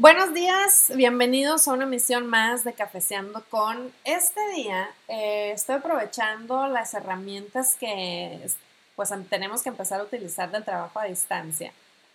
Buenos 0.00 0.32
días, 0.32 0.90
bienvenidos 0.94 1.68
a 1.68 1.74
una 1.74 1.84
emisión 1.84 2.26
más 2.26 2.64
de 2.64 2.72
Cafeceando 2.72 3.44
con. 3.50 3.92
Este 4.04 4.40
día 4.54 4.88
eh, 5.08 5.52
estoy 5.54 5.74
aprovechando 5.74 6.68
las 6.68 6.94
herramientas 6.94 7.76
que 7.78 8.40
pues 8.96 9.12
tenemos 9.28 9.62
que 9.62 9.68
empezar 9.68 10.00
a 10.00 10.04
utilizar 10.04 10.50
del 10.50 10.64
trabajo 10.64 10.98
a 11.00 11.04
distancia 11.04 11.74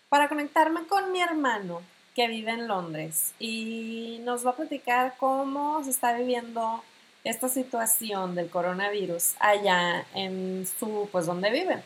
para 0.09 0.27
conectarme 0.29 0.87
con 0.87 1.11
mi 1.11 1.21
hermano 1.21 1.83
que 2.15 2.27
vive 2.27 2.53
en 2.53 2.67
Londres 2.67 3.35
y 3.37 4.19
nos 4.23 4.43
va 4.43 4.49
a 4.49 4.55
platicar 4.55 5.13
cómo 5.19 5.83
se 5.83 5.91
está 5.91 6.13
viviendo 6.13 6.83
esta 7.23 7.49
situación 7.49 8.33
del 8.33 8.49
coronavirus 8.49 9.35
allá 9.39 10.07
en 10.15 10.67
su, 10.79 11.07
pues 11.11 11.27
donde 11.27 11.51
vive. 11.51 11.83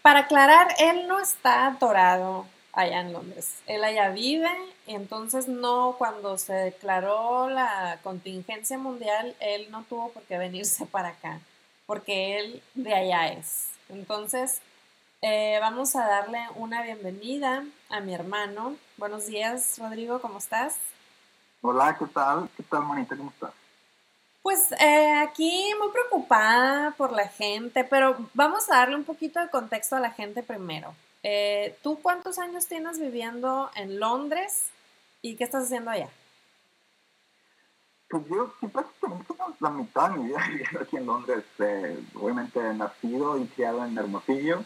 Para 0.00 0.20
aclarar, 0.20 0.68
él 0.78 1.06
no 1.06 1.20
está 1.20 1.66
atorado 1.66 2.46
allá 2.74 3.00
en 3.00 3.12
Londres. 3.12 3.54
Él 3.66 3.84
allá 3.84 4.10
vive, 4.10 4.50
entonces 4.86 5.48
no, 5.48 5.94
cuando 5.98 6.36
se 6.38 6.52
declaró 6.52 7.48
la 7.48 7.98
contingencia 8.02 8.78
mundial, 8.78 9.34
él 9.40 9.70
no 9.70 9.84
tuvo 9.84 10.10
por 10.10 10.22
qué 10.24 10.38
venirse 10.38 10.86
para 10.90 11.08
acá, 11.08 11.40
porque 11.86 12.38
él 12.38 12.62
de 12.74 12.94
allá 12.94 13.28
es. 13.28 13.70
Entonces, 13.88 14.60
eh, 15.22 15.58
vamos 15.60 15.96
a 15.96 16.06
darle 16.06 16.38
una 16.56 16.82
bienvenida 16.82 17.64
a 17.88 18.00
mi 18.00 18.14
hermano. 18.14 18.76
Buenos 18.96 19.26
días, 19.26 19.78
Rodrigo, 19.78 20.20
¿cómo 20.20 20.38
estás? 20.38 20.76
Hola, 21.62 21.96
¿qué 21.98 22.06
tal? 22.06 22.48
¿Qué 22.56 22.62
tal, 22.64 22.82
manita? 22.82 23.16
¿Cómo 23.16 23.30
estás? 23.30 23.52
Pues 24.42 24.72
eh, 24.72 25.14
aquí 25.22 25.72
muy 25.78 25.90
preocupada 25.90 26.90
por 26.98 27.12
la 27.12 27.26
gente, 27.26 27.84
pero 27.84 28.28
vamos 28.34 28.68
a 28.68 28.76
darle 28.76 28.96
un 28.96 29.04
poquito 29.04 29.40
de 29.40 29.48
contexto 29.48 29.96
a 29.96 30.00
la 30.00 30.10
gente 30.10 30.42
primero. 30.42 30.94
Eh, 31.26 31.74
¿Tú 31.82 31.98
cuántos 32.02 32.38
años 32.38 32.66
tienes 32.66 33.00
viviendo 33.00 33.70
en 33.76 33.98
Londres 33.98 34.68
y 35.22 35.36
qué 35.36 35.44
estás 35.44 35.64
haciendo 35.64 35.90
allá? 35.90 36.10
Pues 38.10 38.24
yo 38.28 38.52
prácticamente 38.70 39.34
la 39.58 39.70
mitad 39.70 40.10
de 40.10 40.18
mi 40.18 40.26
vida 40.26 40.46
viviendo 40.48 40.80
aquí 40.80 40.96
en 40.98 41.06
Londres. 41.06 41.44
Eh, 41.60 41.98
obviamente 42.14 42.60
nacido 42.74 43.38
y 43.38 43.46
criado 43.46 43.86
en 43.86 43.96
Hermosillo 43.96 44.64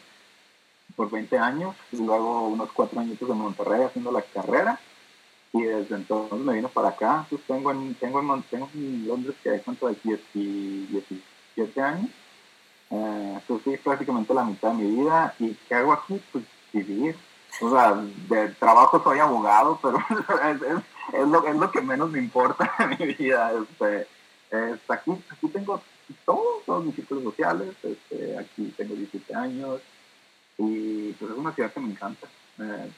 por 0.97 1.11
20 1.11 1.39
años, 1.39 1.77
y 1.93 1.99
luego 1.99 2.49
unos 2.49 2.73
cuatro 2.73 2.99
añitos 2.99 3.31
en 3.31 3.37
Monterrey 3.37 3.83
haciendo 3.83 4.11
la 4.11 4.23
carrera 4.23 4.81
y 5.53 5.63
desde 5.63 5.95
entonces 5.95 6.41
me 6.41 6.55
vino 6.55 6.69
para 6.69 6.89
acá. 6.89 7.25
Pues 7.31 7.41
tengo 7.47 7.71
en, 7.71 7.95
tengo 7.95 8.21
en, 8.21 8.43
tengo 8.43 8.69
en 8.75 9.07
Londres 9.07 9.37
que 9.45 9.51
hay 9.51 9.61
cuánto 9.61 9.87
de 9.87 9.95
17 9.95 11.81
años 11.81 12.11
eh, 12.91 13.41
eso 13.43 13.61
sí, 13.65 13.77
prácticamente 13.83 14.35
la 14.35 14.45
mitad 14.45 14.71
de 14.71 14.83
mi 14.83 14.97
vida. 14.97 15.35
¿Y 15.39 15.55
qué 15.69 15.75
hago 15.75 15.93
aquí? 15.93 16.21
Pues 16.33 16.45
vivir. 16.73 17.17
O 17.61 17.71
sea, 17.71 17.95
de 18.29 18.49
trabajo 18.51 19.03
soy 19.03 19.19
abogado, 19.19 19.79
pero 19.83 19.99
es, 19.99 20.63
es, 21.15 21.29
lo, 21.29 21.47
es 21.47 21.57
lo 21.57 21.71
que 21.71 21.81
menos 21.81 22.11
me 22.11 22.19
importa 22.19 22.73
en 22.79 22.91
mi 22.91 23.15
vida. 23.15 23.53
Este, 23.53 24.07
aquí, 24.89 25.13
aquí 25.31 25.49
tengo 25.49 25.81
todos, 26.25 26.85
mis 26.85 26.95
círculos 26.95 27.25
sociales. 27.25 27.75
Este, 27.83 28.39
aquí 28.39 28.73
tengo 28.77 28.95
17 28.95 29.35
años. 29.35 29.81
Y 30.57 31.13
pues 31.13 31.31
es 31.31 31.39
una 31.39 31.53
ciudad 31.53 31.73
que 31.73 31.81
me 31.81 31.91
encanta. 31.91 32.27
Eh, 32.59 32.91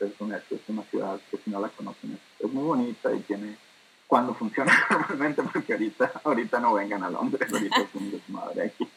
es, 0.00 0.20
una, 0.20 0.36
es 0.36 0.60
una 0.68 0.82
ciudad 0.84 1.20
que 1.30 1.38
si 1.38 1.50
no 1.50 1.60
la 1.60 1.68
conocen 1.68 2.18
es, 2.38 2.52
muy 2.52 2.64
bonita 2.64 3.12
y 3.12 3.20
tiene 3.20 3.56
cuando 4.06 4.34
funciona 4.34 4.72
normalmente 4.90 5.42
porque 5.42 5.72
ahorita 5.72 6.20
ahorita 6.24 6.60
no 6.60 6.74
vengan 6.74 7.02
a 7.04 7.10
Londres 7.10 7.50
ahorita 7.50 7.80
es 7.80 7.94
un 7.94 8.60
aquí 8.60 8.88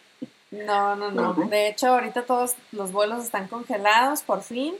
no, 0.53 0.95
no, 0.95 1.11
no. 1.11 1.33
De 1.47 1.67
hecho, 1.67 1.87
ahorita 1.87 2.23
todos 2.23 2.55
los 2.71 2.91
vuelos 2.91 3.23
están 3.23 3.47
congelados, 3.47 4.21
por 4.21 4.43
fin. 4.43 4.75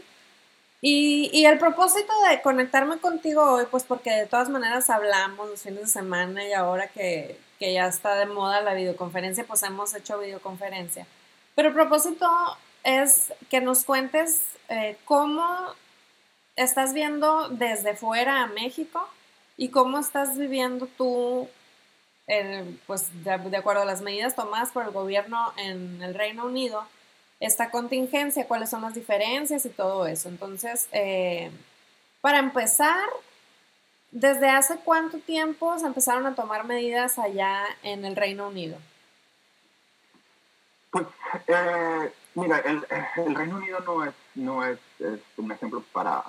Y, 0.82 1.30
y, 1.32 1.46
el 1.46 1.58
propósito 1.60 2.12
de 2.30 2.42
conectarme 2.42 2.98
contigo 2.98 3.42
hoy, 3.42 3.66
pues 3.72 3.84
porque 3.84 4.12
de 4.12 4.26
todas 4.26 4.50
maneras 4.50 4.90
hablamos 4.90 5.50
los 5.50 5.62
fines 5.62 5.80
de 5.80 5.88
semana 5.88 6.46
y 6.46 6.52
ahora 6.52 6.88
que, 6.88 7.40
que 7.58 7.74
ya 7.74 7.88
está 7.88 8.16
de 8.16 8.26
moda 8.26 8.62
la 8.62 8.74
videoconferencia, 8.74 9.46
pues 9.46 9.64
hemos 9.64 9.96
hecho 9.96 10.20
videoconferencia. 10.20 11.08
Pero 11.56 11.70
el 11.70 11.74
propósito 11.74 12.28
es 12.84 13.34
que 13.50 13.62
nos 13.62 13.86
cuentes 13.86 14.44
eh, 14.68 14.98
cómo 15.06 15.46
estás 16.58 16.94
viendo 16.94 17.48
desde 17.50 17.96
fuera 17.96 18.44
a 18.44 18.48
México 18.48 19.08
y 19.56 19.70
cómo 19.70 20.00
estás 20.00 20.38
viviendo 20.38 20.88
tú 20.98 21.48
pues 22.88 23.24
de, 23.24 23.58
acuerdo 23.58 23.82
a 23.82 23.86
las 23.86 24.02
medidas 24.02 24.36
tomadas 24.36 24.72
por 24.72 24.86
el 24.86 24.92
gobierno 24.92 25.54
en 25.58 26.02
el 26.02 26.14
Reino 26.14 26.46
Unido, 26.46 26.84
esta 27.40 27.70
contingencia, 27.70 28.48
cuáles 28.48 28.70
son 28.70 28.82
las 28.82 28.94
diferencias 28.94 29.66
y 29.66 29.70
todo 29.70 30.08
eso. 30.08 30.30
Entonces, 30.30 30.88
eh, 30.94 31.52
para 32.22 32.40
empezar, 32.40 33.04
¿desde 34.12 34.50
hace 34.50 34.78
cuánto 34.78 35.20
tiempo 35.20 35.78
se 35.78 35.86
empezaron 35.86 36.26
a 36.26 36.36
tomar 36.36 36.64
medidas 36.64 37.20
allá 37.20 37.66
en 37.82 38.06
el 38.06 38.16
Reino 38.16 38.48
Unido? 38.48 38.78
Pues, 40.92 41.06
eh, 41.48 42.14
mira, 42.36 42.60
el, 42.60 43.36
Reino 43.36 43.58
Unido 43.58 43.80
no 43.80 44.06
es, 44.06 44.14
no 44.36 44.66
es, 44.66 44.80
un 45.36 45.52
ejemplo 45.52 45.84
para, 45.92 46.24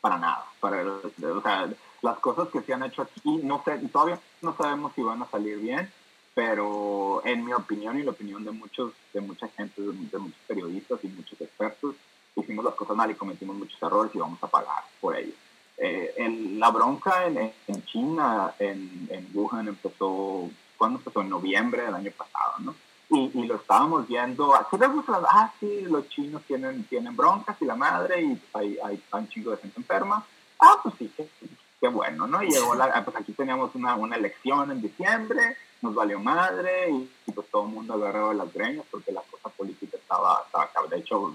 para 0.00 0.18
nada. 0.18 0.44
Para, 0.58 0.82
o 0.82 1.42
sea, 1.42 1.68
las 2.02 2.18
cosas 2.18 2.48
que 2.48 2.62
se 2.62 2.72
han 2.72 2.82
hecho 2.82 3.02
aquí, 3.02 3.38
no 3.44 3.62
sé, 3.64 3.78
todavía 3.92 4.18
no 4.42 4.56
sabemos 4.56 4.92
si 4.94 5.02
van 5.02 5.22
a 5.22 5.30
salir 5.30 5.58
bien, 5.58 5.90
pero 6.34 7.20
en 7.24 7.44
mi 7.44 7.52
opinión 7.52 7.98
y 7.98 8.04
la 8.04 8.12
opinión 8.12 8.44
de 8.44 8.52
muchos, 8.52 8.92
de 9.12 9.20
mucha 9.20 9.48
gente, 9.48 9.82
de, 9.82 10.18
muchos 10.18 10.38
periodistas 10.46 11.00
y 11.02 11.08
muchos 11.08 11.40
expertos, 11.40 11.96
hicimos 12.36 12.64
las 12.64 12.74
cosas 12.74 12.96
mal 12.96 13.10
y 13.10 13.14
cometimos 13.14 13.56
muchos 13.56 13.82
errores 13.82 14.14
y 14.14 14.18
vamos 14.18 14.42
a 14.42 14.46
pagar 14.46 14.84
por 15.00 15.16
ello. 15.16 15.32
Eh, 15.76 16.14
en 16.16 16.58
la 16.58 16.70
bronca 16.70 17.26
en, 17.26 17.52
en 17.66 17.84
China, 17.86 18.54
en, 18.58 19.08
en, 19.10 19.28
Wuhan, 19.34 19.68
empezó, 19.68 20.48
¿cuándo 20.76 20.98
empezó? 20.98 21.22
En 21.22 21.30
noviembre 21.30 21.82
del 21.82 21.94
año 21.94 22.12
pasado, 22.16 22.54
¿no? 22.60 22.74
Y, 23.10 23.46
lo 23.46 23.56
estábamos 23.56 24.06
viendo, 24.06 24.54
así 24.54 24.76
les 24.76 24.92
gusta, 24.92 25.20
ah, 25.28 25.52
sí, 25.58 25.80
los 25.88 26.08
chinos 26.10 26.42
tienen, 26.46 26.84
tienen 26.84 27.16
broncas 27.16 27.56
y 27.60 27.64
la 27.64 27.74
madre, 27.74 28.22
y 28.22 28.42
hay, 28.52 28.78
hay, 28.84 29.02
hay 29.10 29.20
un 29.22 29.28
chingo 29.28 29.50
de 29.52 29.56
gente 29.56 29.80
enferma. 29.80 30.24
Ah, 30.60 30.76
pues 30.82 30.94
sí, 30.98 31.10
qué 31.80 31.88
bueno, 31.88 32.26
¿no? 32.26 32.40
Llegó 32.42 32.74
la, 32.74 32.86
ah, 32.86 33.04
pues 33.04 33.16
aquí 33.16 33.32
teníamos 33.32 33.74
una, 33.74 33.94
una 33.94 34.16
elección 34.16 34.70
en 34.70 34.82
diciembre, 34.82 35.56
nos 35.80 35.94
valió 35.94 36.18
madre 36.18 36.90
y, 36.90 37.32
pues 37.32 37.48
todo 37.50 37.66
el 37.66 37.72
mundo 37.72 37.94
agarraba 37.94 38.34
las 38.34 38.52
greñas 38.52 38.84
porque 38.90 39.12
la 39.12 39.22
cosa 39.30 39.48
política 39.50 39.96
estaba, 39.96 40.42
estaba 40.46 40.86
de 40.88 40.98
hecho 40.98 41.34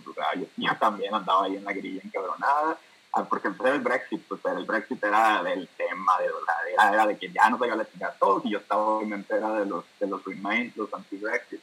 yo, 0.58 0.76
también 0.80 1.14
andaba 1.14 1.46
ahí 1.46 1.56
en 1.56 1.64
la 1.64 1.72
grilla 1.72 2.02
encabronada, 2.04 2.78
ah, 3.14 3.24
porque 3.24 3.48
empecé 3.48 3.70
el 3.70 3.82
Brexit, 3.82 4.22
pues 4.28 4.42
el 4.46 4.66
Brexit 4.66 5.04
era 5.04 5.44
del 5.44 5.68
tema, 5.78 6.14
de, 6.20 6.26
era, 6.74 6.94
era 6.94 7.08
de 7.08 7.18
que 7.18 7.32
ya 7.32 7.50
nos 7.50 7.66
iba 7.66 7.76
a 7.76 7.86
chingar 7.86 8.16
todos 8.20 8.46
y 8.46 8.52
yo 8.52 8.58
estaba 8.58 8.82
obviamente 8.82 9.36
era 9.36 9.54
de 9.54 9.66
los, 9.66 9.86
de 10.00 10.08
los 10.08 10.24
Remain, 10.26 10.74
los 10.76 10.94
anti-Brexit. 10.94 11.62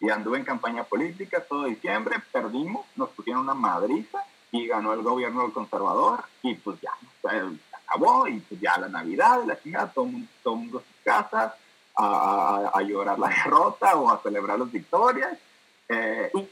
Y 0.00 0.10
anduve 0.10 0.38
en 0.38 0.44
campaña 0.44 0.84
política 0.84 1.42
todo 1.42 1.64
diciembre, 1.64 2.16
perdimos, 2.30 2.86
nos 2.94 3.08
pusieron 3.10 3.42
una 3.42 3.54
madriza 3.54 4.24
y 4.52 4.66
ganó 4.66 4.92
el 4.92 5.02
gobierno 5.02 5.52
conservador 5.52 6.24
y 6.42 6.54
pues 6.54 6.80
ya, 6.80 6.92
acabó 7.88 8.28
y 8.28 8.40
pues 8.40 8.60
ya 8.60 8.78
la 8.78 8.88
Navidad, 8.88 9.40
la 9.46 9.60
chingada, 9.60 9.90
todo, 9.92 10.08
todo 10.42 10.54
el 10.54 10.60
mundo 10.60 10.78
a 10.78 10.82
sus 10.82 11.04
casas 11.04 11.52
a, 11.96 12.70
a, 12.74 12.82
llorar 12.82 13.18
la 13.18 13.28
derrota 13.44 13.96
o 13.96 14.10
a 14.10 14.22
celebrar 14.22 14.58
las 14.58 14.70
victorias. 14.70 15.38
Eh, 15.88 16.30
y, 16.34 16.48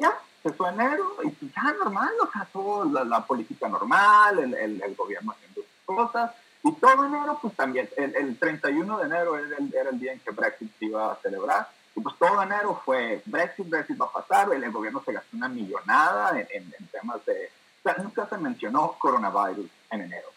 ya, 0.00 0.18
se 0.42 0.50
fue 0.52 0.70
enero 0.70 1.16
y 1.22 1.28
pues 1.28 1.52
ya 1.54 1.72
normal, 1.74 2.10
o 2.20 2.30
sea, 2.32 2.48
toda 2.52 3.04
la, 3.04 3.24
política 3.24 3.68
normal, 3.68 4.38
el, 4.38 4.54
el, 4.54 4.82
el, 4.82 4.94
gobierno 4.94 5.32
haciendo 5.32 5.60
sus 5.60 5.96
cosas. 5.96 6.32
Y 6.64 6.72
todo 6.72 7.04
enero, 7.04 7.38
pues 7.40 7.54
también, 7.54 7.88
el, 7.96 8.16
el 8.16 8.38
31 8.38 8.98
de 8.98 9.04
enero 9.04 9.38
era 9.38 9.56
el, 9.58 9.74
era 9.74 9.90
el 9.90 9.98
día 9.98 10.12
en 10.12 10.20
que 10.20 10.30
Brexit 10.30 10.70
se 10.78 10.86
iba 10.86 11.12
a 11.12 11.16
celebrar. 11.16 11.68
Y 11.94 12.00
pues 12.00 12.16
todo 12.18 12.42
enero 12.42 12.80
fue 12.84 13.22
Brexit, 13.26 13.68
Brexit 13.68 14.00
va 14.00 14.06
a 14.06 14.12
pasar, 14.12 14.52
el, 14.52 14.72
gobierno 14.72 15.02
se 15.04 15.12
gastó 15.12 15.36
una 15.36 15.48
millonada 15.48 16.30
en, 16.40 16.48
en, 16.50 16.74
en 16.78 16.86
temas 16.86 17.24
de... 17.26 17.50
O 17.80 17.82
sea, 17.82 18.02
nunca 18.02 18.26
se 18.28 18.38
mencionó 18.38 18.94
coronavirus 18.98 19.68
en 19.90 20.00
enero. 20.02 20.28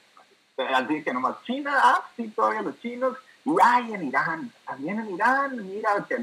Así 0.57 1.03
que 1.03 1.13
nomás 1.13 1.43
China, 1.43 1.71
ah, 1.75 2.03
sí, 2.15 2.29
todavía 2.29 2.61
los 2.61 2.79
chinos, 2.79 3.17
y 3.43 3.51
hay 3.61 3.93
en 3.93 4.07
Irán, 4.07 4.51
también 4.65 4.99
en 4.99 5.15
Irán, 5.15 5.67
mira, 5.67 6.05
que 6.07 6.15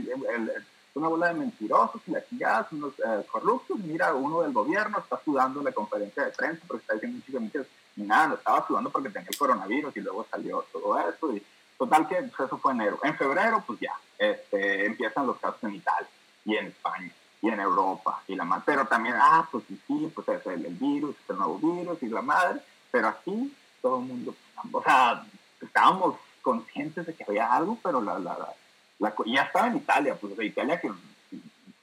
una 0.95 1.09
bola 1.09 1.29
de 1.29 1.35
mentirosos 1.35 2.01
y 2.07 2.15
chingada, 2.29 2.67
unos 2.73 2.95
eh, 2.99 3.27
corruptos, 3.31 3.79
mira, 3.79 4.15
uno 4.15 4.43
del 4.43 4.53
gobierno 4.53 4.99
está 4.99 5.21
sudando 5.25 5.61
en 5.61 5.67
la 5.67 5.73
conferencia 5.73 6.25
de 6.25 6.33
prensa 6.33 6.63
porque 6.67 6.83
está 6.83 6.95
diciendo 6.95 7.41
muchas 7.41 7.67
y 7.97 8.03
nada, 8.03 8.29
no 8.29 8.35
estaba 8.35 8.67
sudando 8.67 8.91
porque 8.91 9.11
tenía 9.11 9.29
el 9.31 9.37
coronavirus 9.37 9.97
y 9.97 10.01
luego 10.01 10.27
salió 10.31 10.65
todo 10.73 10.99
eso, 10.99 11.37
y 11.37 11.45
total 11.79 12.09
que 12.09 12.17
pues, 12.17 12.47
eso 12.47 12.59
fue 12.59 12.73
enero. 12.73 12.99
En 13.03 13.17
febrero, 13.17 13.63
pues 13.67 13.81
ya, 13.81 13.93
este, 14.19 14.87
empiezan 14.87 15.27
los 15.27 15.39
casos 15.39 15.63
en 15.65 15.75
Italia 15.75 16.09
y 16.45 16.57
en 16.57 16.67
España 16.69 17.13
y 17.43 17.49
en 17.49 17.61
Europa 17.61 18.23
y 18.29 18.35
la 18.35 18.45
madre, 18.45 18.63
pero 18.65 18.87
también, 18.87 19.17
ah, 19.19 19.47
pues 19.51 19.65
sí, 19.69 20.13
pues 20.15 20.29
es 20.29 20.47
el, 20.47 20.65
el 20.65 20.75
virus, 20.75 21.17
es 21.23 21.31
el 21.31 21.37
nuevo 21.37 21.59
virus 21.59 22.03
y 22.03 22.09
la 22.09 22.23
madre, 22.23 22.61
pero 22.91 23.09
aquí 23.09 23.53
todo 23.83 23.99
el 23.99 24.07
mundo, 24.07 24.35
o 24.71 24.83
sea, 24.83 25.25
estábamos 25.61 26.17
conscientes 26.41 27.05
de 27.07 27.15
que 27.15 27.25
había 27.29 27.53
algo, 27.53 27.79
pero 27.83 28.01
la, 28.01 28.19
la, 28.19 28.55
la, 28.99 29.15
ya 29.27 29.43
estaba 29.43 29.67
en 29.67 29.77
Italia, 29.77 30.17
pues 30.19 30.37
de 30.37 30.47
Italia 30.47 30.81
que 30.81 30.91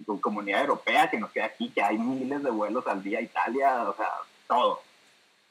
con 0.05 0.17
comunidad 0.19 0.61
europea 0.61 1.09
que 1.09 1.19
nos 1.19 1.29
queda 1.29 1.45
aquí, 1.45 1.69
que 1.69 1.83
hay 1.83 1.97
miles 1.97 2.41
de 2.41 2.49
vuelos 2.49 2.87
al 2.87 3.03
día 3.03 3.19
a 3.19 3.21
Italia, 3.21 3.87
o 3.87 3.95
sea, 3.95 4.09
todo. 4.47 4.81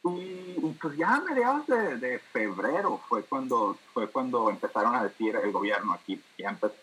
Y, 0.05 0.75
pues 0.81 0.97
ya 0.97 1.15
a 1.15 1.21
mediados 1.21 1.67
de, 1.67 2.19
febrero 2.33 3.01
fue 3.09 3.23
cuando, 3.25 3.77
fue 3.93 4.09
cuando 4.09 4.51
empezaron 4.51 4.94
a 4.94 5.05
decir 5.05 5.37
el 5.37 5.53
gobierno 5.53 5.93
aquí, 5.93 6.21
ya 6.37 6.51
empezó 6.51 6.75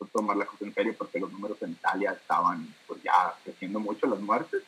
a 0.00 0.06
tomar 0.06 0.36
la 0.36 0.46
cosa 0.46 0.64
en 0.64 0.74
serio 0.74 0.94
porque 0.96 1.18
los 1.18 1.32
números 1.32 1.60
en 1.62 1.72
Italia 1.72 2.12
estaban 2.12 2.72
pues 2.86 3.02
ya 3.02 3.34
creciendo 3.42 3.80
mucho 3.80 4.06
las 4.06 4.20
muertes 4.20 4.62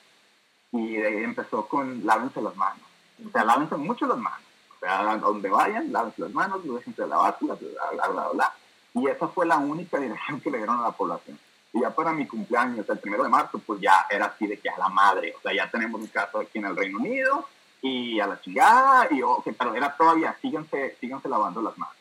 y 0.73 0.97
empezó 0.97 1.67
con 1.69 2.05
lávense 2.05 2.41
las 2.41 2.57
manos. 2.57 2.86
O 3.25 3.31
sea, 3.31 3.45
lávense 3.45 3.77
mucho 3.77 4.07
las 4.07 4.19
manos. 4.19 4.41
O 4.77 4.79
sea, 4.79 5.17
donde 5.17 5.49
vayan, 5.49 5.93
lávense 5.93 6.23
las 6.23 6.33
manos, 6.33 6.65
no 6.65 6.75
dejen 6.75 6.95
de 6.95 7.07
lavarse, 7.07 7.45
bla, 7.45 7.55
bla, 7.55 8.09
bla, 8.09 8.29
bla. 8.29 8.53
Y 8.95 9.07
esa 9.09 9.29
fue 9.29 9.47
la 9.47 9.59
única 9.59 9.99
dirección 9.99 10.41
que 10.41 10.51
le 10.51 10.59
dieron 10.59 10.79
a 10.79 10.85
la 10.85 10.93
población. 10.93 11.39
Y 11.73 11.81
ya 11.81 11.91
para 11.91 12.13
mi 12.13 12.27
cumpleaños, 12.27 12.89
el 12.89 12.99
primero 12.99 13.23
de 13.23 13.29
marzo, 13.29 13.59
pues 13.59 13.81
ya 13.81 14.07
era 14.11 14.27
así 14.27 14.47
de 14.47 14.59
que 14.59 14.71
a 14.71 14.79
la 14.79 14.89
madre. 14.89 15.35
O 15.37 15.41
sea, 15.41 15.53
ya 15.53 15.71
tenemos 15.71 16.01
un 16.01 16.07
caso 16.07 16.39
aquí 16.39 16.59
en 16.59 16.67
el 16.67 16.77
Reino 16.77 16.99
Unido 16.99 17.49
y 17.83 18.21
a 18.21 18.27
la 18.27 18.41
chingada. 18.41 19.09
Y, 19.11 19.23
okay, 19.23 19.53
pero 19.53 19.75
era 19.75 19.95
todavía, 19.95 20.37
síganse, 20.41 20.97
síganse 21.01 21.29
lavando 21.29 21.61
las 21.61 21.77
manos. 21.77 21.97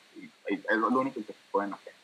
Es 0.45 0.77
lo 0.77 0.87
único 0.87 1.15
que 1.15 1.33
se 1.33 1.35
pueden 1.51 1.73
hacer. 1.73 1.94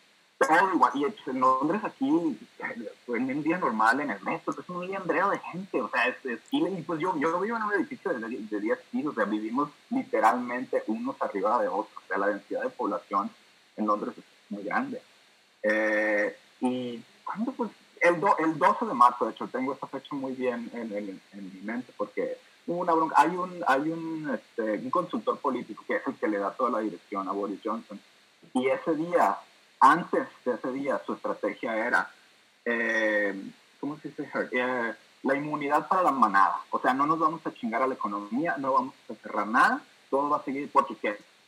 Pero 0.48 0.74
igual, 0.74 0.92
y 0.96 1.06
en 1.06 1.40
Londres 1.40 1.82
aquí, 1.84 2.08
en 2.08 3.38
un 3.38 3.44
día 3.44 3.60
normal 3.60 4.00
en 4.00 4.10
el 4.10 4.22
metro, 4.24 4.56
es 4.60 4.70
un 4.70 4.88
liendreo 4.88 5.30
de 5.30 5.38
gente, 5.38 5.80
o 5.80 5.88
sea, 5.88 6.08
es, 6.08 6.18
y 6.50 6.82
pues 6.82 7.00
yo, 7.00 7.16
yo 7.18 7.40
vivo 7.40 7.58
en 7.58 7.64
un 7.64 7.74
edificio 7.74 8.12
de, 8.12 8.28
de 8.28 8.60
10 8.60 8.80
pisos, 8.92 9.12
o 9.12 9.16
sea, 9.16 9.26
vivimos 9.26 9.70
literalmente 9.92 10.84
unos 10.88 11.16
arriba 11.22 11.62
de 11.62 11.68
otros, 11.68 11.96
o 11.96 12.08
sea, 12.08 12.18
la 12.18 12.30
densidad 12.30 12.64
de 12.64 12.70
población 12.70 13.30
en 13.78 13.86
Londres 13.86 14.16
es 14.18 14.24
muy 14.50 14.64
grande. 14.64 15.00
Eh, 15.62 16.36
y 16.60 17.04
cuando 17.24 17.52
pues, 17.52 17.70
el, 18.02 18.16
el 18.40 18.58
12 18.58 18.86
de 18.88 18.94
marzo, 18.96 19.26
de 19.26 19.34
hecho, 19.34 19.48
tengo 19.48 19.74
esta 19.74 19.86
fecha 19.86 20.16
muy 20.16 20.32
bien 20.32 20.72
en, 20.74 20.92
en, 20.92 21.22
en 21.34 21.54
mi 21.54 21.62
mente 21.62 21.94
porque 21.96 22.40
una 22.66 22.94
bronca, 22.94 23.16
hay 23.16 23.30
un, 23.30 23.64
hay 23.68 23.92
un, 23.92 24.32
este, 24.34 24.84
un 24.84 24.90
consultor 24.90 25.38
político 25.38 25.84
que 25.86 25.98
es 25.98 26.08
el 26.08 26.16
que 26.16 26.28
le 26.28 26.40
da 26.40 26.52
toda 26.52 26.72
la 26.72 26.80
dirección 26.80 27.30
a 27.30 27.32
Boris 27.32 27.60
Johnson, 27.64 28.00
y 28.56 28.68
ese 28.68 28.96
día 28.96 29.38
antes 29.82 30.28
de 30.46 30.54
ese 30.54 30.72
día 30.72 31.02
su 31.06 31.14
estrategia 31.14 31.76
era, 31.76 32.10
eh, 32.64 33.34
¿cómo 33.80 33.98
se 33.98 34.10
dice? 34.10 34.30
Eh, 34.52 34.94
la 35.24 35.36
inmunidad 35.36 35.88
para 35.88 36.04
la 36.04 36.12
manada. 36.12 36.62
O 36.70 36.80
sea, 36.80 36.94
no 36.94 37.06
nos 37.06 37.20
vamos 37.20 37.46
a 37.46 37.54
chingar 37.54 37.82
a 37.82 37.88
la 37.88 37.96
economía, 37.96 38.56
no 38.58 38.74
vamos 38.74 38.94
a 39.10 39.16
cerrar 39.16 39.48
nada, 39.48 39.82
todo 40.10 40.30
va 40.30 40.38
a 40.38 40.44
seguir 40.44 40.70
porque 40.72 40.96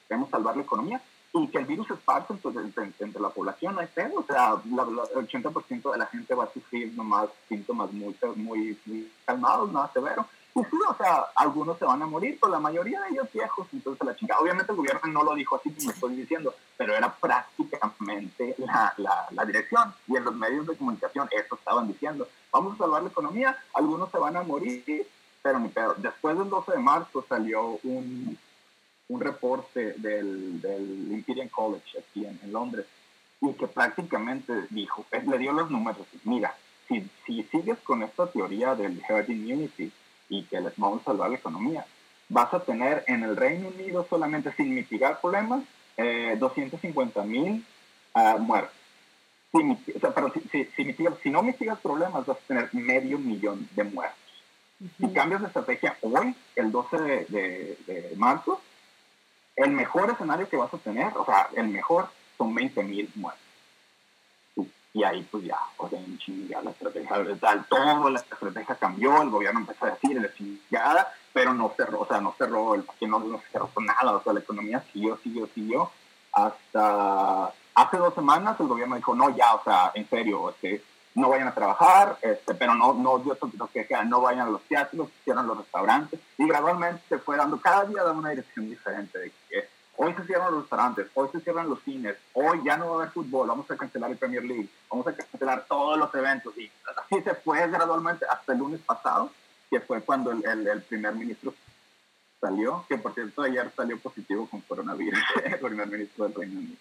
queremos 0.08 0.30
salvar 0.30 0.58
la 0.58 0.64
economía 0.64 1.02
y 1.32 1.48
que 1.48 1.58
el 1.60 1.66
virus 1.66 1.88
se 1.88 1.94
esparce 1.94 2.34
entre, 2.34 2.92
entre, 3.00 3.22
la 3.22 3.30
población, 3.30 3.76
no 3.76 3.82
hay 3.82 3.88
pedo. 3.88 4.20
O 4.20 4.24
sea, 4.24 4.56
el 4.64 5.28
80% 5.28 5.92
de 5.92 5.98
la 5.98 6.06
gente 6.08 6.36
va 6.36 6.44
a 6.46 6.54
sufrir 6.54 6.94
nomás 6.94 7.30
síntomas 7.48 7.92
muy, 7.92 8.16
muy, 8.36 8.78
muy 8.86 9.12
calmados, 9.26 9.72
nada 9.72 9.92
severo 9.94 10.28
pues 10.54 10.68
o 10.72 10.96
sea, 10.96 11.26
algunos 11.36 11.80
se 11.80 11.86
van 11.86 12.02
a 12.04 12.06
morir, 12.06 12.38
pero 12.40 12.52
la 12.52 12.60
mayoría 12.60 13.02
de 13.02 13.10
ellos 13.10 13.28
viejos, 13.34 13.68
entonces 13.74 14.06
la 14.06 14.16
chingada. 14.16 14.40
Obviamente 14.40 14.72
el 14.72 14.78
gobierno 14.78 15.02
no 15.12 15.24
lo 15.24 15.34
dijo 15.34 15.56
así 15.56 15.72
como 15.72 15.90
estoy 15.90 16.16
diciendo, 16.16 16.54
pero 16.78 16.96
era 16.96 17.12
prácticamente 17.12 18.56
la, 18.60 18.94
la, 19.32 19.46
dirección. 19.46 19.94
Y 20.08 20.16
en 20.16 20.26
los 20.26 20.36
medios 20.36 20.68
de 20.68 20.76
comunicación 20.76 21.28
eso 21.32 21.56
estaban 21.56 21.88
diciendo, 21.88 22.28
vamos 22.52 22.76
a 22.76 22.78
salvar 22.78 23.02
la 23.02 23.10
economía, 23.10 23.58
algunos 23.74 24.12
se 24.12 24.20
van 24.20 24.38
a 24.38 24.44
morir, 24.44 25.08
pero 25.42 25.60
ni 25.60 25.70
pedo. 25.70 25.96
Después 25.98 26.38
del 26.38 26.50
12 26.50 26.74
de 26.74 26.78
marzo 26.78 27.26
salió 27.28 27.80
un, 27.84 28.38
un 29.08 29.20
reporte 29.20 29.94
del, 29.98 30.62
del 30.62 31.12
Imperial 31.12 31.50
College 31.50 31.98
aquí 31.98 32.26
en, 32.26 32.52
Londres, 32.52 32.86
y 33.42 33.54
que 33.54 33.68
prácticamente 33.68 34.54
dijo, 34.70 35.04
le 35.12 35.38
dio 35.40 35.52
los 35.52 35.72
números, 35.72 36.06
mira, 36.24 36.56
si, 36.88 37.10
si 37.26 37.44
sigues 37.44 37.80
con 37.80 38.04
esta 38.04 38.28
teoría 38.28 38.76
del 38.76 39.02
herd 39.10 39.30
immunity, 39.30 39.92
y 40.34 40.44
que 40.44 40.60
les 40.60 40.76
vamos 40.78 41.02
a 41.02 41.06
salvar 41.06 41.30
la 41.30 41.38
economía. 41.38 41.86
Vas 42.30 42.54
a 42.54 42.62
tener 42.62 43.04
en 43.08 43.24
el 43.24 43.36
Reino 43.36 43.68
Unido 43.68 44.06
solamente 44.10 44.52
sin 44.54 44.74
mitigar 44.74 45.22
problemas 45.22 45.64
eh, 45.98 46.36
250 46.40 47.24
mil 47.24 47.64
uh, 48.16 48.40
muertos. 48.40 48.76
Si, 49.52 49.92
o 49.92 50.00
sea, 50.00 50.16
pero 50.16 50.34
si, 50.34 50.66
si, 50.76 50.94
si, 51.22 51.30
no 51.30 51.44
mitigas 51.44 51.80
problemas 51.80 52.26
vas 52.26 52.38
a 52.38 52.48
tener 52.48 52.70
medio 52.74 53.20
millón 53.20 53.70
de 53.76 53.84
muertos. 53.84 54.18
Si 55.00 55.08
cambias 55.14 55.42
de 55.42 55.48
estrategia 55.48 55.96
hoy, 56.02 56.36
el 56.56 56.72
12 56.72 56.98
de, 56.98 57.78
de, 57.86 58.14
marzo, 58.18 58.60
el 59.56 59.72
mejor 59.72 60.10
escenario 60.10 60.50
que 60.50 60.58
vas 60.58 60.74
a 60.74 60.80
tener, 60.80 61.16
o 61.16 61.24
sea, 61.24 61.50
el 61.56 61.68
mejor 61.68 62.10
son 62.36 62.56
20 62.56 62.82
mil 62.84 63.10
muertos. 63.14 63.43
Y 64.94 65.04
ahí 65.04 65.28
pues 65.32 65.44
ya, 65.44 65.58
o 65.78 65.90
sea, 65.90 66.00
en 66.00 66.18
chingada 66.20 66.64
la 66.66 66.72
estrategia, 66.72 67.40
tal, 67.40 67.66
todo 67.66 68.10
la 68.10 68.20
estrategia 68.20 68.76
cambió, 68.76 69.22
el 69.24 69.30
gobierno 69.32 69.62
empezó 69.62 69.86
a 69.86 69.92
decir 69.92 70.22
la 70.22 70.32
chingada, 70.34 71.12
pero 71.34 71.54
no 71.54 71.74
cerró, 71.76 72.02
o 72.02 72.06
sea, 72.06 72.22
no 72.22 72.36
cerró, 72.38 72.76
el, 72.76 72.86
no, 73.02 73.20
no 73.20 73.42
cerró 73.52 73.70
nada, 73.82 74.12
o 74.12 74.22
sea, 74.22 74.34
la 74.34 74.42
economía 74.42 74.84
siguió, 74.94 75.18
siguió, 75.18 75.48
siguió, 75.48 75.92
hasta 76.32 77.52
hace 77.76 77.98
dos 77.98 78.14
semanas 78.14 78.60
el 78.60 78.68
gobierno 78.68 78.96
dijo, 78.96 79.16
no, 79.16 79.36
ya, 79.36 79.56
o 79.56 79.64
sea, 79.64 79.92
en 79.96 80.08
serio, 80.08 80.52
este, 80.52 80.84
no 81.16 81.30
vayan 81.30 81.48
a 81.48 81.56
trabajar, 81.56 82.18
este, 82.22 82.54
pero 82.54 82.76
no, 82.76 82.94
no, 82.94 83.24
yo 83.24 83.38
que 83.72 83.88
no 84.06 84.22
vayan 84.22 84.48
a 84.48 84.52
los 84.52 84.62
teatros, 84.64 85.10
cierran 85.24 85.48
los 85.48 85.58
restaurantes, 85.58 86.20
y 86.38 86.48
gradualmente 86.48 87.02
se 87.10 87.18
fue 87.18 87.38
dando, 87.38 87.60
cada 87.60 87.86
día 87.86 88.04
daba 88.04 88.18
una 88.18 88.30
dirección 88.30 88.70
diferente 88.70 89.18
de 89.18 89.32
que 89.50 89.73
Hoy 89.96 90.14
se 90.16 90.24
cierran 90.26 90.52
los 90.52 90.62
restaurantes, 90.62 91.08
hoy 91.14 91.30
se 91.32 91.40
cierran 91.42 91.70
los 91.70 91.82
cines, 91.84 92.16
hoy 92.34 92.62
ya 92.66 92.78
no 92.78 92.88
va 92.88 92.94
a 92.94 92.96
haber 93.04 93.14
fútbol, 93.14 93.48
vamos 93.48 93.70
a 93.70 93.78
cancelar 93.78 94.10
el 94.10 94.18
Premier 94.18 94.44
League, 94.44 94.70
vamos 94.90 95.06
a 95.08 95.16
cancelar 95.16 95.66
todos 95.68 96.00
los 96.00 96.14
eventos. 96.16 96.58
Y 96.58 96.72
así 96.98 97.22
se 97.22 97.36
fue 97.36 97.68
gradualmente 97.68 98.26
hasta 98.26 98.54
el 98.54 98.60
lunes 98.60 98.82
pasado, 98.82 99.32
que 99.70 99.80
fue 99.82 100.02
cuando 100.02 100.32
el, 100.32 100.68
el, 100.68 100.82
primer 100.82 101.14
ministro 101.14 101.54
salió, 102.42 102.86
que 102.90 102.98
por 102.98 103.14
cierto 103.14 103.44
ayer 103.44 103.72
salió 103.76 104.00
positivo 104.00 104.48
con 104.50 104.62
coronavirus, 104.62 105.20
el 105.44 105.60
primer 105.60 105.88
ministro 105.88 106.26
del 106.26 106.36
Reino 106.36 106.60
Unido. 106.60 106.78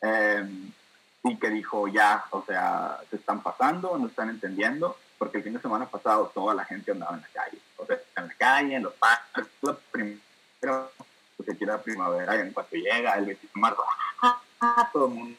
Em, 0.00 0.72
y 1.22 1.36
que 1.36 1.50
dijo 1.50 1.86
ya, 1.86 2.24
o 2.30 2.42
sea, 2.44 2.98
se 3.10 3.16
están 3.16 3.42
pasando, 3.42 3.96
no 3.96 4.08
están 4.08 4.28
entendiendo, 4.28 4.96
porque 5.18 5.38
el 5.38 5.44
fin 5.44 5.52
de 5.52 5.60
semana 5.60 5.86
pasado 5.86 6.32
toda 6.34 6.54
la 6.54 6.64
gente 6.64 6.90
andaba 6.90 7.14
en 7.14 7.22
la 7.22 7.28
calle, 7.28 7.58
o 7.76 7.86
sea, 7.86 7.96
en 8.16 8.26
la 8.26 8.34
calle, 8.34 8.74
en 8.74 8.82
los 8.82 8.94
parques, 8.94 9.46
primero 11.40 11.44
que 11.44 11.56
quiera 11.56 11.82
primavera 11.82 12.36
y 12.36 12.40
en 12.40 12.52
cuanto 12.52 12.76
llega 12.76 13.14
el 13.14 13.26
21 13.26 13.52
de 13.54 13.60
marzo, 13.60 13.82
todo 14.92 15.06
el 15.06 15.14
mundo, 15.14 15.36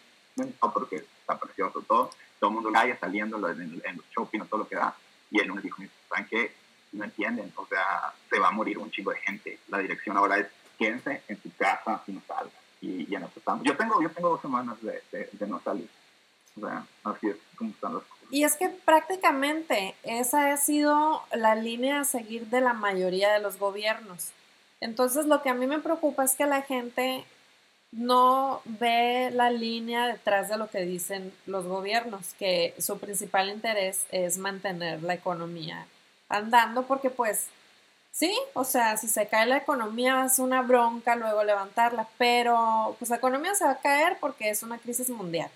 porque 0.73 0.95
está 0.97 1.37
precioso 1.39 1.81
todo, 1.81 2.09
todo 2.39 2.49
el 2.49 2.55
mundo 2.55 2.71
cae 2.71 2.97
saliendo 2.97 3.37
en, 3.49 3.81
los 3.95 4.05
shopping, 4.15 4.41
todo 4.41 4.61
lo 4.61 4.67
que 4.67 4.75
da, 4.75 4.95
y 5.29 5.39
él 5.39 5.47
nos 5.47 5.61
dijo, 5.61 5.81
¿saben 6.09 6.27
qué? 6.29 6.53
No 6.91 7.03
entienden, 7.03 7.51
o 7.55 7.65
sea, 7.67 8.13
se 8.29 8.39
va 8.39 8.49
a 8.49 8.51
morir 8.51 8.77
un 8.77 8.91
chico 8.91 9.11
de 9.11 9.17
gente, 9.17 9.59
la 9.69 9.77
dirección 9.79 10.17
ahora 10.17 10.37
es 10.37 10.47
quédense 10.77 11.21
en 11.27 11.41
su 11.41 11.55
casa 11.55 12.01
y 12.07 12.11
no 12.13 12.21
salgan, 12.27 12.51
y 12.81 13.05
ya 13.05 13.19
nos 13.19 13.35
estamos, 13.35 13.63
yo 13.63 13.77
tengo, 13.77 14.01
yo 14.01 14.09
tengo 14.09 14.29
dos 14.29 14.41
semanas 14.41 14.77
de, 14.81 15.01
de, 15.11 15.47
no 15.47 15.61
salir, 15.61 15.89
o 16.57 16.61
sea, 16.61 16.85
así 17.03 17.27
es 17.27 17.37
como 17.55 17.69
están 17.69 17.93
las 17.93 18.03
cosas. 18.03 18.27
Y 18.31 18.43
es 18.43 18.55
que 18.55 18.69
prácticamente 18.69 19.93
esa 20.03 20.51
ha 20.51 20.57
sido 20.57 21.21
la 21.33 21.53
línea 21.55 21.99
a 21.99 22.05
seguir 22.05 22.47
de 22.47 22.61
la 22.61 22.73
mayoría 22.73 23.31
de 23.31 23.39
los 23.39 23.59
gobiernos. 23.59 24.31
Entonces 24.81 25.27
lo 25.27 25.41
que 25.41 25.49
a 25.49 25.53
mí 25.53 25.67
me 25.67 25.79
preocupa 25.79 26.25
es 26.25 26.35
que 26.35 26.45
la 26.45 26.63
gente 26.63 27.23
no 27.91 28.61
ve 28.65 29.29
la 29.31 29.51
línea 29.51 30.07
detrás 30.07 30.49
de 30.49 30.57
lo 30.57 30.69
que 30.69 30.81
dicen 30.81 31.33
los 31.45 31.65
gobiernos, 31.65 32.33
que 32.39 32.73
su 32.79 32.99
principal 32.99 33.49
interés 33.49 34.05
es 34.11 34.37
mantener 34.37 35.03
la 35.03 35.13
economía 35.13 35.85
andando, 36.29 36.83
porque 36.83 37.09
pues 37.09 37.47
sí, 38.11 38.33
o 38.53 38.63
sea, 38.63 38.97
si 38.97 39.07
se 39.07 39.27
cae 39.27 39.45
la 39.45 39.57
economía 39.57 40.25
es 40.25 40.39
una 40.39 40.61
bronca 40.61 41.15
luego 41.15 41.43
levantarla, 41.43 42.07
pero 42.17 42.95
pues 42.97 43.09
la 43.09 43.17
economía 43.17 43.53
se 43.55 43.65
va 43.65 43.71
a 43.71 43.79
caer 43.79 44.17
porque 44.19 44.49
es 44.49 44.63
una 44.63 44.77
crisis 44.77 45.09
mundial. 45.09 45.49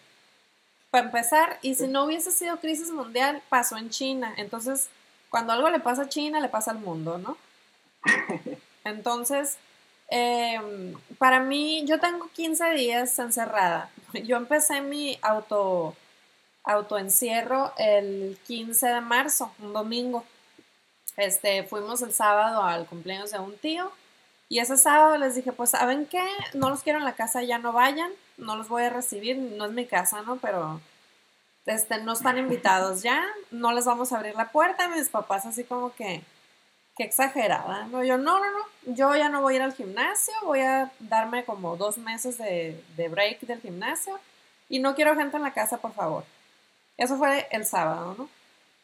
Para 0.92 1.06
empezar, 1.06 1.58
y 1.62 1.76
si 1.76 1.88
no 1.88 2.06
hubiese 2.06 2.32
sido 2.32 2.60
crisis 2.60 2.92
mundial, 2.92 3.42
pasó 3.50 3.78
en 3.78 3.90
China. 3.90 4.34
Entonces, 4.38 4.88
cuando 5.30 5.52
algo 5.52 5.70
le 5.70 5.80
pasa 5.80 6.04
a 6.04 6.10
China, 6.10 6.40
le 6.40 6.48
pasa 6.48 6.72
al 6.72 6.80
mundo, 6.80 7.18
¿no? 7.18 7.38
Entonces, 8.86 9.58
em, 10.10 10.96
para 11.18 11.42
mí, 11.42 11.84
yo 11.86 12.00
tengo 12.00 12.30
15 12.34 12.72
días 12.74 13.18
encerrada. 13.20 13.90
Yo 14.24 14.38
empecé 14.38 14.82
mi 14.82 15.20
auto 15.22 15.96
autoencierro 16.64 17.74
el 17.78 18.40
15 18.48 18.88
de 18.88 19.02
marzo, 19.02 19.52
un 19.60 19.74
domingo. 19.74 20.26
Este, 21.18 21.64
fuimos 21.64 22.02
el 22.02 22.14
sábado 22.14 22.64
al 22.64 22.86
cumpleaños 22.88 23.32
de 23.32 23.40
un 23.40 23.58
tío 23.58 23.92
y 24.50 24.60
ese 24.60 24.78
sábado 24.78 25.18
les 25.18 25.36
dije, 25.36 25.52
pues, 25.52 25.72
¿saben 25.72 26.06
qué? 26.08 26.24
No 26.54 26.70
los 26.70 26.82
quiero 26.84 27.00
en 27.00 27.06
la 27.06 27.16
casa, 27.16 27.44
ya 27.44 27.58
no 27.58 27.74
vayan, 27.74 28.12
no 28.38 28.56
los 28.56 28.68
voy 28.68 28.84
a 28.84 28.90
recibir, 28.90 29.38
no 29.38 29.66
es 29.66 29.72
mi 29.72 29.86
casa, 29.86 30.22
¿no? 30.24 30.38
Pero 30.38 30.82
este, 31.66 32.00
no 32.02 32.14
están 32.14 32.38
invitados 32.38 33.02
ya, 33.02 33.24
no 33.52 33.72
les 33.74 33.86
vamos 33.86 34.12
a 34.12 34.18
abrir 34.18 34.36
la 34.36 34.52
puerta. 34.52 34.88
mis 34.90 35.10
papás 35.10 35.46
así 35.46 35.64
como 35.64 35.94
que, 35.96 36.24
qué 36.96 37.04
exagerada. 37.04 37.88
No, 37.88 38.04
yo, 38.04 38.18
no, 38.18 38.40
no, 38.40 38.46
no, 38.46 38.94
yo 38.94 39.16
ya 39.16 39.30
no 39.30 39.42
voy 39.42 39.54
a 39.54 39.58
ir 39.58 39.62
al 39.64 39.74
gimnasio, 39.74 40.34
voy 40.44 40.62
a 40.62 40.92
darme 41.00 41.46
como 41.46 41.78
dos 41.78 41.98
meses 41.98 42.38
de, 42.38 42.82
de 42.96 43.10
break 43.10 43.42
del 43.42 43.62
gimnasio 43.62 44.20
y 44.70 44.80
no 44.80 44.96
quiero 44.96 45.16
gente 45.16 45.38
en 45.38 45.44
la 45.44 45.54
casa, 45.54 45.78
por 45.78 45.94
favor. 45.94 46.24
Eso 46.98 47.18
fue 47.18 47.48
el 47.52 47.66
sábado, 47.66 48.16
¿no? 48.18 48.30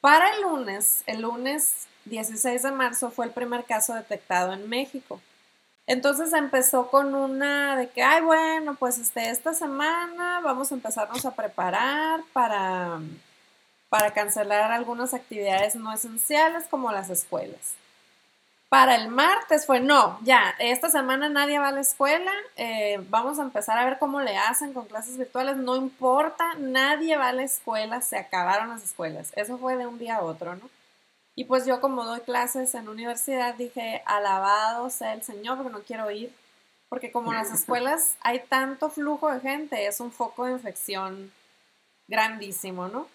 Para 0.01 0.33
el 0.35 0.41
lunes, 0.41 1.03
el 1.05 1.21
lunes 1.21 1.87
16 2.05 2.63
de 2.63 2.71
marzo 2.71 3.11
fue 3.11 3.25
el 3.25 3.31
primer 3.31 3.65
caso 3.65 3.93
detectado 3.93 4.53
en 4.53 4.67
México. 4.67 5.21
Entonces 5.87 6.33
empezó 6.33 6.89
con 6.89 7.13
una 7.15 7.75
de 7.75 7.89
que, 7.89 8.01
ay, 8.01 8.21
bueno, 8.21 8.75
pues 8.75 8.97
este, 8.97 9.29
esta 9.29 9.53
semana 9.53 10.39
vamos 10.41 10.71
a 10.71 10.75
empezarnos 10.75 11.25
a 11.25 11.35
preparar 11.35 12.21
para, 12.33 12.99
para 13.89 14.11
cancelar 14.11 14.71
algunas 14.71 15.13
actividades 15.13 15.75
no 15.75 15.91
esenciales 15.93 16.65
como 16.69 16.91
las 16.91 17.09
escuelas. 17.09 17.73
Para 18.71 18.95
el 18.95 19.09
martes 19.09 19.65
fue, 19.65 19.81
no, 19.81 20.17
ya, 20.23 20.55
esta 20.57 20.89
semana 20.89 21.27
nadie 21.27 21.59
va 21.59 21.67
a 21.67 21.71
la 21.73 21.81
escuela, 21.81 22.31
eh, 22.55 23.03
vamos 23.09 23.37
a 23.37 23.41
empezar 23.41 23.77
a 23.77 23.83
ver 23.83 23.99
cómo 23.99 24.21
le 24.21 24.37
hacen 24.37 24.71
con 24.71 24.85
clases 24.85 25.17
virtuales, 25.17 25.57
no 25.57 25.75
importa, 25.75 26.53
nadie 26.57 27.17
va 27.17 27.27
a 27.27 27.33
la 27.33 27.43
escuela, 27.43 27.99
se 27.99 28.17
acabaron 28.17 28.69
las 28.69 28.81
escuelas. 28.81 29.33
Eso 29.35 29.57
fue 29.57 29.75
de 29.75 29.87
un 29.87 29.99
día 29.99 30.15
a 30.15 30.21
otro, 30.21 30.55
¿no? 30.55 30.69
Y 31.35 31.43
pues 31.43 31.65
yo 31.65 31.81
como 31.81 32.05
doy 32.05 32.21
clases 32.21 32.73
en 32.73 32.87
universidad 32.87 33.55
dije, 33.55 34.03
alabado 34.05 34.89
sea 34.89 35.15
el 35.15 35.23
Señor, 35.23 35.57
porque 35.57 35.73
no 35.73 35.81
quiero 35.81 36.09
ir, 36.09 36.33
porque 36.87 37.11
como 37.11 37.33
en 37.33 37.39
las 37.39 37.51
escuelas 37.53 38.15
hay 38.21 38.39
tanto 38.39 38.89
flujo 38.89 39.29
de 39.33 39.41
gente, 39.41 39.85
es 39.85 39.99
un 39.99 40.13
foco 40.13 40.45
de 40.45 40.53
infección 40.53 41.33
grandísimo, 42.07 42.87
¿no? 42.87 43.05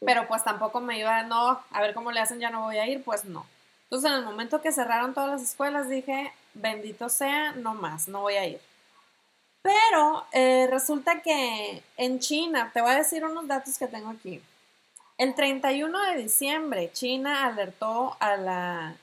Pero 0.00 0.26
pues 0.28 0.42
tampoco 0.42 0.80
me 0.80 0.98
iba, 0.98 1.24
no, 1.24 1.62
a 1.70 1.80
ver 1.82 1.92
cómo 1.92 2.10
le 2.10 2.20
hacen, 2.20 2.40
ya 2.40 2.48
no 2.48 2.62
voy 2.62 2.78
a 2.78 2.86
ir, 2.86 3.04
pues 3.04 3.26
no. 3.26 3.44
Entonces, 3.92 4.10
en 4.10 4.20
el 4.20 4.24
momento 4.24 4.62
que 4.62 4.72
cerraron 4.72 5.12
todas 5.12 5.28
las 5.28 5.42
escuelas, 5.42 5.86
dije, 5.86 6.32
bendito 6.54 7.10
sea, 7.10 7.52
no 7.52 7.74
más, 7.74 8.08
no 8.08 8.22
voy 8.22 8.36
a 8.36 8.46
ir. 8.46 8.58
Pero 9.60 10.24
eh, 10.32 10.66
resulta 10.70 11.20
que 11.20 11.82
en 11.98 12.18
China, 12.18 12.70
te 12.72 12.80
voy 12.80 12.92
a 12.92 12.96
decir 12.96 13.22
unos 13.22 13.46
datos 13.46 13.76
que 13.76 13.86
tengo 13.86 14.08
aquí. 14.08 14.40
El 15.18 15.34
31 15.34 16.06
de 16.06 16.22
diciembre, 16.22 16.90
China 16.94 17.44
alertó 17.44 18.16
a 18.18 18.38
la 18.38 18.96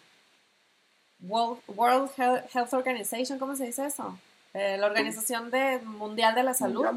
World, 1.21 2.09
Health 2.51 2.73
Organization, 2.73 3.37
¿cómo 3.37 3.55
se 3.55 3.67
dice 3.67 3.85
eso? 3.85 4.17
Eh, 4.55 4.77
la 4.79 4.87
Organización 4.87 5.51
Mundial 5.85 6.33
de 6.33 6.41
la 6.41 6.55
Salud, 6.55 6.87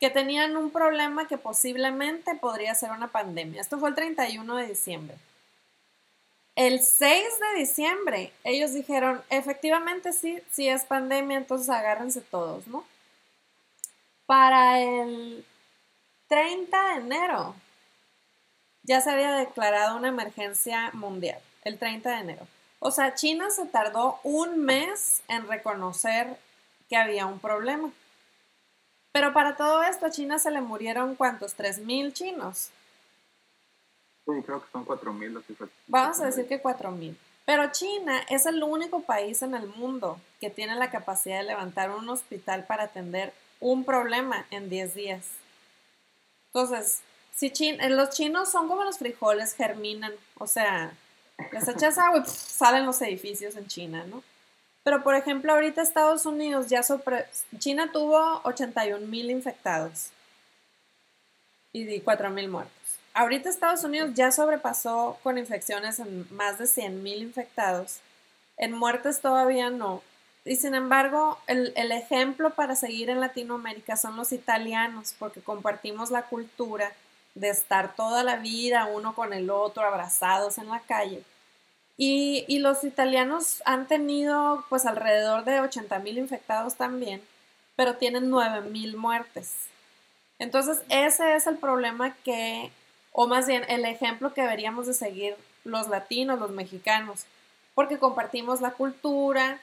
que 0.00 0.10
tenían 0.10 0.56
un 0.56 0.70
problema 0.70 1.28
que 1.28 1.38
posiblemente 1.38 2.34
podría 2.34 2.74
ser 2.74 2.90
una 2.90 3.12
pandemia. 3.12 3.60
Esto 3.60 3.78
fue 3.78 3.90
el 3.90 3.94
31 3.94 4.56
de 4.56 4.66
diciembre. 4.66 5.16
El 6.54 6.80
6 6.80 7.24
de 7.40 7.58
diciembre, 7.60 8.32
ellos 8.44 8.74
dijeron, 8.74 9.22
efectivamente 9.30 10.12
sí, 10.12 10.38
sí 10.50 10.68
es 10.68 10.84
pandemia, 10.84 11.38
entonces 11.38 11.70
agárrense 11.70 12.20
todos, 12.20 12.66
¿no? 12.66 12.84
Para 14.26 14.80
el 14.80 15.46
30 16.28 16.88
de 16.88 16.94
enero, 17.00 17.54
ya 18.82 19.00
se 19.00 19.10
había 19.10 19.32
declarado 19.32 19.96
una 19.96 20.08
emergencia 20.08 20.90
mundial, 20.92 21.40
el 21.64 21.78
30 21.78 22.10
de 22.10 22.20
enero. 22.20 22.46
O 22.80 22.90
sea, 22.90 23.14
China 23.14 23.48
se 23.50 23.64
tardó 23.66 24.18
un 24.22 24.64
mes 24.64 25.22
en 25.28 25.46
reconocer 25.48 26.36
que 26.88 26.96
había 26.96 27.26
un 27.26 27.38
problema. 27.38 27.90
Pero 29.12 29.32
para 29.32 29.56
todo 29.56 29.82
esto 29.84 30.06
a 30.06 30.10
China 30.10 30.38
se 30.38 30.50
le 30.50 30.60
murieron 30.60 31.14
cuántos, 31.14 31.56
3.000 31.56 32.12
chinos. 32.12 32.70
Sí, 34.34 34.42
creo 34.42 34.62
que 34.62 34.70
son 34.72 34.86
4.000 34.86 35.30
los. 35.30 35.44
Vamos 35.86 36.20
a 36.20 36.26
decir 36.26 36.46
que 36.46 36.62
4.000. 36.62 37.16
Pero 37.44 37.72
China 37.72 38.20
es 38.28 38.46
el 38.46 38.62
único 38.62 39.02
país 39.02 39.42
en 39.42 39.54
el 39.54 39.66
mundo 39.66 40.20
que 40.40 40.50
tiene 40.50 40.76
la 40.76 40.90
capacidad 40.90 41.38
de 41.38 41.44
levantar 41.44 41.90
un 41.90 42.08
hospital 42.08 42.64
para 42.66 42.84
atender 42.84 43.32
un 43.60 43.84
problema 43.84 44.46
en 44.50 44.70
10 44.70 44.94
días. 44.94 45.26
Entonces, 46.46 47.00
si 47.34 47.50
China, 47.50 47.88
los 47.88 48.10
chinos 48.10 48.50
son 48.50 48.68
como 48.68 48.84
los 48.84 48.98
frijoles, 48.98 49.54
germinan, 49.54 50.12
o 50.38 50.46
sea, 50.46 50.92
les 51.50 51.66
echas 51.66 51.98
agua 51.98 52.22
y 52.24 52.28
salen 52.28 52.86
los 52.86 53.00
edificios 53.02 53.56
en 53.56 53.66
China, 53.66 54.04
¿no? 54.08 54.22
Pero, 54.84 55.02
por 55.02 55.14
ejemplo, 55.14 55.52
ahorita 55.52 55.80
Estados 55.80 56.26
Unidos 56.26 56.68
ya 56.68 56.82
sobre... 56.82 57.26
China 57.58 57.90
tuvo 57.92 58.40
81 58.44 59.06
mil 59.06 59.30
infectados 59.30 60.10
y 61.72 62.00
4 62.00 62.30
mil 62.30 62.48
muertos. 62.48 62.81
Ahorita 63.14 63.50
Estados 63.50 63.84
Unidos 63.84 64.12
ya 64.14 64.32
sobrepasó 64.32 65.18
con 65.22 65.36
infecciones 65.36 65.98
en 65.98 66.26
más 66.34 66.58
de 66.58 66.66
100 66.66 67.02
mil 67.02 67.22
infectados. 67.22 67.98
En 68.56 68.72
muertes 68.72 69.20
todavía 69.20 69.70
no. 69.70 70.02
Y 70.44 70.56
sin 70.56 70.74
embargo, 70.74 71.38
el, 71.46 71.72
el, 71.76 71.92
ejemplo 71.92 72.50
para 72.50 72.74
seguir 72.74 73.10
en 73.10 73.20
Latinoamérica 73.20 73.96
son 73.96 74.16
los 74.16 74.32
italianos, 74.32 75.14
porque 75.18 75.40
compartimos 75.40 76.10
la 76.10 76.22
cultura 76.22 76.92
de 77.34 77.50
estar 77.50 77.94
toda 77.94 78.24
la 78.24 78.36
vida 78.36 78.86
uno 78.86 79.14
con 79.14 79.32
el 79.32 79.50
otro, 79.50 79.84
abrazados 79.84 80.58
en 80.58 80.68
la 80.68 80.80
calle. 80.80 81.22
Y, 81.96 82.44
y 82.48 82.58
los 82.58 82.82
italianos 82.82 83.62
han 83.64 83.86
tenido 83.86 84.64
pues 84.68 84.86
alrededor 84.86 85.44
de 85.44 85.60
80 85.60 85.98
mil 86.00 86.18
infectados 86.18 86.74
también, 86.74 87.22
pero 87.76 87.96
tienen 87.96 88.30
9 88.30 88.62
mil 88.70 88.96
muertes. 88.96 89.54
Entonces, 90.38 90.82
ese 90.88 91.36
es 91.36 91.46
el 91.46 91.58
problema 91.58 92.16
que 92.24 92.72
o 93.12 93.26
más 93.26 93.46
bien 93.46 93.64
el 93.68 93.84
ejemplo 93.84 94.34
que 94.34 94.42
deberíamos 94.42 94.86
de 94.86 94.94
seguir 94.94 95.36
los 95.64 95.88
latinos, 95.88 96.38
los 96.38 96.50
mexicanos, 96.50 97.24
porque 97.74 97.98
compartimos 97.98 98.60
la 98.60 98.72
cultura, 98.72 99.60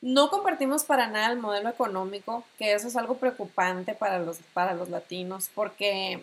no 0.00 0.30
compartimos 0.30 0.84
para 0.84 1.08
nada 1.08 1.32
el 1.32 1.38
modelo 1.38 1.68
económico, 1.68 2.44
que 2.58 2.74
eso 2.74 2.88
es 2.88 2.96
algo 2.96 3.16
preocupante 3.16 3.94
para 3.94 4.18
los, 4.18 4.38
para 4.52 4.74
los 4.74 4.88
latinos, 4.88 5.50
porque 5.54 6.22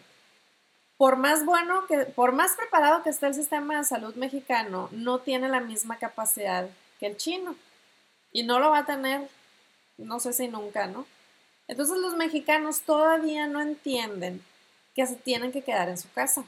por 0.98 1.17
más 1.17 1.43
bueno 1.46 1.86
que, 1.88 2.00
por 2.05 2.32
más 2.32 2.55
preparado 2.55 3.03
que 3.03 3.10
esté 3.10 3.27
el 3.27 3.34
sistema 3.34 3.77
de 3.77 3.84
salud 3.84 4.15
mexicano, 4.15 4.89
no 4.91 5.20
tiene 5.20 5.50
la 5.50 5.60
misma 5.60 5.98
capacidad 5.98 6.70
que 7.00 7.08
el 7.08 7.17
chino. 7.17 7.55
Y 8.32 8.43
no 8.43 8.60
lo 8.60 8.72
va 8.72 8.79
a 8.79 8.86
tener, 8.86 9.27
no 9.98 10.20
sé 10.20 10.34
si 10.34 10.48
nunca, 10.48 10.88
¿no? 10.88 11.05
Entonces 11.67 11.98
los 11.98 12.15
mexicanos 12.15 12.82
todavía 12.82 13.48
no 13.48 13.62
entienden 13.62 14.43
que 14.96 15.06
se 15.08 15.16
tienen 15.16 15.52
que 15.52 15.64
quedar 15.64 15.90
en 15.90 15.98
su 15.98 16.12
casa. 16.12 16.44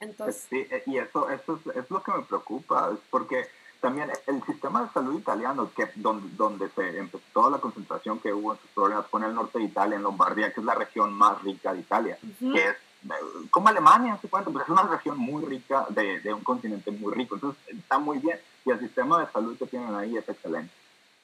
Entonces... 0.00 0.46
Sí, 0.50 0.66
eh, 0.70 0.82
y 0.86 0.98
eso, 0.98 1.30
eso 1.30 1.60
es, 1.74 1.90
lo 1.90 2.02
que 2.02 2.12
me 2.12 2.22
preocupa, 2.22 2.90
es 2.92 2.98
porque 3.10 3.46
también 3.80 4.10
el 4.26 4.42
sistema 4.44 4.84
de 4.84 4.90
salud 4.90 5.18
italiano, 5.18 5.70
que 5.74 5.88
donde, 5.96 6.28
donde 6.36 6.68
se 6.70 6.98
empezó 6.98 7.24
toda 7.32 7.50
la 7.50 7.58
concentración 7.58 8.18
que 8.20 8.32
hubo 8.32 8.52
en 8.52 8.60
sus 8.60 8.70
problemas 8.70 9.06
con 9.06 9.24
el 9.24 9.34
norte 9.34 9.58
de 9.58 9.64
Italia, 9.64 9.96
en 9.96 10.02
Lombardía, 10.02 10.52
que 10.52 10.60
es 10.60 10.66
la 10.66 10.74
región 10.74 11.12
más 11.12 11.40
rica 11.42 11.72
de 11.72 11.80
Italia, 11.80 12.18
que 12.38 12.68
es 12.68 12.76
eh, 13.04 13.48
como 13.50 13.68
Alemania, 13.68 14.18
se 14.20 14.28
cuenta, 14.28 14.50
pues 14.50 14.64
es 14.64 14.70
una 14.70 14.84
región 14.84 15.18
muy 15.18 15.44
rica 15.44 15.86
de, 15.90 16.20
de, 16.20 16.32
un 16.32 16.44
continente 16.44 16.90
muy 16.92 17.12
rico, 17.12 17.34
entonces 17.34 17.60
está 17.68 17.98
muy 17.98 18.18
bien, 18.18 18.38
y 18.64 18.70
el 18.70 18.78
sistema 18.78 19.20
de 19.20 19.32
salud 19.32 19.56
que 19.58 19.66
tienen 19.66 19.94
ahí 19.94 20.16
es 20.16 20.28
excelente. 20.28 20.72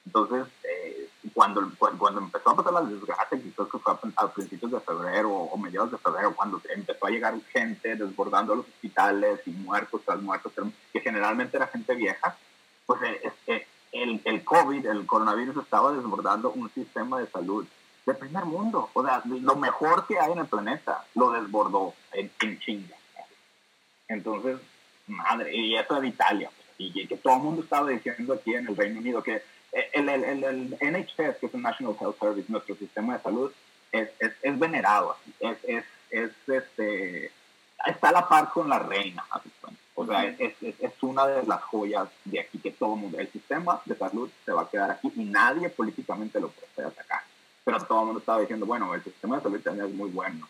Entonces, 0.05 0.47
cuando, 1.39 1.71
cuando 1.97 2.19
empezó 2.19 2.49
a 2.49 2.55
pasar 2.57 2.73
la 2.73 2.81
desgracia, 2.81 3.41
quizás 3.41 3.67
que 3.71 3.79
fue 3.79 3.93
a, 4.17 4.27
principios 4.27 4.73
de 4.73 4.79
febrero 4.81 5.31
o 5.31 5.57
mediados 5.57 5.89
de 5.89 5.97
febrero, 5.97 6.35
cuando 6.35 6.61
empezó 6.67 7.07
a 7.07 7.09
llegar 7.09 7.33
gente 7.53 7.95
desbordando 7.95 8.55
los 8.55 8.65
hospitales 8.65 9.39
y 9.45 9.51
muertos 9.51 10.01
tras 10.03 10.21
muertos, 10.21 10.51
que 10.91 10.99
generalmente 10.99 11.55
era 11.55 11.67
gente 11.67 11.95
vieja, 11.95 12.35
pues 12.85 12.99
eh, 13.47 13.65
el, 13.93 14.21
el 14.25 14.43
COVID, 14.43 14.85
el 14.85 15.05
coronavirus 15.05 15.63
estaba 15.63 15.93
desbordando 15.93 16.51
un 16.51 16.69
sistema 16.71 17.21
de 17.21 17.27
salud 17.27 17.65
de 18.05 18.13
primer 18.15 18.43
mundo. 18.43 18.89
O 18.93 19.05
sea, 19.05 19.23
lo 19.23 19.55
mejor 19.55 20.07
que 20.07 20.19
hay 20.19 20.33
en 20.33 20.39
el 20.39 20.47
planeta 20.47 21.05
lo 21.15 21.31
desbordó 21.31 21.93
en, 22.11 22.29
en 22.41 22.59
chinga. 22.59 22.97
Entonces, 24.09 24.59
madre, 25.07 25.55
y 25.55 25.77
eso 25.77 26.01
de 26.01 26.07
Italia. 26.09 26.51
Pues, 26.53 26.67
y 26.79 27.07
que 27.07 27.15
todo 27.15 27.37
el 27.37 27.43
mundo 27.43 27.61
estaba 27.61 27.89
diciendo 27.89 28.33
aquí 28.33 28.55
en 28.55 28.67
el 28.67 28.75
Reino 28.75 28.99
Unido 28.99 29.23
que 29.23 29.41
el, 29.71 30.09
el, 30.09 30.43
el, 30.43 30.77
NHS, 30.81 31.37
que 31.39 31.45
es 31.45 31.53
el 31.53 31.61
National 31.61 31.95
Health 31.99 32.19
Service, 32.19 32.51
nuestro 32.51 32.75
sistema 32.75 33.17
de 33.17 33.23
salud, 33.23 33.51
es, 33.91 34.09
es, 34.19 34.33
es 34.41 34.59
venerado, 34.59 35.15
es, 35.39 35.57
es, 35.63 35.85
es, 36.09 36.31
este, 36.47 37.31
está 37.85 38.09
a 38.09 38.13
la 38.13 38.27
par 38.27 38.49
con 38.49 38.69
la 38.69 38.79
reina, 38.79 39.25
o 39.95 40.05
sea, 40.05 40.25
es, 40.25 40.53
es, 40.61 40.93
una 41.01 41.27
de 41.27 41.43
las 41.45 41.61
joyas 41.63 42.07
de 42.23 42.39
aquí 42.39 42.57
que 42.57 42.71
todo 42.71 42.93
el 42.93 43.01
mundo, 43.01 43.19
el 43.19 43.29
sistema 43.31 43.81
de 43.83 43.97
salud 43.97 44.29
se 44.45 44.53
va 44.53 44.61
a 44.61 44.69
quedar 44.69 44.91
aquí 44.91 45.11
y 45.13 45.25
nadie 45.25 45.67
políticamente 45.67 46.39
lo 46.39 46.49
puede 46.49 46.87
atacar. 46.87 47.21
Pero 47.65 47.81
todo 47.81 47.99
el 47.99 48.05
mundo 48.05 48.19
estaba 48.21 48.39
diciendo, 48.39 48.65
bueno, 48.65 48.95
el 48.95 49.03
sistema 49.03 49.35
de 49.35 49.43
salud 49.43 49.61
también 49.61 49.87
es 49.87 49.93
muy 49.93 50.09
bueno. 50.09 50.47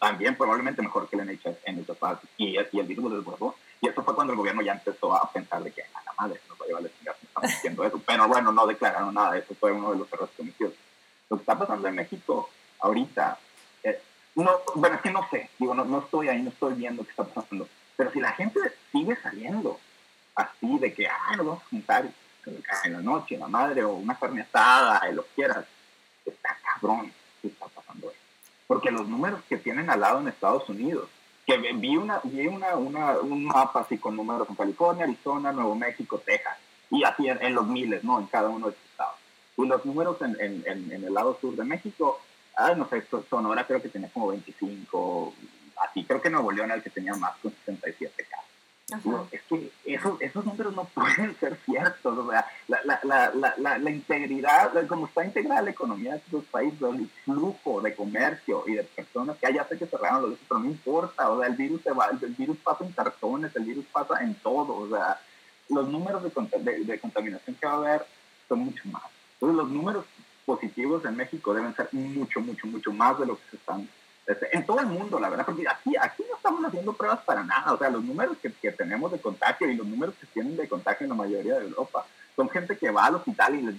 También 0.00 0.36
probablemente 0.36 0.82
mejor 0.82 1.08
que 1.08 1.16
el 1.16 1.24
NHS 1.24 1.56
en 1.64 1.78
esta 1.78 1.94
parte. 1.94 2.26
Y, 2.36 2.56
y 2.56 2.80
el 2.80 2.86
virus 2.86 3.12
desbordó. 3.12 3.54
Y 3.80 3.88
eso 3.88 4.02
fue 4.02 4.14
cuando 4.14 4.32
el 4.32 4.38
gobierno 4.38 4.62
ya 4.62 4.72
empezó 4.72 5.14
a 5.14 5.30
pensar 5.30 5.62
de 5.62 5.70
que 5.72 5.82
a 5.82 6.02
la 6.04 6.12
madre 6.18 6.40
nos 6.48 6.58
va 6.58 6.64
a 6.64 6.68
llevar 6.68 6.82
la 6.82 6.88
chingada, 6.96 7.18
estamos 7.22 7.50
haciendo 7.50 7.84
eso. 7.84 8.02
Pero 8.06 8.28
bueno, 8.28 8.52
no 8.52 8.66
declararon 8.66 9.14
nada, 9.14 9.36
eso 9.36 9.54
fue 9.54 9.72
uno 9.72 9.92
de 9.92 9.98
los 9.98 10.12
errores 10.12 10.34
cometidos. 10.36 10.74
Lo 11.28 11.36
que 11.36 11.42
está 11.42 11.58
pasando 11.58 11.88
en 11.88 11.94
México 11.94 12.48
ahorita, 12.80 13.38
eh, 13.82 14.00
no, 14.34 14.50
bueno, 14.74 14.96
es 14.96 15.02
que 15.02 15.10
no 15.10 15.28
sé, 15.30 15.50
digo, 15.58 15.74
no, 15.74 15.84
no 15.84 16.00
estoy 16.00 16.28
ahí, 16.28 16.42
no 16.42 16.50
estoy 16.50 16.74
viendo 16.74 17.04
qué 17.04 17.10
está 17.10 17.24
pasando. 17.24 17.68
Pero 17.96 18.10
si 18.10 18.20
la 18.20 18.32
gente 18.32 18.60
sigue 18.90 19.16
saliendo 19.16 19.78
así 20.34 20.78
de 20.78 20.92
que, 20.92 21.06
ah, 21.06 21.36
nos 21.36 21.46
vamos 21.46 21.62
a 21.62 21.68
juntar 21.68 22.08
en 22.84 22.92
la 22.92 23.00
noche, 23.00 23.38
la 23.38 23.48
madre, 23.48 23.84
o 23.84 23.94
una 23.94 24.18
carne 24.18 24.42
asada, 24.42 25.06
lo 25.12 25.24
quieras, 25.34 25.64
está 26.24 26.58
cabrón 26.62 27.12
qué 27.40 27.48
está 27.48 27.66
pasando 27.66 28.08
ahí. 28.08 28.16
Porque 28.66 28.90
los 28.90 29.08
números 29.08 29.40
que 29.48 29.56
tienen 29.56 29.88
al 29.90 30.00
lado 30.00 30.20
en 30.20 30.28
Estados 30.28 30.68
Unidos 30.68 31.08
que 31.46 31.56
vi, 31.56 31.96
una, 31.96 32.20
vi 32.24 32.46
una, 32.46 32.76
una, 32.76 33.18
un 33.18 33.44
mapa 33.44 33.80
así 33.80 33.98
con 33.98 34.16
números 34.16 34.48
en 34.48 34.56
California, 34.56 35.04
Arizona, 35.04 35.52
Nuevo 35.52 35.74
México, 35.74 36.18
Texas, 36.24 36.56
y 36.90 37.04
así 37.04 37.28
en, 37.28 37.54
los 37.54 37.66
miles, 37.66 38.02
¿no? 38.04 38.18
En 38.18 38.26
cada 38.26 38.48
uno 38.48 38.66
de 38.66 38.72
esos 38.72 38.84
estados. 38.90 39.14
Y 39.56 39.66
los 39.66 39.84
números 39.84 40.16
en, 40.22 40.36
en, 40.40 40.64
en, 40.66 41.04
el 41.04 41.12
lado 41.12 41.38
sur 41.40 41.54
de 41.54 41.64
México, 41.64 42.20
ah, 42.56 42.74
no 42.74 42.88
sé, 42.88 43.04
Sonora 43.28 43.66
creo 43.66 43.82
que 43.82 43.88
tenía 43.88 44.08
como 44.08 44.28
25, 44.28 45.34
así 45.88 46.04
creo 46.04 46.20
que 46.20 46.30
Nuevo 46.30 46.50
León 46.50 46.66
era 46.66 46.76
el 46.76 46.82
que 46.82 46.90
tenía 46.90 47.14
más 47.14 47.36
con 47.36 47.52
67 47.52 48.26
casos 48.28 48.43
es 49.32 49.42
que 49.48 49.70
esos, 49.86 50.20
esos 50.20 50.44
números 50.44 50.74
no 50.76 50.84
pueden 50.94 51.34
ser 51.38 51.58
ciertos. 51.64 52.18
O 52.18 52.30
sea, 52.30 52.46
la, 52.68 53.00
la, 53.02 53.32
la, 53.56 53.78
la, 53.78 53.90
integridad, 53.90 54.72
como 54.86 55.06
está 55.06 55.24
integrada 55.24 55.62
la 55.62 55.70
economía 55.70 56.12
de 56.12 56.18
estos 56.18 56.44
países, 56.44 56.80
el 56.82 57.08
flujo 57.24 57.80
de 57.80 57.94
comercio 57.94 58.64
y 58.66 58.74
de 58.74 58.84
personas 58.84 59.38
que 59.38 59.52
ya 59.52 59.66
sé 59.66 59.78
que 59.78 59.86
cerraron 59.86 60.30
los 60.30 60.38
pero 60.48 60.60
no 60.60 60.66
importa. 60.66 61.30
O 61.30 61.40
sea, 61.40 61.48
el 61.48 61.56
virus, 61.56 61.82
se 61.82 61.92
va, 61.92 62.10
el 62.10 62.34
virus 62.34 62.58
pasa 62.58 62.84
en 62.84 62.92
cartones, 62.92 63.56
el 63.56 63.64
virus 63.64 63.86
pasa 63.86 64.22
en 64.22 64.34
todo. 64.36 64.76
O 64.76 64.88
sea, 64.88 65.18
los 65.70 65.88
números 65.88 66.22
de, 66.22 66.84
de, 66.84 67.00
contaminación 67.00 67.56
que 67.56 67.66
va 67.66 67.72
a 67.72 67.76
haber 67.76 68.06
son 68.48 68.60
mucho 68.60 68.82
más. 68.90 69.04
Entonces, 69.34 69.56
los 69.56 69.70
números 69.70 70.04
positivos 70.44 71.02
en 71.06 71.16
México 71.16 71.54
deben 71.54 71.74
ser 71.74 71.88
mucho, 71.92 72.40
mucho, 72.40 72.66
mucho 72.66 72.92
más 72.92 73.18
de 73.18 73.26
lo 73.26 73.36
que 73.36 73.42
se 73.50 73.56
están 73.56 73.88
este, 74.26 74.56
en 74.56 74.64
todo 74.64 74.80
el 74.80 74.86
mundo, 74.86 75.20
la 75.20 75.28
verdad, 75.28 75.44
porque 75.44 75.68
aquí, 75.68 75.94
aquí 76.00 76.24
no 76.28 76.36
estamos 76.36 76.64
haciendo 76.64 76.94
pruebas 76.94 77.20
para 77.20 77.42
nada. 77.42 77.74
O 77.74 77.78
sea, 77.78 77.90
los 77.90 78.02
números 78.02 78.38
que, 78.38 78.50
que, 78.52 78.72
tenemos 78.72 79.12
de 79.12 79.20
contagio 79.20 79.68
y 79.68 79.76
los 79.76 79.86
números 79.86 80.14
que 80.18 80.26
tienen 80.28 80.56
de 80.56 80.68
contagio 80.68 81.04
en 81.04 81.10
la 81.10 81.16
mayoría 81.16 81.58
de 81.58 81.66
Europa 81.66 82.06
son 82.34 82.48
gente 82.48 82.76
que 82.76 82.90
va 82.90 83.06
al 83.06 83.16
hospital 83.16 83.54
y 83.54 83.62
les 83.62 83.76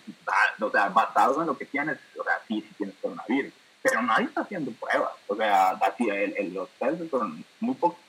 o 0.60 0.70
sea, 0.70 0.90
basado 0.90 1.42
en 1.42 1.48
lo 1.48 1.58
que 1.58 1.66
tienes, 1.66 1.98
o 2.18 2.24
sea, 2.24 2.40
sí, 2.48 2.64
sí 2.78 2.86
coronavirus. 3.02 3.54
Pero 3.82 4.02
nadie 4.02 4.26
está 4.26 4.42
haciendo 4.42 4.72
pruebas. 4.72 5.12
O 5.28 5.36
sea, 5.36 5.72
así, 5.72 6.10
el, 6.10 6.54
los 6.54 6.70
test 6.80 7.10
son 7.10 7.44
muy 7.60 7.76
pocos, 7.76 8.00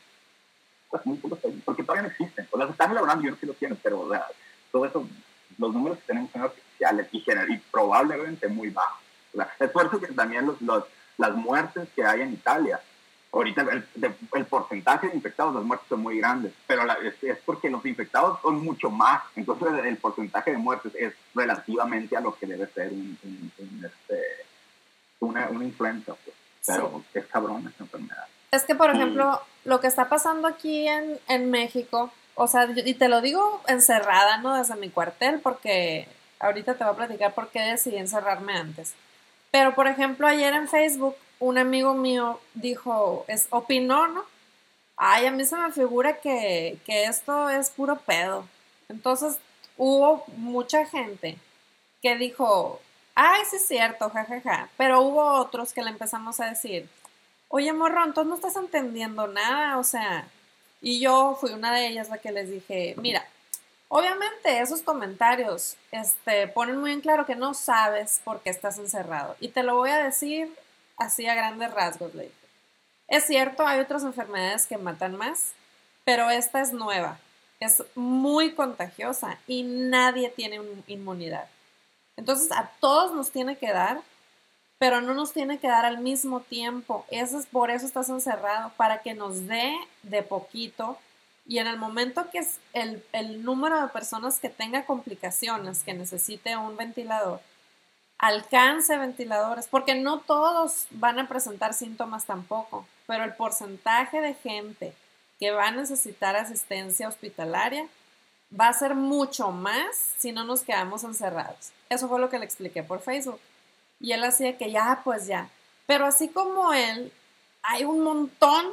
muy 1.05 1.16
pocos, 1.16 1.38
porque 1.64 1.83
todavía 1.83 2.02
no 2.02 2.09
existen. 2.09 2.47
O 2.50 2.57
sea, 2.57 2.66
se 2.66 2.73
están 2.73 2.90
elaborando, 2.90 3.25
yo 3.25 3.31
no 3.31 3.37
sé 3.37 3.40
si 3.40 3.47
los 3.47 3.57
tienen, 3.57 3.78
pero 3.83 4.00
o 4.00 4.11
sea, 4.11 4.26
todo 4.71 4.87
eso, 4.87 5.07
los 5.59 5.75
números 5.75 5.99
que 5.99 6.07
tenemos 6.07 6.31
son 6.31 6.43
artificiales 6.43 7.09
y, 7.12 7.19
y 7.19 7.59
probablemente 7.71 8.47
muy 8.49 8.71
bajos. 8.71 9.02
O 9.35 9.43
es 9.64 9.71
por 9.71 10.00
que 10.00 10.07
también 10.09 10.47
los 10.47 10.85
las 11.18 11.35
muertes 11.35 11.88
que 11.94 12.04
hay 12.04 12.23
en 12.23 12.32
Italia. 12.32 12.80
Ahorita 13.32 13.62
el, 13.62 14.14
el 14.35 14.46
porcentaje 14.46 15.08
de 15.08 15.16
infectados, 15.16 15.54
las 15.54 15.64
muertes 15.64 15.88
son 15.88 16.00
muy 16.00 16.18
grandes, 16.18 16.52
pero 16.66 16.85
es, 17.23 17.38
porque 17.44 17.68
los 17.68 17.85
infectados 17.85 18.40
son 18.40 18.64
mucho 18.64 18.90
más. 18.90 19.23
Entonces 19.35 19.68
el, 19.85 19.96
porcentaje 19.99 20.52
de 20.52 20.58
muertes 20.58 20.92
es 20.94 21.12
relativamente 21.35 22.16
a 22.16 22.20
lo 22.20 22.35
que 22.35 22.46
debe 22.46 22.66
ser 22.68 22.92
un, 22.92 23.18
este, 23.85 24.23
una, 25.20 25.49
una, 25.50 25.64
influenza. 25.64 26.14
Pues. 26.25 26.37
Pero 26.66 27.02
es 27.12 27.26
cabrón 27.26 27.66
esta 27.68 27.85
enfermedad. 27.85 28.26
Es 28.50 28.64
que, 28.64 28.75
por 28.75 28.90
ejemplo, 28.90 29.40
lo 29.64 29.80
que 29.80 29.87
está 29.87 30.08
pasando 30.08 30.49
aquí 30.49 30.88
en, 30.88 31.18
en 31.28 31.50
México, 31.50 32.11
o 32.37 32.46
sea, 32.46 32.68
y 32.75 32.94
te 32.94 33.08
lo 33.08 33.20
digo 33.20 33.61
encerrada, 33.66 34.38
¿no? 34.38 34.54
Desde 34.56 34.76
mi 34.76 34.88
cuartel, 34.88 35.40
porque 35.40 36.08
ahorita 36.38 36.75
te 36.75 36.85
voy 36.85 36.92
a 36.92 36.96
platicar 36.96 37.35
por 37.35 37.49
qué 37.49 37.61
decidí 37.61 37.96
encerrarme 37.96 38.54
antes. 38.54 38.94
Pero, 39.56 39.75
por 39.75 39.88
ejemplo, 39.88 40.26
ayer 40.26 40.52
en 40.52 40.68
Facebook, 40.68 41.16
un 41.40 41.56
amigo 41.56 41.94
mío 41.94 42.38
dijo, 42.52 43.25
es, 43.26 43.46
opinó, 43.48 44.06
¿no? 44.06 44.22
Ay, 44.98 45.25
a 45.25 45.30
mí 45.30 45.46
se 45.46 45.56
me 45.56 45.72
figura 45.72 46.20
que, 46.20 46.78
esto 46.86 47.48
es 47.48 47.70
puro 47.70 47.96
pedo. 47.96 48.46
Entonces, 48.90 49.38
hubo 49.78 50.25
mucha 50.36 50.84
gente 50.84 51.38
que 52.02 52.16
dijo, 52.16 52.82
ay, 53.14 53.40
sí 53.48 53.56
es 53.56 53.66
cierto, 53.66 54.10
jajaja. 54.10 54.68
Pero 54.76 55.00
hubo 55.00 55.22
otros 55.40 55.72
que 55.72 55.82
le 55.82 55.88
empezamos 55.88 56.38
a 56.38 56.50
decir, 56.50 56.86
oye, 57.48 57.72
morrón, 57.72 58.12
tú 58.12 58.25
no 58.25 58.34
estás 58.34 58.56
entendiendo 58.56 59.26
nada, 59.26 59.78
o 59.78 59.84
sea. 59.84 60.28
Y 60.82 61.00
yo 61.00 61.38
fui 61.40 61.54
una 61.54 61.72
de 61.72 61.86
ellas 61.86 62.10
la 62.10 62.18
que 62.18 62.30
les 62.30 62.50
dije, 62.50 62.94
mira, 62.98 63.26
Obviamente 63.88 64.61
esos 64.61 64.83
comentarios 64.83 65.76
este, 65.93 66.49
ponen 66.49 66.78
muy 66.78 66.93
en 66.93 67.00
claro 67.00 67.25
que 67.25 67.37
no 67.37 67.55
sabes 67.55 68.21
por 68.25 68.40
qué 68.40 68.50
estás 68.50 68.78
encerrado. 68.78 69.37
Y 69.40 69.49
te 69.49 69.62
lo 69.62 69.76
voy 69.76 69.91
a 69.91 70.02
decir 70.02 70.52
así 70.97 71.26
a 71.26 71.34
grandes 71.34 71.73
rasgos, 71.73 72.15
Leite. 72.15 72.34
Es 73.08 73.25
cierto, 73.26 73.65
hay 73.65 73.78
otras 73.78 74.02
enfermedades 74.02 74.67
que 74.67 74.78
matan 74.78 75.17
más, 75.17 75.52
pero 76.04 76.30
esta 76.30 76.60
es 76.60 76.73
nueva, 76.73 77.19
es 77.60 77.84
muy 77.95 78.54
contagiosa 78.54 79.39
y 79.47 79.63
nadie 79.63 80.30
tiene 80.30 80.60
inmunidad. 80.89 81.49
Entonces 82.17 82.50
a 82.50 82.71
todos 82.80 83.15
nos 83.15 83.30
tiene 83.30 83.56
que 83.56 83.73
dar, 83.73 84.00
pero 84.78 85.00
no 85.00 85.15
nos 85.15 85.32
tiene 85.32 85.58
que 85.58 85.69
dar 85.69 85.84
al 85.84 85.99
mismo 85.99 86.41
tiempo. 86.41 87.06
Eso 87.10 87.39
es 87.39 87.47
por 87.47 87.71
eso 87.71 87.87
estás 87.87 88.08
encerrado, 88.08 88.73
para 88.76 89.02
que 89.02 89.15
nos 89.15 89.47
dé 89.47 89.73
de 90.02 90.23
poquito 90.23 90.99
y 91.49 91.59
en 91.59 91.67
el 91.67 91.78
momento 91.78 92.28
que 92.30 92.39
es 92.39 92.59
el, 92.73 93.04
el, 93.13 93.45
número 93.45 93.80
de 93.80 93.89
personas 93.89 94.41
que 94.41 94.49
tenga 94.49 94.85
complicaciones, 94.85 95.82
que 95.85 95.95
necesite 95.95 96.56
un 96.56 96.76
ventilador, 96.76 97.41
alcance 98.19 98.97
ventiladores, 98.99 99.69
porque 99.69 99.95
no 99.95 100.21
todos 100.21 100.87
van 100.91 101.19
a 101.19 101.28
presentar 101.28 101.75
síntomas 101.75 102.25
tampoco, 102.25 102.87
pero 103.06 103.25
el 103.25 103.35
porcentaje 103.35 104.21
de 104.21 104.35
gente 104.35 104.93
que 105.39 105.50
va 105.52 105.69
a 105.69 105.71
necesitar 105.71 106.35
asistencia 106.35 107.09
hospitalaria 107.09 107.87
va 108.59 108.69
a 108.69 108.73
ser 108.73 108.95
mucho 108.95 109.50
más 109.50 109.97
si 110.19 110.32
no 110.32 110.45
nos 110.45 110.63
quedamos 110.63 111.04
encerrados. 111.04 111.73
Eso 111.89 112.09
fue 112.09 112.21
lo 112.21 112.30
que 112.30 112.39
le 112.39 112.45
expliqué 112.45 112.82
por 112.82 113.00
Facebook. 113.00 113.41
Y 114.00 114.13
él 114.13 114.25
hacía 114.25 114.56
que 114.56 114.71
ya, 114.71 115.00
pues 115.04 115.26
ya. 115.26 115.49
Pero 115.87 116.06
así 116.06 116.28
como 116.28 116.73
él, 116.73 117.13
hay 117.63 117.85
un 117.85 118.02
montón 118.02 118.67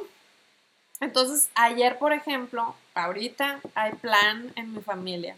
entonces, 1.04 1.50
ayer, 1.54 1.98
por 1.98 2.12
ejemplo, 2.12 2.74
ahorita 2.94 3.60
hay 3.74 3.92
plan 3.92 4.52
en 4.56 4.72
mi 4.72 4.80
familia 4.80 5.36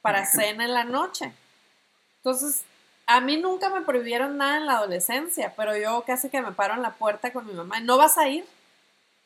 para 0.00 0.24
cena 0.26 0.64
en 0.64 0.72
la 0.72 0.84
noche. 0.84 1.32
Entonces, 2.18 2.64
a 3.06 3.20
mí 3.20 3.36
nunca 3.36 3.68
me 3.68 3.82
prohibieron 3.82 4.36
nada 4.36 4.56
en 4.58 4.66
la 4.66 4.78
adolescencia, 4.78 5.52
pero 5.56 5.76
yo 5.76 6.02
casi 6.06 6.28
que 6.30 6.40
me 6.40 6.52
paro 6.52 6.74
en 6.74 6.82
la 6.82 6.94
puerta 6.94 7.32
con 7.32 7.46
mi 7.46 7.52
mamá. 7.52 7.80
No 7.80 7.98
vas 7.98 8.16
a 8.18 8.28
ir, 8.28 8.46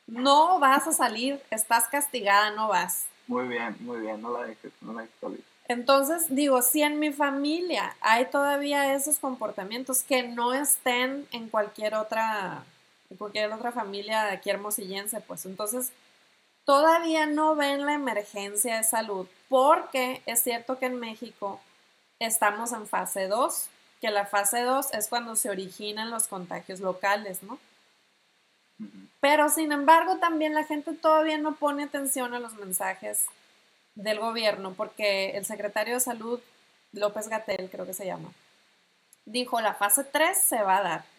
no 0.07 0.59
vas 0.59 0.87
a 0.87 0.93
salir, 0.93 1.41
estás 1.51 1.89
castigada, 1.89 2.51
no 2.53 2.69
vas. 2.69 3.07
Muy 3.27 3.47
bien, 3.47 3.77
muy 3.81 4.01
bien, 4.01 4.21
no 4.23 4.33
la 4.33 4.47
dejes, 4.47 4.73
no 4.81 4.93
la 4.95 5.03
dejes 5.03 5.17
salir. 5.21 5.45
Entonces, 5.69 6.35
digo, 6.35 6.63
si 6.63 6.83
en 6.83 6.99
mi 6.99 7.13
familia 7.13 7.95
hay 8.01 8.31
todavía 8.31 8.95
esos 8.95 9.19
comportamientos 9.19 10.03
que 10.03 10.23
no 10.23 10.55
estén 10.55 11.29
en 11.31 11.51
cualquier 11.51 11.95
otra 11.95 12.65
y 13.11 13.17
cualquier 13.17 13.53
otra 13.53 13.73
familia 13.73 14.25
de 14.25 14.33
aquí 14.33 14.51
hermosillense, 14.51 15.21
pues. 15.21 15.47
Entonces 15.47 15.93
todavía 16.65 17.27
no 17.27 17.55
ven 17.55 17.87
la 17.87 17.95
emergencia 17.95 18.77
de 18.77 18.85
salud 18.85 19.27
porque 19.49 20.23
es 20.27 20.43
cierto 20.43 20.79
que 20.79 20.87
en 20.87 21.01
México 21.01 21.61
estamos 22.19 22.73
en 22.73 22.87
fase 22.87 23.29
2, 23.29 23.69
que 24.01 24.11
la 24.11 24.27
fase 24.27 24.63
2 24.63 24.93
es 24.93 25.09
cuando 25.09 25.37
se 25.37 25.51
originan 25.51 26.11
los 26.11 26.27
contagios 26.27 26.81
locales, 26.81 27.43
¿no? 27.43 27.59
Pero 29.21 29.49
sin 29.49 29.73
embargo 29.73 30.19
también 30.19 30.55
la 30.55 30.65
gente 30.65 30.93
todavía 30.93 31.39
no 31.39 31.57
pone 31.57 31.85
atención 31.85 32.35
a 32.35 32.39
los 32.39 32.55
mensajes 32.55 33.25
del 33.95 34.21
gobierno 34.21 34.75
porque 34.75 35.31
el 35.31 35.45
secretario 35.45 35.95
de 35.95 36.01
salud, 36.01 36.41
López 36.93 37.29
Gatel 37.29 37.69
creo 37.71 37.87
que 37.87 37.95
se 37.95 38.07
llama, 38.07 38.31
dijo 39.25 39.61
la 39.61 39.75
fase 39.75 40.05
3 40.05 40.41
se 40.41 40.63
va 40.63 40.79
a 40.79 40.83
dar 40.83 41.18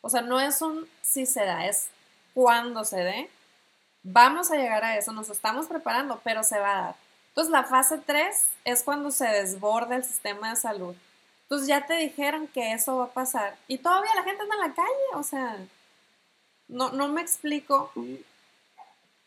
o 0.00 0.08
sea, 0.08 0.22
no 0.22 0.40
es 0.40 0.62
un 0.62 0.88
si 1.02 1.26
se 1.26 1.44
da, 1.44 1.66
es 1.66 1.88
cuando 2.34 2.84
se 2.84 2.98
dé. 2.98 3.30
Vamos 4.02 4.50
a 4.50 4.56
llegar 4.56 4.82
a 4.84 4.96
eso, 4.96 5.12
nos 5.12 5.28
estamos 5.28 5.66
preparando, 5.66 6.20
pero 6.24 6.42
se 6.42 6.58
va 6.58 6.78
a 6.78 6.82
dar. 6.82 6.96
Entonces, 7.28 7.52
la 7.52 7.64
fase 7.64 7.98
3 7.98 8.46
es 8.64 8.82
cuando 8.82 9.10
se 9.10 9.26
desborda 9.26 9.96
el 9.96 10.04
sistema 10.04 10.50
de 10.50 10.56
salud. 10.56 10.94
Entonces, 11.42 11.68
ya 11.68 11.86
te 11.86 11.94
dijeron 11.94 12.46
que 12.48 12.72
eso 12.72 12.96
va 12.96 13.04
a 13.04 13.12
pasar. 13.12 13.56
Y 13.68 13.78
todavía 13.78 14.14
la 14.14 14.22
gente 14.22 14.42
anda 14.42 14.54
en 14.54 14.60
la 14.60 14.74
calle, 14.74 14.88
o 15.14 15.22
sea, 15.22 15.58
no, 16.68 16.90
no 16.92 17.08
me 17.08 17.20
explico. 17.20 17.90
Sí. 17.94 18.24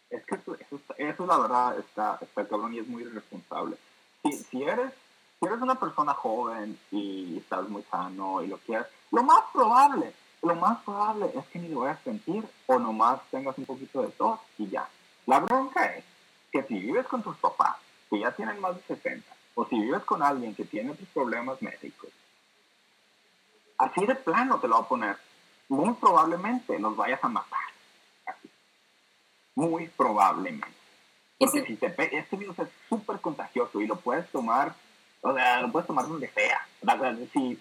Es 0.09 0.25
que 0.25 0.35
eso, 0.35 0.57
eso, 0.97 1.25
la 1.25 1.37
verdad 1.37 1.79
está, 1.79 2.19
está 2.21 2.47
cabrón 2.47 2.73
y 2.73 2.79
es 2.79 2.87
muy 2.87 3.03
irresponsable. 3.03 3.77
Si, 4.21 4.31
si, 4.31 4.63
eres, 4.63 4.93
si 5.39 5.45
eres 5.45 5.59
una 5.59 5.79
persona 5.79 6.13
joven 6.13 6.77
y 6.91 7.37
estás 7.39 7.67
muy 7.67 7.83
sano 7.83 8.43
y 8.43 8.47
lo 8.47 8.57
quieres, 8.59 8.87
lo 9.11 9.23
más 9.23 9.43
probable 9.51 10.13
lo 10.43 10.55
más 10.55 10.83
probable 10.83 11.31
es 11.33 11.45
que 11.47 11.59
ni 11.59 11.69
lo 11.69 11.81
vayas 11.81 11.99
a 12.01 12.03
sentir 12.03 12.45
o 12.67 12.77
nomás 12.77 13.21
tengas 13.31 13.57
un 13.57 13.65
poquito 13.65 14.01
de 14.01 14.09
tos 14.09 14.39
y 14.57 14.67
ya. 14.67 14.87
La 15.25 15.39
bronca 15.39 15.85
es 15.85 16.03
que 16.51 16.63
si 16.63 16.79
vives 16.79 17.07
con 17.07 17.23
tus 17.23 17.37
papás, 17.37 17.77
que 18.09 18.19
ya 18.19 18.31
tienen 18.31 18.59
más 18.59 18.75
de 18.75 18.81
60, 18.95 19.25
o 19.55 19.65
si 19.65 19.79
vives 19.79 20.03
con 20.03 20.21
alguien 20.21 20.53
que 20.53 20.65
tiene 20.65 20.93
tus 20.95 21.07
problemas 21.09 21.61
médicos, 21.61 22.09
así 23.77 24.05
de 24.05 24.15
plano 24.15 24.59
te 24.59 24.67
lo 24.67 24.75
voy 24.75 24.83
a 24.83 24.87
poner. 24.89 25.17
Muy 25.69 25.93
probablemente 25.93 26.77
los 26.77 26.95
vayas 26.95 27.23
a 27.23 27.29
matar. 27.29 27.59
Muy 29.55 29.87
probablemente. 29.87 30.67
Porque 31.37 31.65
si, 31.65 31.77
te 31.77 31.87
este 32.17 32.35
virus 32.35 32.59
es 32.59 32.67
súper 32.89 33.19
contagioso 33.21 33.79
y 33.79 33.87
lo 33.87 33.95
puedes 33.95 34.29
tomar, 34.29 34.75
o 35.21 35.33
sea, 35.33 35.61
lo 35.61 35.71
puedes 35.71 35.87
tomar 35.87 36.05
donde 36.05 36.29
sea. 36.31 36.67
Si, 37.31 37.59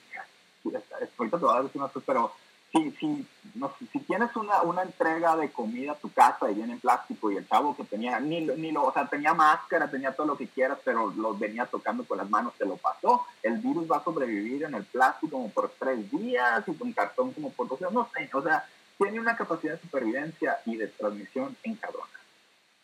ahorita 1.17 1.39
te 1.39 1.45
voy 1.45 1.57
a 1.57 1.63
decir 1.63 1.81
una 1.81 1.89
cosa, 1.89 2.05
pero 2.05 2.33
si, 2.73 2.91
si, 2.93 3.27
no, 3.55 3.71
si 3.93 3.99
tienes 4.01 4.35
una, 4.35 4.63
una 4.63 4.83
entrega 4.83 5.37
de 5.37 5.51
comida 5.51 5.93
a 5.93 5.97
tu 5.97 6.11
casa 6.11 6.51
y 6.51 6.55
viene 6.55 6.73
en 6.73 6.81
plástico 6.81 7.31
y 7.31 7.37
el 7.37 7.47
chavo 7.47 7.77
que 7.77 7.85
tenía, 7.85 8.19
ni, 8.19 8.41
ni 8.41 8.73
lo, 8.73 8.85
o 8.85 8.93
sea, 8.93 9.07
tenía 9.07 9.35
máscara, 9.35 9.91
tenía 9.91 10.17
todo 10.17 10.29
lo 10.29 10.39
que 10.39 10.49
quieras, 10.49 10.79
pero 10.83 11.11
lo 11.11 11.37
venía 11.37 11.67
tocando 11.67 12.05
con 12.05 12.19
las 12.19 12.31
manos, 12.31 12.55
te 12.57 12.65
lo 12.65 12.77
pasó, 12.77 13.27
el 13.43 13.59
virus 13.59 13.91
va 13.91 13.99
a 13.99 14.05
sobrevivir 14.05 14.65
en 14.65 14.75
el 14.75 14.85
plástico 14.85 15.33
como 15.33 15.51
por 15.51 15.71
tres 15.79 16.11
días 16.11 16.65
y 16.67 16.75
con 16.75 16.93
cartón 16.93 17.33
como 17.33 17.51
por 17.51 17.69
dos 17.69 17.79
días, 17.79 17.93
no 17.93 18.09
sé, 18.15 18.31
o 18.33 18.43
sea, 18.43 18.65
tiene 18.97 19.21
una 19.21 19.37
capacidad 19.37 19.75
de 19.75 19.81
supervivencia 19.81 20.59
y 20.65 20.77
de 20.77 20.89
transmisión 20.89 21.55
en 21.65 21.77
cabrona. 21.77 22.07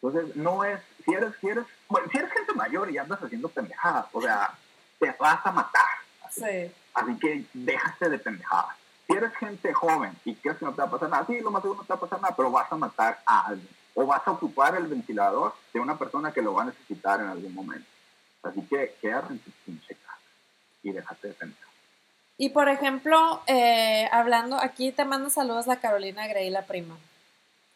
Entonces, 0.02 0.36
no 0.36 0.64
es, 0.64 0.80
si 1.04 1.12
eres, 1.12 1.32
si 1.40 1.48
eres, 1.48 1.64
bueno, 1.88 2.08
si 2.12 2.18
eres 2.18 2.30
gente 2.30 2.52
mayor 2.52 2.90
y 2.90 2.98
andas 2.98 3.22
haciendo 3.22 3.48
pendejadas, 3.48 4.06
o 4.12 4.20
sea, 4.20 4.54
te 4.98 5.14
vas 5.18 5.44
a 5.44 5.50
matar. 5.50 5.84
Sí. 6.30 6.70
Así 6.94 7.18
que 7.18 7.44
déjate 7.54 8.10
de 8.10 8.18
pendejadas 8.18 8.77
si 9.08 9.16
eres 9.16 9.34
gente 9.36 9.72
joven 9.72 10.12
y 10.24 10.34
crees 10.34 10.58
que 10.58 10.66
no 10.66 10.74
te 10.74 10.82
va 10.82 10.88
a 10.88 10.90
pasar 10.90 11.08
nada, 11.08 11.26
sí, 11.26 11.40
lo 11.40 11.50
más 11.50 11.62
seguro 11.62 11.80
no 11.80 11.86
te 11.86 11.92
va 11.94 11.96
a 11.96 12.00
pasar 12.00 12.20
nada, 12.20 12.36
pero 12.36 12.50
vas 12.50 12.70
a 12.70 12.76
matar 12.76 13.18
a 13.24 13.46
alguien. 13.46 13.68
O 13.94 14.06
vas 14.06 14.20
a 14.26 14.32
ocupar 14.32 14.76
el 14.76 14.86
ventilador 14.86 15.54
de 15.72 15.80
una 15.80 15.98
persona 15.98 16.30
que 16.30 16.42
lo 16.42 16.52
va 16.52 16.62
a 16.62 16.66
necesitar 16.66 17.20
en 17.20 17.28
algún 17.28 17.54
momento. 17.54 17.88
Así 18.42 18.60
que 18.68 18.94
quédate 19.00 19.32
en 19.32 19.38
tu 19.38 19.50
pinche 19.64 19.94
casa 19.94 20.18
y 20.82 20.92
déjate 20.92 21.28
de 21.28 21.34
pensar. 21.34 21.68
Y 22.36 22.50
por 22.50 22.68
ejemplo, 22.68 23.42
eh, 23.46 24.08
hablando, 24.12 24.56
aquí 24.60 24.92
te 24.92 25.04
mando 25.04 25.30
saludos 25.30 25.66
la 25.66 25.80
Carolina 25.80 26.28
Grey, 26.28 26.50
la 26.50 26.66
prima. 26.66 26.96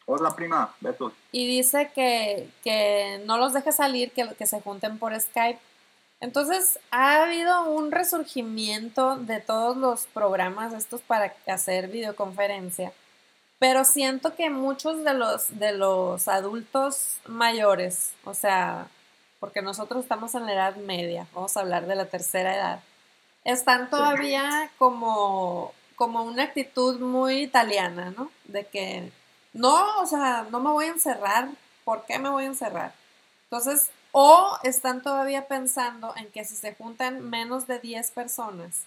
Hola 0.05 0.35
prima, 0.35 0.73
besos. 0.81 1.13
Y 1.31 1.47
dice 1.47 1.91
que, 1.95 2.49
que 2.63 3.23
no 3.25 3.37
los 3.37 3.53
deje 3.53 3.71
salir, 3.71 4.11
que, 4.11 4.33
que 4.35 4.45
se 4.45 4.61
junten 4.61 4.99
por 4.99 5.19
Skype 5.19 5.59
entonces, 6.23 6.79
ha 6.89 7.23
habido 7.23 7.65
un 7.65 7.91
resurgimiento 7.91 9.17
de 9.17 9.41
todos 9.41 9.75
los 9.75 10.05
programas 10.05 10.71
estos 10.71 11.01
para 11.01 11.35
hacer 11.47 11.89
videoconferencia, 11.89 12.93
pero 13.59 13.83
siento 13.83 14.33
que 14.33 14.49
muchos 14.49 15.03
de 15.03 15.15
los, 15.15 15.59
de 15.59 15.73
los 15.73 16.29
adultos 16.29 17.17
mayores, 17.27 18.13
o 18.23 18.33
sea, 18.33 18.87
porque 19.41 19.61
nosotros 19.61 20.01
estamos 20.01 20.33
en 20.35 20.45
la 20.45 20.53
edad 20.53 20.75
media, 20.77 21.27
vamos 21.33 21.57
a 21.57 21.59
hablar 21.59 21.87
de 21.87 21.95
la 21.95 22.05
tercera 22.05 22.55
edad, 22.55 22.79
están 23.43 23.89
todavía 23.89 24.71
como, 24.77 25.73
como 25.97 26.23
una 26.23 26.43
actitud 26.43 27.01
muy 27.01 27.41
italiana, 27.41 28.13
¿no? 28.15 28.31
De 28.45 28.65
que 28.65 29.11
no, 29.51 29.99
o 29.99 30.05
sea, 30.05 30.47
no 30.49 30.61
me 30.61 30.69
voy 30.69 30.85
a 30.85 30.91
encerrar, 30.91 31.49
¿por 31.83 32.05
qué 32.05 32.17
me 32.17 32.29
voy 32.29 32.45
a 32.45 32.47
encerrar? 32.47 32.93
Entonces, 33.43 33.91
o 34.13 34.57
están 34.63 35.01
todavía 35.01 35.47
pensando 35.47 36.13
en 36.15 36.31
que 36.31 36.45
si 36.45 36.55
se 36.55 36.75
juntan 36.75 37.29
menos 37.29 37.65
de 37.65 37.79
10 37.79 38.11
personas, 38.11 38.83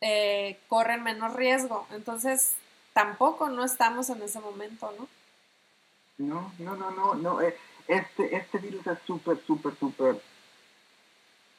eh, 0.00 0.58
corren 0.68 1.04
menos 1.04 1.32
riesgo. 1.34 1.86
Entonces, 1.92 2.54
tampoco 2.92 3.48
no 3.48 3.64
estamos 3.64 4.10
en 4.10 4.20
ese 4.20 4.40
momento, 4.40 4.92
¿no? 4.98 5.08
No, 6.18 6.52
no, 6.58 6.76
no, 6.76 6.90
no, 6.90 7.14
no. 7.14 7.40
Eh, 7.40 7.56
este, 7.86 8.36
este 8.36 8.58
virus 8.58 8.84
es 8.88 8.98
súper, 9.06 9.38
súper, 9.46 9.76
súper 9.76 10.20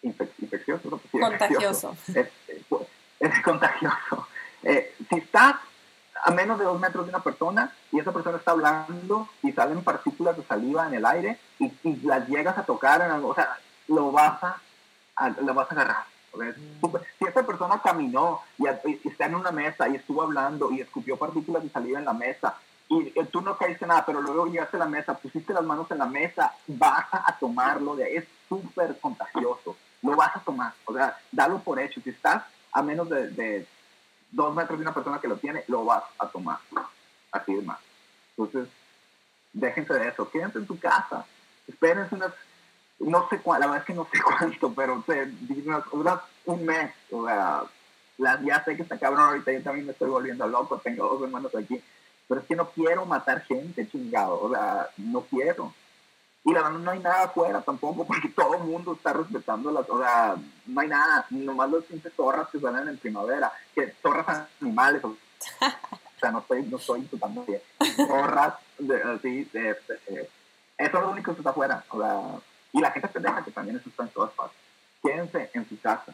infeccioso. 0.01 1.01
Contagioso. 1.11 1.95
Es, 2.13 3.31
es, 3.31 3.41
contagioso. 3.41 4.27
Eh, 4.63 4.93
si 5.07 5.15
estás 5.15 5.55
a 6.23 6.31
menos 6.31 6.57
de 6.57 6.65
dos 6.65 6.79
metros 6.79 7.05
de 7.05 7.09
una 7.09 7.23
persona 7.23 7.73
y 7.91 7.99
esa 7.99 8.13
persona 8.13 8.37
está 8.37 8.51
hablando 8.51 9.27
y 9.41 9.51
salen 9.51 9.83
partículas 9.83 10.37
de 10.37 10.43
saliva 10.43 10.87
en 10.87 10.93
el 10.93 11.05
aire 11.05 11.37
y, 11.59 11.71
las 12.03 12.27
llegas 12.27 12.57
a 12.57 12.63
tocar, 12.63 13.01
en 13.01 13.11
algo, 13.11 13.29
o 13.29 13.35
sea, 13.35 13.57
lo 13.87 14.11
vas 14.11 14.41
a, 14.43 15.29
lo 15.41 15.53
vas 15.53 15.69
a 15.69 15.73
agarrar. 15.73 16.05
Si 17.19 17.25
esa 17.25 17.45
persona 17.45 17.81
caminó 17.83 18.41
y, 18.57 18.67
está 19.07 19.25
en 19.25 19.35
una 19.35 19.51
mesa 19.51 19.89
y 19.89 19.95
estuvo 19.95 20.21
hablando 20.21 20.71
y 20.71 20.81
escupió 20.81 21.17
partículas 21.17 21.61
de 21.63 21.69
saliva 21.69 21.99
en 21.99 22.05
la 22.05 22.13
mesa 22.13 22.55
y, 22.87 23.11
tú 23.25 23.41
no 23.41 23.57
caíste 23.57 23.85
nada, 23.85 24.05
pero 24.05 24.21
luego 24.21 24.47
llegaste 24.47 24.77
a 24.77 24.81
la 24.81 24.87
mesa, 24.87 25.17
pusiste 25.17 25.53
las 25.53 25.63
manos 25.63 25.91
en 25.91 25.97
la 25.97 26.05
mesa, 26.05 26.53
vas 26.67 27.05
a 27.11 27.37
tomarlo 27.37 27.95
de 27.95 28.05
ahí. 28.05 28.15
Es 28.15 28.25
súper 28.47 28.97
contagioso. 28.99 29.75
Lo 30.01 30.15
vas 30.15 30.35
a 30.35 30.39
tomar. 30.39 30.73
O 30.85 30.93
sea, 30.93 31.17
dalo 31.31 31.59
por 31.59 31.79
hecho. 31.79 32.01
Si 32.01 32.09
estás 32.09 32.43
a 32.71 32.81
menos 32.81 33.09
de 33.09 33.67
dos 34.33 34.53
metros 34.55 34.79
de 34.79 34.83
una 34.83 34.93
persona 34.93 35.19
que 35.19 35.27
lo 35.27 35.37
tiene, 35.37 35.63
lo 35.67 35.85
vas 35.85 36.03
a 36.19 36.27
tomar. 36.27 36.59
Así 37.31 37.53
es. 37.53 37.63
Entonces, 38.37 38.69
déjense 39.53 39.93
de 39.93 40.07
eso. 40.09 40.29
Quédense 40.29 40.59
en 40.59 40.67
tu 40.67 40.77
casa. 40.79 41.25
Espérense 41.67 42.15
unas, 42.15 42.33
no 42.99 43.27
sé 43.29 43.39
cuál, 43.39 43.61
la 43.61 43.67
verdad 43.67 43.81
es 43.81 43.87
que 43.87 43.93
no 43.93 44.07
sé 44.11 44.21
cuánto, 44.39 44.73
pero 44.73 45.03
unas, 45.91 46.19
un 46.45 46.65
mes. 46.65 46.91
O 47.11 47.25
sea, 47.25 47.63
ya 48.17 48.63
sé 48.63 48.75
que 48.75 48.83
está 48.83 48.97
cabrón 48.97 49.21
ahorita, 49.21 49.51
yo 49.51 49.63
también 49.63 49.85
me 49.85 49.93
estoy 49.93 50.09
volviendo 50.09 50.47
loco, 50.47 50.79
tengo 50.83 51.07
dos 51.07 51.21
hermanos 51.23 51.55
aquí. 51.55 51.81
Pero 52.27 52.41
es 52.41 52.47
que 52.47 52.55
no 52.55 52.69
quiero 52.69 53.05
matar 53.05 53.41
gente, 53.43 53.87
chingado. 53.89 54.41
O 54.41 54.49
sea, 54.49 54.89
no 54.97 55.21
quiero. 55.21 55.73
Y 56.45 56.53
la 56.53 56.63
verdad 56.63 56.79
no 56.79 56.91
hay 56.91 56.99
nada 56.99 57.23
afuera 57.23 57.61
tampoco, 57.61 58.05
porque 58.07 58.29
todo 58.29 58.55
el 58.55 58.63
mundo 58.63 58.93
está 58.93 59.13
respetando 59.13 59.71
las, 59.71 59.89
o 59.89 59.99
sea, 59.99 60.35
no 60.65 60.81
hay 60.81 60.87
nada, 60.87 61.25
nomás 61.29 61.69
los 61.69 61.85
pinches 61.85 62.13
zorras 62.13 62.49
que 62.49 62.59
salen 62.59 62.87
en 62.87 62.97
primavera, 62.97 63.51
que 63.73 63.93
zorras 64.01 64.47
animales, 64.61 65.03
o, 65.03 65.15
sea, 66.19 66.31
no 66.31 66.39
estoy, 66.39 66.63
no 66.63 66.77
estoy 66.77 67.01
insultando 67.01 67.43
bien, 67.43 67.61
zorras, 67.95 68.55
de, 68.79 69.01
así, 69.03 69.43
de, 69.45 69.69
este, 69.71 70.29
eso 70.77 70.97
es 70.97 71.03
lo 71.03 71.11
único 71.11 71.33
que 71.33 71.39
está 71.39 71.51
afuera, 71.51 71.83
o 71.89 71.99
sea, 71.99 72.21
y 72.73 72.81
la 72.81 72.91
gente 72.91 73.07
pendeja 73.07 73.43
que 73.43 73.51
también 73.51 73.81
está 73.85 74.03
en 74.03 74.09
todas 74.09 74.33
partes. 74.33 74.57
Quédense 75.01 75.49
en 75.53 75.69
su 75.69 75.79
casa. 75.79 76.13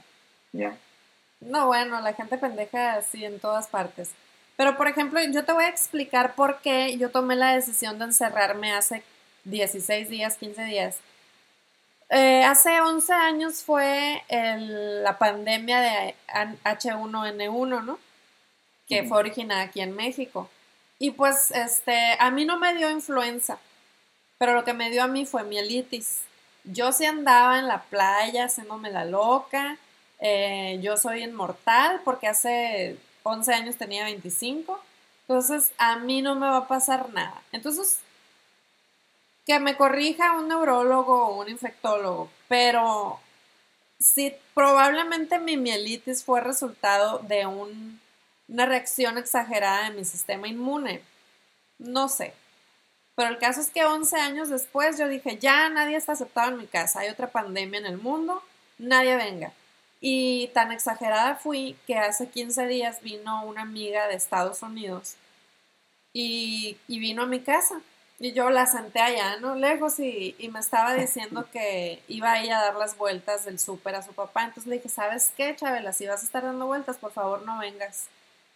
No, 1.40 1.68
bueno, 1.68 2.02
la 2.02 2.14
gente 2.14 2.38
pendeja 2.38 3.02
sí 3.02 3.24
en 3.24 3.40
todas 3.40 3.68
partes. 3.68 4.12
Pero, 4.58 4.76
por 4.76 4.88
ejemplo, 4.88 5.22
yo 5.32 5.46
te 5.46 5.54
voy 5.54 5.64
a 5.64 5.70
explicar 5.70 6.36
por 6.36 6.60
qué 6.60 6.98
yo 6.98 7.12
tomé 7.12 7.38
la 7.38 7.54
decisión 7.54 7.98
de 7.98 8.06
encerrarme 8.06 8.74
hace 8.74 9.04
16 9.50 10.10
días, 10.10 10.38
15 10.38 10.64
días. 10.66 10.98
Eh, 12.10 12.44
hace 12.44 12.82
11 12.82 13.14
años 13.14 13.64
fue 13.64 14.24
la 14.30 15.18
pandemia 15.18 15.80
de 15.80 16.16
H1N1, 16.64 17.84
¿no? 17.84 18.00
Que 18.88 19.04
fue 19.04 19.20
originada 19.20 19.62
aquí 19.62 19.82
en 19.82 19.96
México. 19.96 20.50
Y 20.98 21.12
pues, 21.12 21.52
este, 21.52 22.18
a 22.20 22.32
mí 22.32 22.46
no 22.46 22.58
me 22.58 22.76
dio 22.76 22.90
influenza, 22.90 23.60
pero 24.38 24.54
lo 24.54 24.64
que 24.64 24.74
me 24.74 24.90
dio 24.90 25.04
a 25.04 25.08
mí 25.08 25.26
fue 25.26 25.44
mielitis. 25.44 26.22
Yo 26.64 26.92
sí 26.92 27.06
andaba 27.06 27.60
en 27.60 27.68
la 27.68 27.84
playa 27.84 28.46
haciéndome 28.46 28.92
la 28.92 29.06
loca. 29.06 29.78
Eh, 30.20 30.80
yo 30.82 30.98
soy 30.98 31.24
inmortal 31.24 32.02
porque 32.04 32.28
hace 32.28 32.98
11 33.24 33.54
años 33.54 33.76
tenía 33.78 34.04
25. 34.06 34.80
Entonces, 35.22 35.72
a 35.78 35.98
mí 35.98 36.22
no 36.22 36.36
me 36.36 36.48
va 36.48 36.58
a 36.58 36.68
pasar 36.68 37.10
nada. 37.14 37.42
Entonces, 37.52 38.00
que 39.50 39.60
me 39.60 39.76
corrija 39.76 40.34
un 40.34 40.48
neurólogo 40.48 41.26
o 41.26 41.42
un 41.42 41.50
infectólogo, 41.50 42.30
pero 42.48 43.20
si 43.98 44.32
probablemente 44.54 45.40
mi 45.40 45.58
mielitis 45.58 46.24
fue 46.24 46.40
resultado 46.40 47.18
de 47.28 47.48
una 47.48 48.66
reacción 48.68 49.18
exagerada 49.18 49.90
de 49.90 49.96
mi 49.96 50.06
sistema 50.06 50.48
inmune. 50.48 51.02
No 51.80 52.10
sé. 52.10 52.36
Pero 53.16 53.30
el 53.30 53.40
caso 53.40 53.60
es 53.62 53.72
que 53.72 53.86
11 53.86 54.18
años 54.18 54.50
después 54.50 55.00
yo 55.00 55.08
dije, 55.08 55.40
ya 55.40 55.68
nadie 55.70 55.98
está 55.98 56.12
aceptado 56.12 56.52
en 56.52 56.60
mi 56.60 56.68
casa, 56.68 57.00
hay 57.00 57.10
otra 57.10 57.32
pandemia 57.32 57.80
en 57.80 57.88
el 57.88 57.98
mundo, 57.98 58.44
nadie 58.78 59.16
venga. 59.16 59.52
Y 60.00 60.50
tan 60.54 60.72
exagerada 60.72 61.38
fui 61.38 61.76
que 61.88 61.98
hace 61.98 62.30
15 62.30 62.68
días 62.68 63.02
vino 63.02 63.44
una 63.46 63.64
amiga 63.64 64.08
de 64.10 64.14
Estados 64.14 64.62
Unidos 64.62 65.16
y 66.14 66.78
vino 66.88 67.24
a 67.24 67.26
mi 67.26 67.40
casa 67.40 67.82
y 68.20 68.34
yo 68.34 68.50
la 68.50 68.66
senté 68.66 69.00
allá, 69.00 69.38
¿no? 69.40 69.56
Lejos 69.56 69.98
y, 70.00 70.36
me 70.52 70.60
estaba 70.60 70.94
diciendo 70.94 71.48
que 71.52 72.04
iba 72.10 72.34
a 72.34 72.44
ir 72.44 72.52
a 72.52 72.62
dar 72.62 72.76
las 72.76 72.98
vueltas 72.98 73.46
del 73.46 73.60
súper 73.60 73.96
a 73.96 74.04
su 74.04 74.12
papá. 74.12 74.44
Entonces 74.44 74.68
le 74.68 74.76
dije, 74.76 74.90
¿sabes 74.90 75.32
qué, 75.38 75.56
Chabela? 75.56 75.94
Si 75.94 76.06
vas 76.06 76.22
a 76.22 76.26
estar 76.26 76.44
dando 76.44 76.68
vueltas, 76.68 76.98
por 76.98 77.14
favor 77.14 77.44
no 77.44 77.60
vengas. 77.60 78.08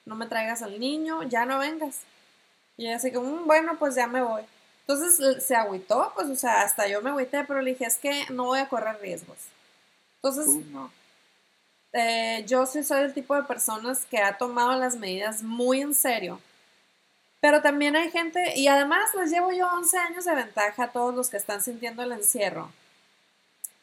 No 0.06 0.16
me 0.16 0.28
traigas 0.28 0.62
al 0.62 0.80
niño, 0.80 1.24
ya 1.24 1.46
no 1.46 1.60
vengas. 1.60 2.02
Y 2.76 2.88
así 2.90 3.12
que, 3.12 3.20
mm, 3.20 3.48
bueno, 3.48 3.78
pues 3.80 3.96
ya 3.96 4.08
me 4.08 4.22
voy. 4.22 4.44
Entonces 4.82 5.44
se 5.46 5.56
agüitó, 5.56 6.12
pues, 6.14 6.30
o 6.30 6.36
sea, 6.36 6.64
hasta 6.64 6.88
yo 6.88 7.02
me 7.02 7.12
agüité, 7.12 7.46
pero 7.46 7.62
le 7.62 7.72
dije, 7.72 7.86
es 7.86 7.98
que 7.98 8.26
no 8.32 8.46
voy 8.46 8.60
a 8.60 8.68
correr 8.68 9.00
riesgos. 9.00 9.38
Entonces, 10.22 10.62
eh, 11.94 12.44
yo 12.48 12.66
sí 12.66 12.84
soy 12.84 13.04
el 13.04 13.14
tipo 13.14 13.34
de 13.36 13.44
personas 13.44 14.06
que 14.06 14.18
ha 14.18 14.38
tomado 14.38 14.78
las 14.78 14.96
medidas 14.98 15.42
muy 15.42 15.82
en 15.82 15.94
serio 15.94 16.42
pero 17.44 17.62
también 17.62 17.94
hay 17.98 18.10
gente, 18.10 18.58
y 18.58 18.70
además 18.70 19.14
les 19.16 19.30
llevo 19.30 19.52
yo 19.52 19.68
11 19.68 19.98
años 19.98 20.24
de 20.24 20.34
ventaja 20.34 20.86
a 20.86 20.92
todos 20.94 21.14
los 21.14 21.30
que 21.30 21.36
están 21.36 21.62
sintiendo 21.62 22.02
el 22.02 22.14
encierro. 22.14 22.72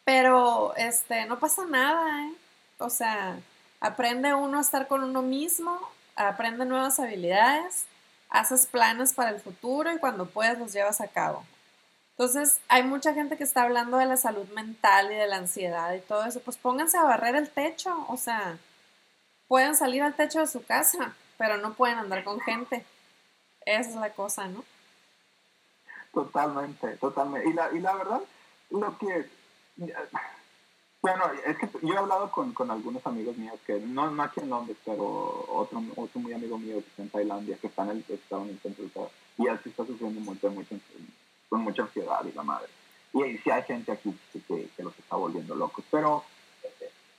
Pero 0.03 0.75
este, 0.77 1.27
no 1.27 1.39
pasa 1.39 1.67
nada, 1.67 2.25
¿eh? 2.25 2.33
O 2.79 2.89
sea, 2.89 3.39
aprende 3.79 4.33
uno 4.33 4.57
a 4.57 4.63
estar 4.63 4.89
con 4.89 5.05
uno 5.05 5.21
mismo, 5.21 5.79
aprende 6.17 6.65
nuevas 6.65 6.99
habilidades, 7.01 7.85
haces 8.31 8.65
planes 8.65 9.13
para 9.13 9.29
el 9.29 9.41
futuro 9.41 9.93
y 9.93 9.99
cuando 9.99 10.25
puedas 10.25 10.59
los 10.59 10.73
llevas 10.73 11.03
a 11.03 11.09
cabo. 11.09 11.45
Entonces, 12.13 12.61
hay 12.69 12.83
mucha 12.83 13.13
gente 13.13 13.37
que 13.37 13.45
está 13.45 13.65
hablando 13.65 13.99
de 13.99 14.07
la 14.07 14.17
salud 14.17 14.49
mental 14.55 15.13
y 15.13 15.17
de 15.17 15.27
la 15.27 15.37
ansiedad 15.37 15.93
y 15.93 16.01
todo 16.01 16.25
eso. 16.25 16.41
Pues 16.41 16.57
pónganse 16.57 16.97
a 16.97 17.03
barrer 17.03 17.37
el 17.37 17.51
techo, 17.51 18.07
o 18.09 18.17
sea, 18.17 18.57
pueden 19.49 19.77
salir 19.77 20.03
al 20.03 20.15
techo 20.15 20.41
de 20.41 20.47
su 20.47 20.65
casa 20.65 21.15
pero 21.41 21.57
no 21.57 21.73
pueden 21.73 21.97
andar 21.97 22.23
con 22.23 22.39
gente. 22.41 22.85
Esa 23.71 23.91
es 23.91 23.97
la 23.97 24.11
cosa, 24.11 24.49
¿no? 24.49 24.65
Totalmente, 26.13 26.89
totalmente. 26.97 27.49
Y 27.49 27.53
la, 27.53 27.71
y 27.73 27.79
la 27.79 27.95
verdad, 27.95 28.21
lo 28.71 28.99
que... 28.99 29.29
Bueno, 31.01 31.25
es 31.47 31.57
que 31.57 31.69
yo 31.81 31.95
he 31.95 31.97
hablado 31.97 32.31
con, 32.31 32.53
con 32.53 32.71
algunos 32.71 33.07
amigos 33.07 33.37
míos 33.37 33.59
que, 33.67 33.79
no, 33.81 34.11
no 34.11 34.23
aquí 34.23 34.41
en 34.41 34.51
Londres, 34.51 34.77
pero 34.85 35.47
otro, 35.49 35.83
otro 35.97 36.21
muy 36.21 36.33
amigo 36.33 36.59
mío 36.59 36.75
que 36.75 36.89
está 36.89 37.03
en 37.03 37.11
Tailandia, 37.11 37.57
que 37.59 37.69
está 37.69 37.85
en 37.85 37.91
el 37.91 38.05
estado 38.07 38.43
en 38.43 38.51
el 38.51 38.61
centro 38.61 39.11
y 39.39 39.47
él 39.47 39.59
sí 39.63 39.71
está 39.71 39.87
sufriendo 39.87 40.21
mucho, 40.21 40.51
mucho, 40.51 40.75
con 41.49 41.63
mucha 41.63 41.83
ansiedad 41.83 42.23
y 42.25 42.33
la 42.33 42.43
madre. 42.43 42.69
Y, 43.15 43.25
y 43.25 43.39
sí 43.39 43.51
hay 43.51 43.63
gente 43.63 43.93
aquí 43.93 44.15
que, 44.33 44.69
que, 44.77 44.83
los 44.83 44.99
está 44.99 45.17
volviendo 45.17 45.55
locos, 45.55 45.85
pero 45.91 46.25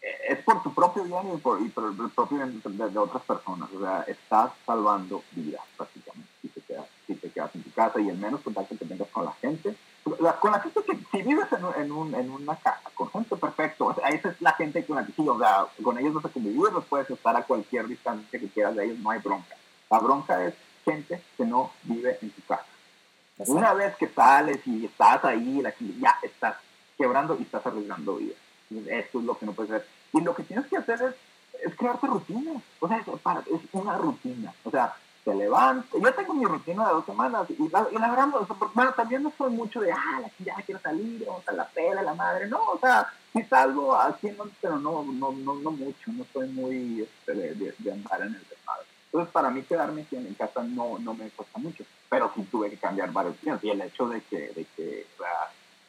eh, 0.02 0.18
es 0.30 0.40
por 0.44 0.62
tu 0.62 0.74
propio 0.74 1.04
bien 1.04 1.34
y 1.34 1.38
por, 1.38 1.60
el 1.60 1.72
propio 2.12 2.38
bien 2.38 2.62
de, 2.64 3.00
otras 3.00 3.24
personas. 3.24 3.70
O 3.74 3.80
sea, 3.80 4.04
estás 4.04 4.52
salvando 4.66 5.24
vidas, 5.32 5.64
prácticamente, 5.76 6.31
si 7.14 7.20
te, 7.20 7.30
quedas, 7.30 7.54
en 7.56 7.64
tu 7.64 7.72
casa 7.72 8.00
y 8.00 8.10
el 8.10 8.18
menos 8.18 8.42
contacto 8.42 8.78
que 8.78 8.86
tengas 8.86 9.08
con 9.10 9.26
la 9.26 9.34
gente 9.34 9.76
con 10.04 10.52
la 10.52 10.60
gente 10.60 10.82
que 10.84 10.98
si 11.12 11.22
vives 11.22 11.46
en, 11.52 11.92
un, 11.92 12.16
en, 12.16 12.32
una 12.32 12.56
casa 12.56 12.82
con 12.96 13.10
gente 13.12 13.36
perfecto, 13.36 13.92
esa 13.92 14.30
es 14.30 14.42
la 14.42 14.54
gente 14.54 14.84
con 14.86 14.96
la 14.96 15.06
que 15.06 15.12
sí, 15.12 15.28
o 15.28 15.38
sea, 15.38 15.68
con 15.84 15.98
ellos 15.98 16.14
vas 16.16 16.26
a 16.26 16.30
convivir, 16.30 16.72
los 16.72 16.86
puedes 16.86 17.10
estar 17.10 17.36
a 17.36 17.44
cualquier 17.44 17.88
distancia 17.88 18.40
que 18.40 18.50
quieras 18.50 18.76
de 18.76 18.86
ellos, 18.86 19.00
no 19.00 19.12
hay 19.12 19.20
bronca. 19.20 19.56
La 19.90 20.00
bronca 20.00 20.44
es 20.46 20.56
gente 20.86 21.22
que 21.38 21.46
no 21.46 21.72
vive 21.84 22.18
en 22.22 22.32
tu 22.32 22.42
casa. 22.44 22.66
Una 23.38 23.74
vez 23.74 23.96
que 23.96 24.08
sales 24.08 24.66
y 24.66 24.86
estás 24.86 25.24
ahí, 25.24 25.62
la, 25.62 25.74
ya 26.00 26.18
estás 26.24 26.56
quebrando 26.98 27.38
y 27.40 27.44
estás 27.44 27.66
arriesgando 27.66 28.16
vida. 28.16 28.36
Esto 28.88 29.20
es 29.20 29.26
lo 29.26 29.38
que 29.38 29.46
no 29.46 29.54
puedes 29.54 29.72
hacer. 29.72 29.88
Y 30.14 30.22
lo 30.22 30.36
que 30.36 30.44
tienes 30.44 30.66
que 30.68 30.78
hacer 30.78 31.02
es, 31.02 31.16
es 31.66 31.76
crearte 31.76 32.08
rutina. 32.08 32.62
O 32.80 32.88
sea, 32.88 32.98
es, 32.98 33.08
es 33.08 33.62
una 33.74 33.98
rutina. 33.98 34.54
O 34.64 34.72
sea, 34.72 34.94
se 35.24 35.36
levanta. 35.36 35.88
Yo 35.98 36.14
tengo 36.14 36.34
mi 36.34 36.46
rutina 36.46 36.88
de 36.88 36.94
dos 36.94 37.06
semanas 37.06 37.50
y 37.50 37.70
la, 37.70 37.88
y 37.92 37.96
la 37.96 38.10
verdad, 38.10 38.28
bueno, 38.74 38.94
también 38.94 39.24
no 39.24 39.32
soy 39.38 39.52
mucho 39.52 39.82
de, 39.82 39.92
ah, 39.92 40.22
ya 40.40 40.56
quiero 40.66 40.82
salir, 40.82 41.26
vamos 41.26 41.48
a 41.48 41.54
la 41.54 41.68
pela, 41.68 42.02
la 42.02 42.14
madre. 42.14 42.48
No, 42.48 42.60
o 42.64 42.80
sea, 42.80 43.08
si 43.34 43.44
salgo 43.44 43.96
así, 43.96 44.36
pero 44.62 44.80
no, 44.80 45.04
no, 45.04 45.32
no, 45.32 45.56
no 45.56 45.72
mucho, 45.72 46.12
no 46.12 46.26
soy 46.34 46.48
muy 46.50 47.02
este, 47.02 47.34
de, 47.34 47.74
de, 47.78 47.92
andar 47.92 48.22
en 48.22 48.36
el 48.36 48.48
desmadre. 48.50 48.86
Entonces, 49.06 49.32
para 49.32 49.50
mí 49.50 49.62
quedarme 49.64 50.04
aquí 50.04 50.16
en 50.16 50.34
casa 50.36 50.64
no, 50.64 50.98
no 51.00 51.14
me 51.14 51.30
cuesta 51.32 51.60
mucho, 51.60 51.84
pero 52.10 52.32
sí 52.36 52.44
tuve 52.50 52.70
que 52.70 52.78
cambiar 52.78 53.12
varios 53.12 53.40
días. 53.42 53.64
Y 53.64 53.70
el 53.70 53.82
hecho 53.82 54.08
de 54.08 54.22
que, 54.22 54.38
de 54.54 54.66
que 54.76 55.06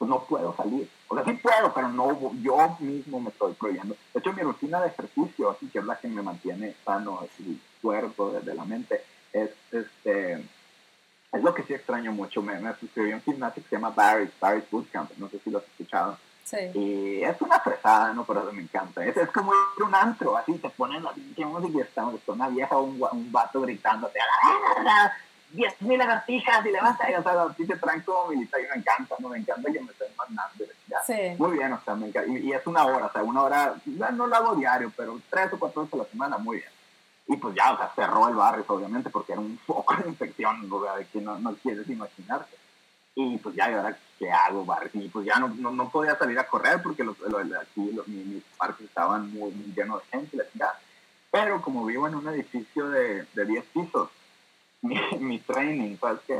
pues 0.03 0.11
no 0.11 0.25
puedo 0.25 0.53
salir. 0.57 0.89
O 1.07 1.15
sea, 1.15 1.25
sí 1.25 1.33
puedo, 1.35 1.73
pero 1.73 1.89
no, 1.89 2.35
yo 2.43 2.77
mismo 2.81 3.21
me 3.21 3.31
estoy 3.31 3.53
prohibiendo. 3.53 3.95
De 4.13 4.19
hecho, 4.19 4.33
mi 4.33 4.43
rutina 4.43 4.81
de 4.81 4.89
ejercicio, 4.89 5.51
así 5.51 5.69
que 5.69 5.79
es 5.79 5.85
la 5.85 5.97
que 5.97 6.09
me 6.09 6.23
mantiene 6.23 6.75
sano, 6.85 7.21
así, 7.21 7.61
cuerpo, 7.81 8.33
desde 8.33 8.53
la 8.53 8.65
mente, 8.65 9.05
es 11.43 11.45
lo 11.45 11.55
que 11.55 11.65
sí 11.65 11.75
extraño 11.75 12.13
mucho. 12.13 12.41
Me, 12.41 12.59
me 12.61 12.75
suscribí 12.77 13.13
a 13.13 13.17
un 13.17 13.23
gimnasio 13.23 13.63
que 13.63 13.69
se 13.69 13.77
llama 13.77 13.91
Barry's, 13.91 14.31
Barry's 14.41 14.71
Bootcamp, 14.71 15.11
no 15.19 15.29
sé 15.29 15.41
si 15.43 15.51
lo 15.51 15.59
has 15.59 15.65
escuchado. 15.65 16.17
Sí. 16.45 16.57
Y 16.75 17.23
es 17.23 17.41
una 17.41 17.59
fresada, 17.61 18.13
¿no? 18.13 18.25
Pero 18.25 18.51
me 18.53 18.63
encanta. 18.63 19.05
Es, 19.05 19.17
es 19.17 19.29
como 19.31 19.53
ir 19.53 19.83
a 19.83 19.87
un 19.87 19.95
antro, 19.95 20.37
así 20.37 20.53
te 20.59 20.69
ponen 20.71 21.03
la 21.03 21.13
pinche 21.13 21.45
música 21.45 21.79
y 21.79 21.81
está 21.81 22.05
una 22.27 22.49
vieja 22.49 22.77
o 22.77 22.83
un, 22.83 23.03
un 23.13 23.33
vato 23.33 23.61
gritándote 23.61 24.19
a 24.21 24.83
la 24.83 25.13
diez 25.51 25.81
mil 25.83 25.99
lagartijas 25.99 26.65
y 26.65 26.71
levanta 26.71 27.11
y 27.11 27.15
o 27.15 27.23
sea, 27.23 27.43
así 27.43 27.67
te 27.67 27.77
traen 27.77 28.01
como 28.03 28.29
militar 28.29 28.61
y 28.61 28.69
me 28.69 28.77
encanta, 28.77 29.15
¿no? 29.19 29.29
Me 29.29 29.39
encanta 29.39 29.71
que 29.71 29.81
me 29.81 29.91
estén 29.93 30.09
mandando. 30.17 30.65
Sí. 31.07 31.37
Muy 31.39 31.59
bien, 31.59 31.73
o 31.73 31.81
sea, 31.85 31.95
me 31.95 32.09
encanta. 32.09 32.31
Y, 32.31 32.49
y, 32.49 32.53
es 32.53 32.67
una 32.67 32.85
hora, 32.85 33.07
o 33.07 33.13
sea, 33.13 33.23
una 33.23 33.43
hora, 33.43 33.75
no 34.13 34.27
lo 34.27 34.37
hago 34.37 34.55
diario, 34.55 34.93
pero 34.97 35.21
tres 35.31 35.53
o 35.53 35.59
cuatro 35.59 35.83
veces 35.83 35.95
a 35.95 36.03
la 36.03 36.05
semana, 36.05 36.39
muy 36.39 36.59
bien. 36.59 36.71
Y 37.33 37.37
pues 37.39 37.55
ya, 37.55 37.73
o 37.73 37.79
sea, 37.79 37.91
cerró 37.97 38.29
el 38.29 38.35
barrio, 38.35 38.63
obviamente, 38.69 39.09
porque 39.09 39.33
era 39.33 39.41
un 39.41 39.59
foco 39.67 39.97
de 40.03 40.11
infección, 40.11 40.71
o 40.71 40.85
sea, 40.85 40.97
de 40.97 41.07
que 41.07 41.21
no, 41.21 41.39
no 41.39 41.55
quieres 41.55 41.89
imaginarte. 41.89 42.57
Y 43.15 43.39
pues 43.39 43.55
ya, 43.55 43.71
¿y 43.71 43.75
ahora 43.75 43.97
qué 44.19 44.31
hago, 44.31 44.67
barrio? 44.67 44.91
Y 44.95 45.09
pues 45.09 45.25
ya 45.25 45.39
no, 45.39 45.49
no, 45.49 45.71
no, 45.71 45.89
podía 45.89 46.17
salir 46.17 46.39
a 46.39 46.47
correr 46.47 46.83
porque 46.83 47.03
los, 47.05 47.17
aquí 47.17 47.91
los, 47.93 48.07
mis, 48.07 48.43
parques 48.59 48.87
estaban 48.87 49.33
muy, 49.33 49.51
llenos 49.75 50.03
de 50.03 50.19
gente, 50.19 50.37
la 50.55 50.79
Pero 51.31 51.63
como 51.63 51.87
vivo 51.87 52.07
en 52.07 52.17
un 52.17 52.29
edificio 52.29 52.91
de, 52.91 53.27
de 53.33 53.45
10 53.47 53.65
pisos, 53.73 54.11
mi, 54.83 55.01
mi 55.19 55.39
training, 55.39 55.97
¿sabes 55.99 56.21
qué? 56.27 56.35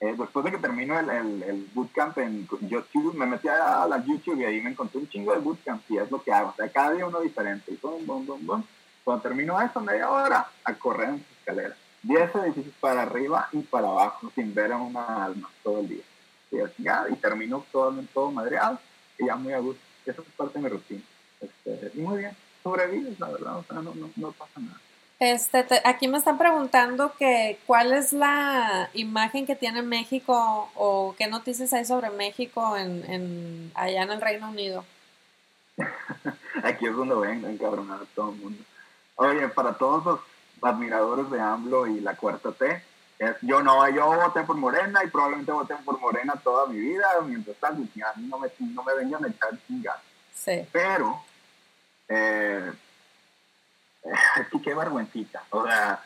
Eh, 0.00 0.14
después 0.18 0.44
de 0.44 0.52
que 0.52 0.58
termino 0.58 0.98
el, 0.98 1.42
el, 1.42 1.70
bootcamp 1.74 2.16
en 2.18 2.48
YouTube, 2.62 3.14
me 3.14 3.26
metí 3.26 3.48
a 3.48 3.86
la 3.86 4.02
YouTube 4.04 4.40
y 4.40 4.44
ahí 4.44 4.60
me 4.62 4.70
encontré 4.70 5.00
un 5.00 5.08
chingo 5.08 5.32
de 5.32 5.40
bootcamp 5.40 5.82
y 5.90 5.98
es 5.98 6.10
lo 6.10 6.22
que 6.22 6.32
hago. 6.32 6.50
O 6.50 6.54
sea, 6.54 6.68
cada 6.70 6.92
día 6.92 7.06
uno 7.06 7.20
diferente. 7.20 7.72
Y 7.72 7.76
bum, 7.76 8.04
bum, 8.06 8.46
bum. 8.46 8.62
Cuando 9.04 9.22
termino 9.22 9.60
eso, 9.60 9.80
media 9.80 10.10
hora, 10.10 10.46
a 10.64 10.74
correr 10.74 11.10
en 11.10 11.26
escaleras. 11.38 11.76
Diez 12.02 12.34
edificios 12.34 12.74
para 12.80 13.02
arriba 13.02 13.48
y 13.52 13.60
para 13.60 13.88
abajo, 13.88 14.30
sin 14.34 14.54
ver 14.54 14.72
a 14.72 14.76
una 14.76 15.26
alma 15.26 15.50
todo 15.62 15.80
el 15.80 15.88
día. 15.88 16.04
Y, 16.50 16.82
ya, 16.82 17.06
y 17.10 17.14
termino 17.16 17.64
todo, 17.70 17.94
todo 18.12 18.30
madreado 18.30 18.78
y 19.18 19.26
ya 19.26 19.36
muy 19.36 19.52
a 19.52 19.58
gusto. 19.58 19.82
Eso 20.06 20.22
es 20.22 20.28
parte 20.36 20.58
de 20.58 20.64
mi 20.64 20.68
rutina. 20.70 21.02
Este, 21.40 21.92
y 21.94 22.00
muy 22.00 22.18
bien, 22.18 22.36
sobrevives, 22.62 23.20
la 23.20 23.28
verdad, 23.28 23.58
o 23.58 23.64
sea, 23.64 23.76
no, 23.76 23.94
no, 23.94 24.10
no 24.16 24.32
pasa 24.32 24.60
nada. 24.60 24.80
Este, 25.20 25.64
aquí 25.84 26.08
me 26.08 26.18
están 26.18 26.38
preguntando 26.38 27.14
que 27.16 27.58
cuál 27.66 27.92
es 27.92 28.12
la 28.12 28.90
imagen 28.94 29.46
que 29.46 29.54
tiene 29.54 29.82
México 29.82 30.70
o 30.74 31.14
qué 31.16 31.28
noticias 31.28 31.72
hay 31.72 31.84
sobre 31.84 32.10
México 32.10 32.76
en, 32.76 33.04
en 33.10 33.72
allá 33.74 34.02
en 34.02 34.10
el 34.10 34.20
Reino 34.20 34.48
Unido. 34.48 34.84
aquí 36.62 36.86
es 36.86 36.94
donde 36.94 37.14
ven 37.14 37.44
encabronar 37.44 38.02
a 38.02 38.14
todo 38.14 38.30
el 38.30 38.36
mundo. 38.36 38.64
Oye, 39.16 39.48
para 39.48 39.74
todos 39.74 40.04
los 40.04 40.20
admiradores 40.62 41.30
de 41.30 41.40
AMLO 41.40 41.86
y 41.86 42.00
la 42.00 42.16
cuarta 42.16 42.52
T, 42.52 42.82
es, 43.18 43.36
yo 43.42 43.62
no, 43.62 43.88
yo 43.90 44.06
voté 44.06 44.42
por 44.42 44.56
Morena 44.56 45.04
y 45.04 45.08
probablemente 45.08 45.52
voté 45.52 45.76
por 45.84 46.00
Morena 46.00 46.34
toda 46.42 46.66
mi 46.66 46.78
vida, 46.78 47.06
mientras 47.24 47.56
tanto, 47.58 47.82
no 48.16 48.38
me, 48.38 48.48
no 48.58 48.82
me 48.82 48.94
vengan 48.94 49.24
a 49.24 49.28
echar 49.28 49.50
chingados. 49.66 50.00
Sí. 50.34 50.66
Pero, 50.72 51.22
eh, 52.08 52.72
es 54.02 54.48
que 54.50 54.62
qué 54.62 54.74
vergüencita. 54.74 55.44
O 55.50 55.64
sea, 55.64 56.02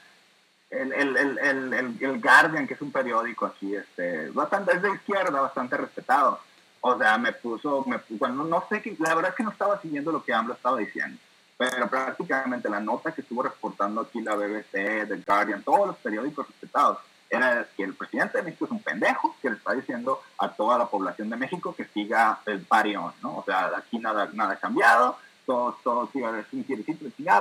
el, 0.71 0.93
el, 0.93 1.17
el, 1.17 1.39
el, 1.39 1.97
el 1.99 2.21
Guardian, 2.21 2.67
que 2.67 2.75
es 2.75 2.83
un 2.83 2.93
periódico 2.93 3.47
aquí, 3.47 3.75
este, 3.75 4.29
bastante, 4.31 4.73
es 4.73 4.83
de 4.83 4.91
izquierda, 4.91 5.41
bastante 5.41 5.79
respetado. 5.79 6.41
O 6.83 6.97
sea, 6.99 7.17
me 7.17 7.33
puso, 7.33 7.85
me, 7.87 7.99
bueno, 8.11 8.45
no 8.45 8.65
sé, 8.69 8.83
qué, 8.83 8.95
la 8.99 9.15
verdad 9.15 9.31
es 9.31 9.37
que 9.37 9.43
no 9.43 9.51
estaba 9.51 9.81
siguiendo 9.81 10.13
lo 10.13 10.23
que 10.23 10.35
AMLO 10.35 10.55
estaba 10.55 10.79
diciendo 10.79 11.19
pero 11.59 11.89
prácticamente 11.89 12.71
la 12.71 12.79
nota 12.79 13.13
que 13.13 13.23
estuvo 13.23 13.43
reportando 13.43 14.01
aquí 14.01 14.21
la 14.21 14.37
BBC, 14.37 15.09
The 15.09 15.23
Guardian, 15.27 15.63
todos 15.65 15.89
los 15.89 15.97
periódicos 15.97 16.47
respetados, 16.47 16.99
era 17.29 17.67
que 17.77 17.83
el 17.83 17.95
presidente 17.95 18.39
de 18.39 18.45
México 18.45 18.65
es 18.65 18.71
un 18.71 18.83
pendejo 18.83 19.35
que 19.43 19.51
le 19.51 19.57
está 19.57 19.75
diciendo 19.75 20.23
a 20.39 20.51
toda 20.51 20.79
la 20.79 20.87
población 20.87 21.29
de 21.29 21.37
México 21.37 21.75
que 21.75 21.85
siga 21.87 22.41
el 22.47 22.61
parión, 22.61 23.13
¿no? 23.23 23.39
O 23.39 23.45
sea, 23.45 23.73
aquí 23.77 23.99
nada, 23.99 24.31
nada 24.33 24.53
ha 24.53 24.57
cambiado, 24.57 25.19
todo, 25.45 25.77
todo 25.83 26.09
sigue 26.13 26.27
sin 26.51 26.65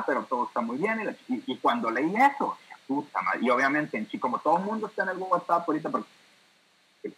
pero 0.06 0.24
todo 0.24 0.48
está 0.48 0.62
muy 0.62 0.78
bien. 0.78 1.16
Y, 1.28 1.58
cuando 1.58 1.92
leí 1.92 2.14
eso, 2.16 2.58
puta 2.88 3.22
madre, 3.22 3.40
y 3.44 3.50
obviamente 3.52 3.98
en 3.98 4.20
como 4.20 4.40
todo 4.40 4.58
el 4.58 4.64
mundo 4.64 4.88
está 4.88 5.04
en 5.04 5.10
el 5.10 5.18
WhatsApp 5.18 5.64
ahorita 5.68 5.90
porque 5.90 6.10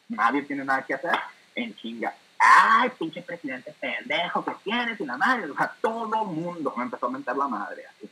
nadie 0.09 0.41
tiene 0.43 0.65
nada 0.65 0.83
que 0.83 0.95
hacer, 0.95 1.17
en 1.55 1.73
chinga, 1.75 2.13
ay, 2.39 2.89
pinche 2.97 3.21
presidente 3.21 3.73
pendejo 3.79 4.43
que 4.43 4.55
tienes 4.63 4.99
y 4.99 5.05
la 5.05 5.17
madre, 5.17 5.51
o 5.51 5.55
sea, 5.55 5.73
todo 5.81 6.23
el 6.23 6.29
mundo 6.29 6.73
me 6.77 6.83
empezó 6.83 7.07
a 7.07 7.11
mentar 7.11 7.35
la 7.37 7.47
madre, 7.47 7.85
así, 7.87 8.09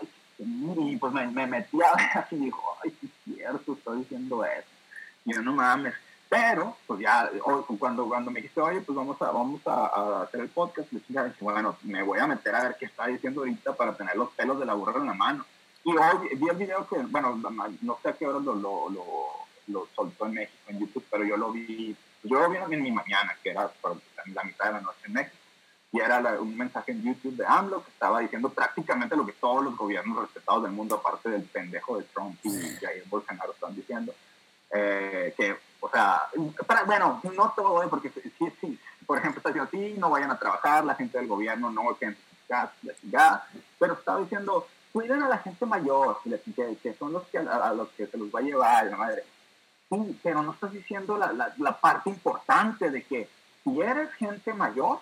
ay, 0.00 0.08
y 0.38 0.96
pues 0.96 1.12
me, 1.12 1.26
me 1.28 1.46
metí 1.46 1.78
a 1.82 1.96
ver 1.96 2.10
así 2.14 2.36
y 2.36 2.44
dijo, 2.46 2.62
ay, 2.84 2.94
sí 3.00 3.06
es 3.06 3.34
cierto, 3.34 3.72
estoy 3.72 3.98
diciendo 3.98 4.44
eso, 4.44 4.68
y 5.24 5.34
yo 5.34 5.42
no 5.42 5.52
mames, 5.54 5.94
pero, 6.30 6.76
pues 6.86 7.00
ya, 7.00 7.28
cuando, 7.76 8.06
cuando 8.06 8.30
me 8.30 8.40
dijiste, 8.40 8.60
oye, 8.60 8.80
pues 8.82 8.94
vamos 8.94 9.20
a, 9.20 9.32
vamos 9.32 9.66
a, 9.66 10.22
hacer 10.22 10.42
el 10.42 10.48
podcast, 10.48 10.92
le 10.92 11.00
dije, 11.00 11.34
bueno, 11.40 11.76
me 11.82 12.04
voy 12.04 12.20
a 12.20 12.28
meter 12.28 12.54
a 12.54 12.62
ver 12.62 12.76
qué 12.78 12.86
está 12.86 13.08
diciendo 13.08 13.40
ahorita 13.40 13.74
para 13.74 13.96
tener 13.96 14.14
los 14.14 14.30
pelos 14.30 14.60
de 14.60 14.64
la 14.64 14.74
burra 14.74 15.00
en 15.00 15.06
la 15.06 15.14
mano. 15.14 15.44
Y 15.84 15.90
hoy 15.90 16.36
vi 16.36 16.48
el 16.48 16.56
video 16.56 16.86
que, 16.86 16.98
bueno, 16.98 17.36
no 17.82 17.98
sé 18.00 18.10
a 18.10 18.12
qué 18.12 18.28
hora 18.28 18.38
lo, 18.38 18.54
lo, 18.54 18.88
lo, 18.90 19.04
lo 19.66 19.88
soltó 19.96 20.26
en 20.26 20.34
México, 20.34 20.62
en 20.68 20.78
YouTube, 20.78 21.04
pero 21.10 21.24
yo 21.24 21.36
lo 21.36 21.50
vi 21.50 21.96
yo 22.22 22.38
lo 22.38 22.50
vi 22.50 22.74
en 22.74 22.82
mi 22.82 22.92
mañana, 22.92 23.36
que 23.42 23.50
era 23.50 23.70
la 24.34 24.44
mitad 24.44 24.66
de 24.66 24.72
la 24.72 24.80
noche 24.80 25.00
en 25.06 25.12
México, 25.12 25.36
y 25.92 26.00
era 26.00 26.18
un 26.40 26.56
mensaje 26.56 26.92
en 26.92 27.02
YouTube 27.02 27.36
de 27.36 27.46
AMLO 27.46 27.82
que 27.84 27.90
estaba 27.90 28.20
diciendo 28.20 28.48
prácticamente 28.48 29.16
lo 29.16 29.26
que 29.26 29.32
todos 29.32 29.64
los 29.64 29.76
gobiernos 29.76 30.20
respetados 30.20 30.62
del 30.62 30.72
mundo, 30.72 30.96
aparte 30.96 31.30
del 31.30 31.42
pendejo 31.42 31.98
de 31.98 32.04
Trump 32.04 32.38
y 32.44 32.50
Jair 32.76 33.04
Bolsonaro, 33.08 33.52
están 33.52 33.74
diciendo. 33.74 34.14
Eh, 34.72 35.34
que, 35.36 35.56
o 35.80 35.90
sea, 35.90 36.22
bueno, 36.86 37.20
no 37.34 37.52
todo, 37.56 37.88
porque 37.90 38.10
sí, 38.10 38.52
sí, 38.60 38.78
por 39.04 39.18
ejemplo, 39.18 39.38
está 39.38 39.48
diciendo, 39.48 39.70
sí, 39.72 39.98
no 39.98 40.10
vayan 40.10 40.30
a 40.30 40.38
trabajar, 40.38 40.84
la 40.84 40.94
gente 40.94 41.18
del 41.18 41.26
gobierno 41.26 41.70
no 41.70 41.96
que 41.98 42.14
ya, 42.48 43.46
pero 43.78 43.94
estaba 43.94 44.20
diciendo, 44.20 44.66
cuiden 44.92 45.22
a 45.22 45.28
la 45.28 45.38
gente 45.38 45.66
mayor, 45.66 46.18
que, 46.22 46.76
que 46.82 46.94
son 46.94 47.12
los 47.12 47.24
que 47.28 47.38
a, 47.38 47.72
los 47.72 47.88
que 47.90 48.06
se 48.06 48.16
los 48.16 48.28
va 48.28 48.40
a 48.40 48.42
llevar, 48.42 48.86
la 48.86 48.96
madre 48.96 49.24
pero 50.22 50.42
no 50.42 50.52
estás 50.52 50.72
diciendo 50.72 51.18
la, 51.18 51.52
la, 51.56 51.80
parte 51.80 52.10
importante 52.10 52.90
de 52.90 53.02
que 53.02 53.28
si 53.64 53.80
eres 53.80 54.12
gente 54.12 54.54
mayor, 54.54 55.00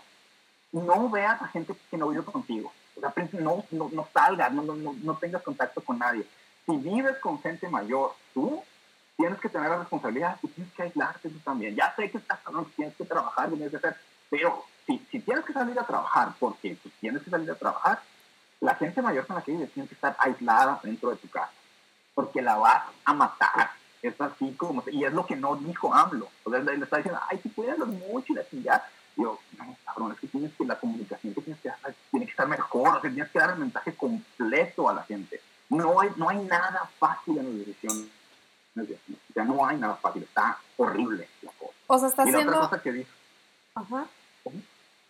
no 0.73 1.11
veas 1.11 1.41
a 1.43 1.49
gente 1.49 1.75
que 1.91 1.97
no 1.99 2.09
vive 2.09 2.25
contigo. 2.25 2.73
No, 3.33 3.65
no, 3.71 3.91
no 3.93 4.09
salgas, 4.13 4.53
no, 4.53 4.63
no, 4.63 4.95
no, 5.03 5.15
tengas 5.19 5.43
contacto 5.43 5.81
con 5.83 5.99
nadie. 5.99 6.27
si 6.67 6.77
vives 6.77 7.17
con 7.19 7.41
gente 7.41 7.69
mayor, 7.69 8.13
tú 8.35 8.63
tienes 9.17 9.39
que 9.39 9.49
tener 9.49 9.71
la 9.71 9.79
responsabilidad 9.79 10.39
y 10.43 10.49
tienes 10.49 10.73
que 10.73 10.83
aislarte 10.83 11.29
tú 11.29 11.39
también. 11.41 11.77
Ya 11.77 11.95
sé 11.95 12.11
que 12.11 12.19
estás 12.19 12.41
hablando, 12.45 12.71
tienes 12.75 12.97
que 12.97 13.05
trabajar, 13.05 13.49
tienes 13.51 13.71
que 13.71 13.77
hacer, 13.77 13.97
pero 14.31 14.65
si, 14.87 14.99
si 15.11 15.21
tienes 15.21 15.45
que 15.45 15.53
salir 15.53 15.79
a 15.79 15.87
trabajar, 15.87 16.35
porque 16.41 16.75
tú 16.77 16.91
tienes 17.01 17.23
que 17.23 17.31
salir 17.31 17.51
a 17.51 17.55
trabajar, 17.55 18.01
la 18.61 18.75
gente 18.75 19.01
mayor 19.03 19.27
con 19.27 19.37
la 19.37 19.43
que 19.43 19.53
vives 19.53 19.71
tiene 19.73 19.89
que 19.89 19.95
estar 19.95 20.17
aislada 20.19 20.81
dentro 20.83 21.11
de 21.11 21.17
tu 21.17 21.29
casa, 21.29 21.53
porque 22.15 22.43
la 22.43 22.57
vas 22.57 22.85
a 23.05 23.15
matar. 23.15 23.71
Es 24.03 24.21
así 24.21 24.53
como, 24.53 24.85
y 24.91 25.05
es 25.05 25.13
lo 25.13 25.27
que 25.27 25.37
no 25.37 25.57
dijo 25.57 25.93
AMLO. 25.93 26.29
O 26.45 26.51
sea, 26.51 26.61
le 26.61 26.75
está 26.75 26.99
diciendo, 26.99 27.21
ay, 27.29 27.41
si 27.43 27.51
cuídalos 27.51 27.89
mucho 27.89 28.33
y 28.33 28.37
la 28.37 28.49
chingada. 28.49 28.89
Yo, 29.17 29.37
no, 29.59 29.77
cabrón, 29.85 30.13
es 30.13 30.21
que 30.21 30.29
tienes 30.29 30.53
que, 30.57 30.65
la 30.65 30.79
comunicación 30.79 31.35
que 31.35 31.41
tienes 31.41 31.61
que 31.61 31.69
dar, 31.69 31.95
tiene 32.11 32.27
que 32.27 32.31
estar 32.31 32.47
mejor, 32.47 32.89
o 32.89 33.01
sea, 33.01 33.11
tienes 33.11 33.29
que 33.31 33.39
dar 33.41 33.51
el 33.51 33.59
mensaje 33.59 33.93
completo 33.95 34.89
a 34.89 34.95
la 34.95 35.03
gente. 35.03 35.41
No 35.71 36.01
hay, 36.01 36.11
no 36.17 36.29
hay 36.29 36.39
nada 36.39 36.89
fácil 36.99 37.39
en 37.39 37.47
las 37.47 37.67
decisiones. 37.67 38.09
O 38.77 39.33
sea, 39.35 39.45
no 39.45 39.67
hay 39.67 39.77
nada 39.77 39.97
fácil, 39.97 40.23
está 40.23 40.57
horrible 40.77 41.29
la 41.43 41.51
cosa. 41.53 41.73
O 41.89 41.99
sea, 41.99 42.09
está 42.09 42.25
y 42.25 42.29
haciendo... 42.29 42.53
la 42.53 42.59
otra 42.59 42.71
cosa 42.71 42.83
que 42.83 42.93
dijo, 42.93 43.11
Ajá. 43.75 44.07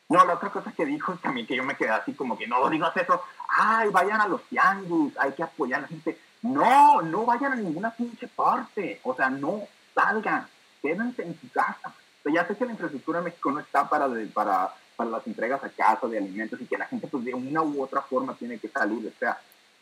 no, 0.09 0.25
la 0.25 0.35
otra 0.35 0.51
cosa 0.51 0.73
que 0.73 0.87
dijo 0.87 1.13
es 1.13 1.21
también 1.21 1.47
que 1.47 1.57
yo 1.57 1.65
me 1.65 1.77
quedé 1.77 1.91
así 1.91 2.15
como 2.15 2.39
que 2.39 2.47
no 2.47 2.69
digas 2.71 2.97
eso, 2.97 3.23
ay, 3.49 3.91
vayan 3.91 4.23
a 4.23 4.29
los 4.29 4.43
tianguis, 4.45 5.17
hay 5.19 5.33
que 5.33 5.43
apoyar 5.43 5.81
a 5.81 5.83
la 5.83 5.89
gente. 5.89 6.19
No, 6.43 7.03
no 7.03 7.25
vayan 7.25 7.53
a 7.53 7.57
ninguna 7.57 7.91
pinche 7.91 8.29
parte, 8.29 9.01
o 9.03 9.15
sea, 9.15 9.29
no 9.29 9.63
salgan, 9.95 10.47
quédense 10.81 11.23
en 11.23 11.39
su 11.41 11.51
casa. 11.51 11.93
Ya 12.33 12.47
sé 12.47 12.57
que 12.57 12.67
la 12.67 12.73
infraestructura 12.73 13.19
en 13.21 13.25
México 13.25 13.51
no 13.51 13.61
está 13.61 13.89
para, 13.89 14.07
de- 14.09 14.27
para, 14.27 14.73
para 14.97 15.11
las 15.11 15.27
entregas 15.27 15.65
a 15.65 15.71
casa 15.71 16.07
de 16.07 16.19
alimentos 16.19 16.61
y 16.61 16.67
que 16.67 16.77
la 16.77 16.87
gente 16.87 17.07
pues 17.09 17.25
de 17.25 17.33
una 17.35 17.63
u 17.63 17.83
otra 17.83 18.03
forma 18.03 18.35
tiene 18.35 18.59
que 18.59 18.69
salir, 18.69 19.07
o 19.07 19.19
sea, 19.19 19.39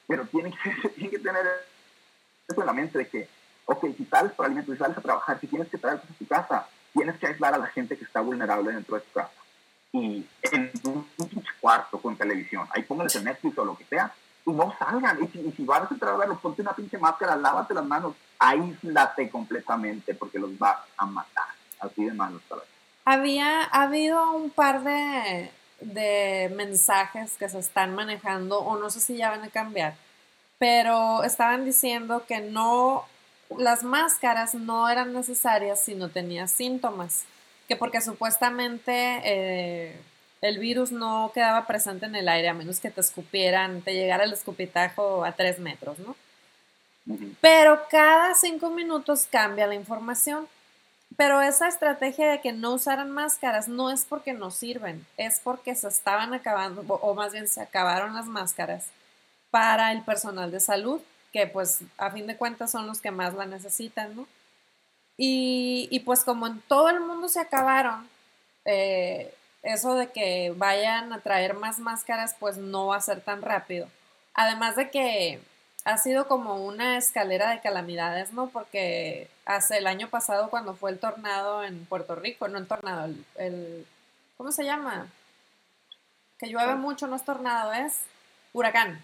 pero 0.06 0.24
tiene 0.30 0.54
que, 1.10 1.18
tener 1.18 1.46
eso 2.46 2.60
en 2.60 2.66
la 2.66 2.72
mente 2.72 2.98
de 2.98 3.08
que, 3.08 3.28
ok, 3.64 3.86
si 3.96 4.04
sales 4.04 4.32
por 4.32 4.46
alimentos, 4.46 4.74
si 4.74 4.78
sales 4.78 4.96
a 4.96 5.00
trabajar, 5.00 5.40
si 5.40 5.48
tienes 5.48 5.68
que 5.68 5.78
traer 5.78 6.00
cosas 6.00 6.14
a 6.14 6.18
tu 6.18 6.26
casa, 6.26 6.68
tienes 6.92 7.18
que 7.18 7.26
aislar 7.26 7.54
a 7.54 7.58
la 7.58 7.66
gente 7.66 7.98
que 7.98 8.04
está 8.04 8.20
vulnerable 8.20 8.72
dentro 8.72 8.94
de 8.94 9.02
tu 9.02 9.12
casa. 9.12 9.32
Y 9.92 10.24
en 10.42 10.70
un, 10.84 11.06
un 11.18 11.44
cuarto 11.60 11.98
con 11.98 12.16
televisión, 12.16 12.66
ahí 12.70 12.82
pónganles 12.82 13.16
el 13.16 13.24
Netflix 13.24 13.58
o 13.58 13.64
lo 13.64 13.76
que 13.76 13.84
sea, 13.86 14.12
y 14.46 14.52
no 14.52 14.74
salgan. 14.78 15.22
Y 15.22 15.26
si, 15.28 15.40
y 15.40 15.52
si 15.52 15.64
vas 15.64 15.90
a 15.90 15.94
entrar 15.94 16.14
a 16.14 16.34
ponte 16.36 16.62
una 16.62 16.72
pinche 16.72 16.96
máscara, 16.96 17.36
lávate 17.36 17.74
las 17.74 17.84
manos, 17.84 18.14
aíslate 18.38 19.28
completamente 19.28 20.14
porque 20.14 20.38
los 20.38 20.56
vas 20.58 20.78
a 20.96 21.04
matar. 21.04 21.48
Así 21.80 22.04
de 22.04 22.14
malos, 22.14 22.40
vez. 22.48 22.62
Había 23.04 23.64
ha 23.64 23.82
habido 23.82 24.32
un 24.32 24.50
par 24.50 24.82
de, 24.82 25.50
de 25.80 26.52
mensajes 26.56 27.36
que 27.36 27.48
se 27.48 27.58
están 27.58 27.94
manejando, 27.94 28.60
o 28.60 28.78
no 28.78 28.88
sé 28.88 29.00
si 29.00 29.16
ya 29.16 29.30
van 29.30 29.42
a 29.42 29.50
cambiar, 29.50 29.94
pero 30.58 31.22
estaban 31.22 31.64
diciendo 31.64 32.24
que 32.26 32.40
no, 32.40 33.04
las 33.58 33.84
máscaras 33.84 34.54
no 34.54 34.88
eran 34.88 35.12
necesarias 35.12 35.84
si 35.84 35.94
no 35.94 36.08
tenías 36.08 36.50
síntomas, 36.50 37.24
que 37.68 37.76
porque 37.76 38.00
supuestamente 38.00 39.20
eh, 39.24 40.00
el 40.40 40.58
virus 40.58 40.92
no 40.92 41.30
quedaba 41.34 41.66
presente 41.66 42.06
en 42.06 42.14
el 42.14 42.28
aire 42.28 42.48
a 42.48 42.54
menos 42.54 42.80
que 42.80 42.90
te 42.90 43.00
escupieran, 43.00 43.82
te 43.82 43.94
llegara 43.94 44.24
el 44.24 44.32
escupitajo 44.32 45.24
a 45.24 45.32
tres 45.32 45.58
metros, 45.58 45.98
¿no? 45.98 46.16
Pero 47.40 47.82
cada 47.90 48.34
cinco 48.34 48.70
minutos 48.70 49.26
cambia 49.30 49.66
la 49.66 49.74
información. 49.74 50.48
Pero 51.16 51.40
esa 51.40 51.68
estrategia 51.68 52.30
de 52.30 52.40
que 52.40 52.52
no 52.52 52.74
usaran 52.74 53.10
máscaras 53.10 53.68
no 53.68 53.90
es 53.90 54.04
porque 54.04 54.32
no 54.32 54.50
sirven, 54.50 55.06
es 55.16 55.40
porque 55.40 55.74
se 55.74 55.88
estaban 55.88 56.34
acabando, 56.34 56.84
o 56.88 56.94
o 56.94 57.14
más 57.14 57.32
bien 57.32 57.48
se 57.48 57.62
acabaron 57.62 58.14
las 58.14 58.26
máscaras 58.26 58.86
para 59.50 59.92
el 59.92 60.02
personal 60.02 60.50
de 60.50 60.60
salud, 60.60 61.00
que 61.32 61.46
pues 61.46 61.80
a 61.96 62.10
fin 62.10 62.26
de 62.26 62.36
cuentas 62.36 62.70
son 62.72 62.86
los 62.86 63.00
que 63.00 63.12
más 63.12 63.34
la 63.34 63.46
necesitan, 63.46 64.14
¿no? 64.16 64.26
Y, 65.16 65.88
y 65.90 66.00
pues 66.00 66.24
como 66.24 66.46
en 66.46 66.60
todo 66.62 66.90
el 66.90 67.00
mundo 67.00 67.28
se 67.28 67.40
acabaron, 67.40 68.06
eh, 68.66 69.32
eso 69.66 69.94
de 69.94 70.10
que 70.10 70.52
vayan 70.56 71.12
a 71.12 71.20
traer 71.20 71.54
más 71.54 71.78
máscaras 71.78 72.34
pues 72.38 72.56
no 72.56 72.86
va 72.88 72.96
a 72.96 73.00
ser 73.00 73.20
tan 73.20 73.42
rápido. 73.42 73.88
Además 74.34 74.76
de 74.76 74.90
que 74.90 75.40
ha 75.84 75.98
sido 75.98 76.26
como 76.28 76.64
una 76.64 76.98
escalera 76.98 77.50
de 77.50 77.60
calamidades, 77.60 78.32
¿no? 78.32 78.48
Porque 78.48 79.28
hace 79.44 79.78
el 79.78 79.86
año 79.86 80.08
pasado 80.08 80.50
cuando 80.50 80.74
fue 80.74 80.90
el 80.90 80.98
tornado 80.98 81.62
en 81.64 81.84
Puerto 81.86 82.14
Rico, 82.16 82.48
no 82.48 82.58
el 82.58 82.66
tornado, 82.66 83.04
el, 83.06 83.24
el- 83.36 83.86
¿cómo 84.36 84.50
se 84.52 84.64
llama? 84.64 85.06
Que 86.38 86.48
llueve 86.48 86.74
mucho, 86.74 87.06
no 87.06 87.16
es 87.16 87.24
tornado, 87.24 87.72
es 87.72 88.00
huracán. 88.52 89.00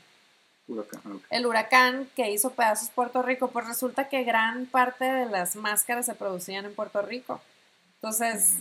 Huracán, 0.69 1.13
ok. 1.13 1.23
El 1.31 1.47
huracán 1.47 2.09
que 2.15 2.31
hizo 2.31 2.51
pedazos 2.51 2.91
Puerto 2.91 3.23
Rico, 3.23 3.49
pues 3.49 3.67
resulta 3.67 4.09
que 4.09 4.23
gran 4.25 4.67
parte 4.67 5.05
de 5.05 5.27
las 5.27 5.57
máscaras 5.57 6.07
se 6.07 6.15
producían 6.15 6.67
en 6.67 6.75
Puerto 6.75 7.01
Rico. 7.03 7.41
Entonces, 7.97 8.57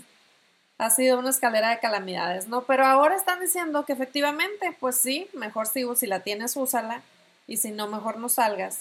ha 0.82 0.90
sido 0.90 1.20
una 1.20 1.30
escalera 1.30 1.70
de 1.70 1.80
calamidades, 1.80 2.48
¿no? 2.48 2.64
Pero 2.64 2.88
ahora 2.88 3.16
están 3.16 3.40
diciendo 3.40 3.86
que 3.86 3.94
efectivamente, 3.94 4.76
pues 4.80 4.98
sí, 4.98 5.30
mejor 5.34 5.68
si, 5.68 5.86
si 5.96 6.08
la 6.08 6.22
tienes, 6.22 6.58
úsala, 6.58 7.04
y 7.46 7.58
si 7.58 7.70
no, 7.70 7.88
mejor 7.88 8.18
no 8.18 8.30
salgas. 8.30 8.80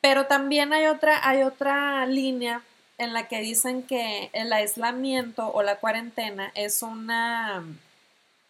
Pero 0.00 0.26
también 0.28 0.72
hay 0.72 0.86
otra, 0.86 1.20
hay 1.28 1.42
otra 1.42 2.06
línea 2.06 2.62
en 2.96 3.12
la 3.12 3.28
que 3.28 3.40
dicen 3.40 3.82
que 3.82 4.30
el 4.32 4.50
aislamiento 4.50 5.52
o 5.52 5.62
la 5.62 5.76
cuarentena 5.76 6.52
es 6.54 6.82
una 6.82 7.62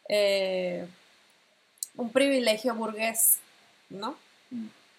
eh, 0.08 0.86
un 1.96 2.12
privilegio 2.12 2.72
burgués, 2.76 3.38
¿no? 3.90 4.16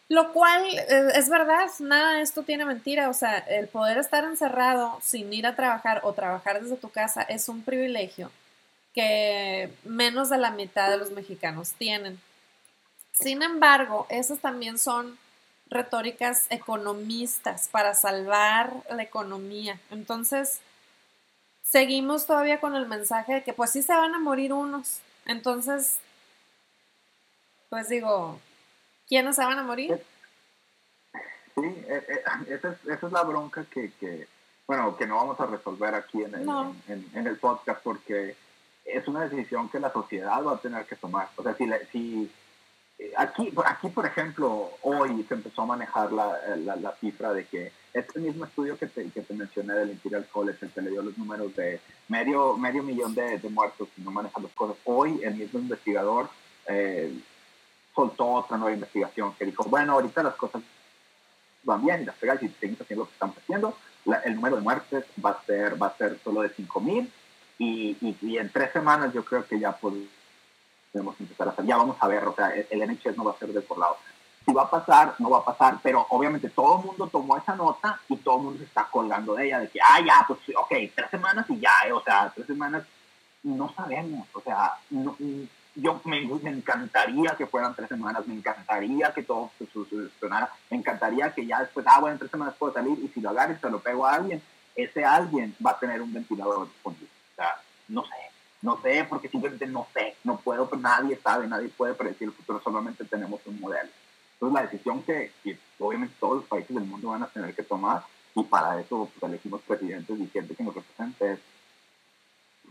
Lo 0.09 0.31
cual 0.31 0.65
eh, 0.65 1.11
es 1.15 1.29
verdad, 1.29 1.69
nada 1.79 2.13
de 2.13 2.21
esto 2.21 2.43
tiene 2.43 2.63
mentira, 2.65 3.09
o 3.09 3.13
sea, 3.13 3.37
el 3.39 3.67
poder 3.67 3.97
estar 3.97 4.23
encerrado 4.23 4.97
sin 5.01 5.31
ir 5.33 5.45
a 5.45 5.55
trabajar 5.55 6.01
o 6.03 6.13
trabajar 6.13 6.61
desde 6.61 6.77
tu 6.77 6.89
casa 6.89 7.21
es 7.23 7.49
un 7.49 7.63
privilegio 7.63 8.31
que 8.93 9.71
menos 9.83 10.29
de 10.29 10.37
la 10.37 10.51
mitad 10.51 10.89
de 10.89 10.97
los 10.97 11.11
mexicanos 11.11 11.73
tienen. 11.73 12.19
Sin 13.11 13.43
embargo, 13.43 14.07
esas 14.09 14.39
también 14.39 14.79
son 14.79 15.17
retóricas 15.69 16.47
economistas 16.49 17.67
para 17.67 17.93
salvar 17.93 18.73
la 18.89 19.03
economía. 19.03 19.79
Entonces, 19.91 20.61
seguimos 21.63 22.25
todavía 22.25 22.59
con 22.59 22.75
el 22.75 22.87
mensaje 22.87 23.35
de 23.35 23.43
que 23.43 23.53
pues 23.53 23.71
sí 23.71 23.81
se 23.81 23.93
van 23.93 24.15
a 24.15 24.19
morir 24.19 24.53
unos. 24.53 24.99
Entonces, 25.25 25.97
pues 27.69 27.89
digo, 27.89 28.39
¿quiénes 29.07 29.35
se 29.35 29.45
van 29.45 29.59
a 29.59 29.63
morir? 29.63 30.01
Sí, 31.55 31.61
eh, 31.65 32.05
eh, 32.07 32.21
esa, 32.49 32.69
es, 32.69 32.85
esa 32.87 33.07
es 33.07 33.11
la 33.13 33.23
bronca 33.23 33.65
que, 33.71 33.91
que, 33.99 34.27
bueno, 34.67 34.95
que 34.97 35.07
no 35.07 35.15
vamos 35.15 35.39
a 35.39 35.45
resolver 35.45 35.95
aquí 35.95 36.23
en 36.23 36.35
el, 36.35 36.45
No. 36.45 36.75
en, 36.87 37.05
en 37.13 37.27
el 37.27 37.37
podcast 37.37 37.81
porque 37.83 38.35
es 38.85 39.07
una 39.07 39.27
decisión 39.27 39.69
que 39.69 39.79
la 39.79 39.91
sociedad 39.91 40.43
va 40.43 40.53
a 40.53 40.61
tener 40.61 40.85
que 40.85 40.95
tomar. 40.95 41.29
O 41.35 41.43
sea, 41.43 41.55
si, 41.55 41.65
la- 41.65 41.79
si 41.91 42.31
eh, 42.99 43.11
aquí, 43.17 43.51
por- 43.51 43.67
aquí, 43.67 43.89
por 43.89 44.05
ejemplo, 44.05 44.71
hoy 44.81 45.23
se 45.27 45.33
empezó 45.33 45.63
a 45.63 45.65
manejar 45.67 46.11
la, 46.13 46.37
eh, 46.47 46.57
la, 46.57 46.75
la 46.77 46.91
cifra 46.95 47.33
de 47.33 47.45
que 47.45 47.71
este 47.93 48.19
mismo 48.19 48.45
estudio 48.45 48.77
que 48.77 48.85
te, 48.87 49.09
que 49.09 49.21
te 49.21 49.33
mencioné 49.33 49.73
del 49.73 49.89
Imperial 49.91 50.27
College, 50.31 50.65
el 50.65 50.71
que 50.71 50.81
le 50.81 50.91
dio 50.91 51.01
los 51.01 51.17
números 51.17 51.55
de 51.55 51.81
medio, 52.07 52.55
medio 52.55 52.83
millón 52.83 53.13
de, 53.15 53.39
de 53.39 53.49
muertos 53.49 53.89
si 53.95 54.01
no 54.03 54.11
manejan 54.11 54.43
las 54.43 54.51
cosas, 54.53 54.77
hoy 54.85 55.19
el 55.23 55.33
mismo 55.35 55.59
investigador 55.59 56.29
eh, 56.67 57.11
soltó 57.97 58.27
otra 58.33 58.57
nueva 58.57 58.75
investigación 58.75 59.33
que 59.33 59.45
dijo, 59.45 59.63
bueno, 59.63 59.93
ahorita 59.93 60.21
las 60.21 60.35
cosas 60.35 60.61
van 61.63 61.83
bien 61.83 62.03
y 62.03 62.05
las 62.05 62.15
pegas 62.15 62.41
y 62.43 62.47
seguimos 62.49 62.81
haciendo 62.81 63.03
lo 63.03 63.07
que 63.09 63.13
estamos 63.13 63.37
haciendo, 63.39 63.77
la- 64.05 64.19
el 64.19 64.35
número 64.35 64.57
de 64.57 64.61
muertes 64.61 65.03
va 65.25 65.31
a 65.31 65.41
ser, 65.45 65.81
va 65.81 65.87
a 65.87 65.97
ser 65.97 66.19
solo 66.23 66.41
de 66.43 66.49
5.000 66.55 67.09
y, 67.57 67.97
y, 67.99 68.15
y 68.21 68.37
en 68.37 68.51
tres 68.51 68.71
semanas 68.71 69.11
yo 69.13 69.25
creo 69.25 69.45
que 69.47 69.59
ya 69.59 69.71
podemos 69.75 70.07
empezar 71.19 71.47
a 71.47 71.51
hacer, 71.51 71.65
ya 71.65 71.77
vamos 71.77 71.97
a 71.99 72.07
ver, 72.07 72.23
o 72.25 72.35
sea, 72.35 72.49
el, 72.51 72.67
el 72.69 72.81
NHS 72.91 73.17
no 73.17 73.23
va 73.25 73.31
a 73.31 73.37
ser 73.39 73.49
desbordado. 73.51 73.97
Si 74.45 74.53
va 74.53 74.61
a 74.63 74.69
pasar, 74.69 75.15
no 75.19 75.29
va 75.31 75.39
a 75.39 75.43
pasar, 75.45 75.79
pero 75.83 76.05
obviamente 76.11 76.49
todo 76.49 76.79
el 76.79 76.85
mundo 76.85 77.07
tomó 77.07 77.35
esa 77.35 77.55
nota 77.55 77.99
y 78.07 78.15
todo 78.17 78.37
el 78.37 78.43
mundo 78.43 78.59
se 78.59 78.65
está 78.65 78.85
colgando 78.89 79.33
de 79.35 79.47
ella, 79.47 79.59
de 79.59 79.69
que, 79.69 79.79
ah, 79.81 79.99
ya, 80.05 80.23
pues, 80.25 80.39
ok, 80.55 80.69
tres 80.95 81.09
semanas 81.11 81.45
y 81.49 81.59
ya, 81.59 81.71
eh, 81.85 81.91
o 81.91 82.01
sea, 82.01 82.31
tres 82.33 82.47
semanas, 82.47 82.83
no 83.43 83.73
sabemos, 83.73 84.27
o 84.33 84.39
sea, 84.41 84.73
no- 84.91 85.17
yo 85.79 86.01
me, 86.05 86.21
me 86.21 86.49
encantaría 86.49 87.35
que 87.37 87.45
fueran 87.45 87.75
tres 87.75 87.87
semanas, 87.87 88.27
me 88.27 88.33
encantaría 88.33 89.13
que 89.13 89.23
todo 89.23 89.51
se 89.59 89.67
solucionara, 89.67 90.51
me 90.71 90.77
encantaría 90.77 91.33
que 91.33 91.45
ya 91.45 91.59
después, 91.59 91.85
ah, 91.87 91.99
bueno, 91.99 92.13
en 92.13 92.19
tres 92.19 92.31
semanas 92.31 92.55
puedo 92.57 92.73
salir 92.73 92.97
y 92.99 93.07
si 93.09 93.21
lo 93.21 93.29
agarro 93.29 93.53
y 93.53 93.57
se 93.57 93.69
lo 93.69 93.79
pego 93.79 94.05
a 94.05 94.15
alguien, 94.15 94.41
ese 94.75 95.05
alguien 95.05 95.55
va 95.63 95.71
a 95.71 95.79
tener 95.79 96.01
un 96.01 96.11
ventilador 96.11 96.67
disponible. 96.67 97.07
O 97.33 97.35
sea, 97.35 97.61
no 97.89 98.03
sé, 98.03 98.15
no 98.63 98.81
sé, 98.81 99.05
porque 99.07 99.29
simplemente 99.29 99.67
no 99.67 99.87
sé, 99.93 100.15
no 100.23 100.37
puedo, 100.39 100.67
nadie 100.79 101.15
sabe, 101.17 101.47
nadie 101.47 101.69
puede 101.69 101.93
predecir 101.93 102.27
el 102.27 102.33
futuro, 102.33 102.59
solamente 102.63 103.05
tenemos 103.05 103.39
un 103.45 103.59
modelo. 103.59 103.89
Entonces 104.33 104.53
la 104.53 104.67
decisión 104.67 105.03
que, 105.03 105.31
obviamente 105.79 106.15
todos 106.19 106.37
los 106.37 106.45
países 106.45 106.75
del 106.75 106.85
mundo 106.85 107.09
van 107.09 107.23
a 107.23 107.27
tener 107.27 107.53
que 107.53 107.63
tomar, 107.63 108.03
y 108.33 108.43
para 108.43 108.79
eso 108.79 109.09
pues, 109.19 109.31
elegimos 109.31 109.61
presidentes 109.61 110.19
y 110.19 110.27
gente 110.27 110.55
que 110.55 110.63
nos 110.63 110.73
represente, 110.73 111.33
es, 111.33 111.39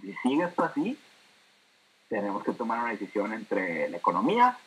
si 0.01 0.13
sigue 0.23 0.45
esto 0.45 0.65
así, 0.65 0.99
tenemos 2.09 2.45
que 2.45 2.53
tomar 2.53 2.81
una 2.81 2.91
decisión 2.91 3.33
entre 3.33 3.89
la 3.89 3.97
economía 3.97 4.59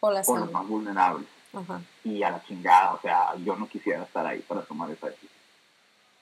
O 0.00 0.10
la 0.10 0.22
o 0.26 0.38
los 0.38 0.52
más 0.52 0.66
vulnerables. 0.66 1.26
y 2.04 2.22
a 2.22 2.30
la 2.30 2.42
chingada, 2.44 2.94
o 2.94 3.00
sea, 3.00 3.34
yo 3.36 3.56
no 3.56 3.68
quisiera 3.68 4.02
estar 4.04 4.26
ahí 4.26 4.40
para 4.40 4.62
tomar 4.62 4.90
esa 4.90 5.08
decisión. 5.08 5.32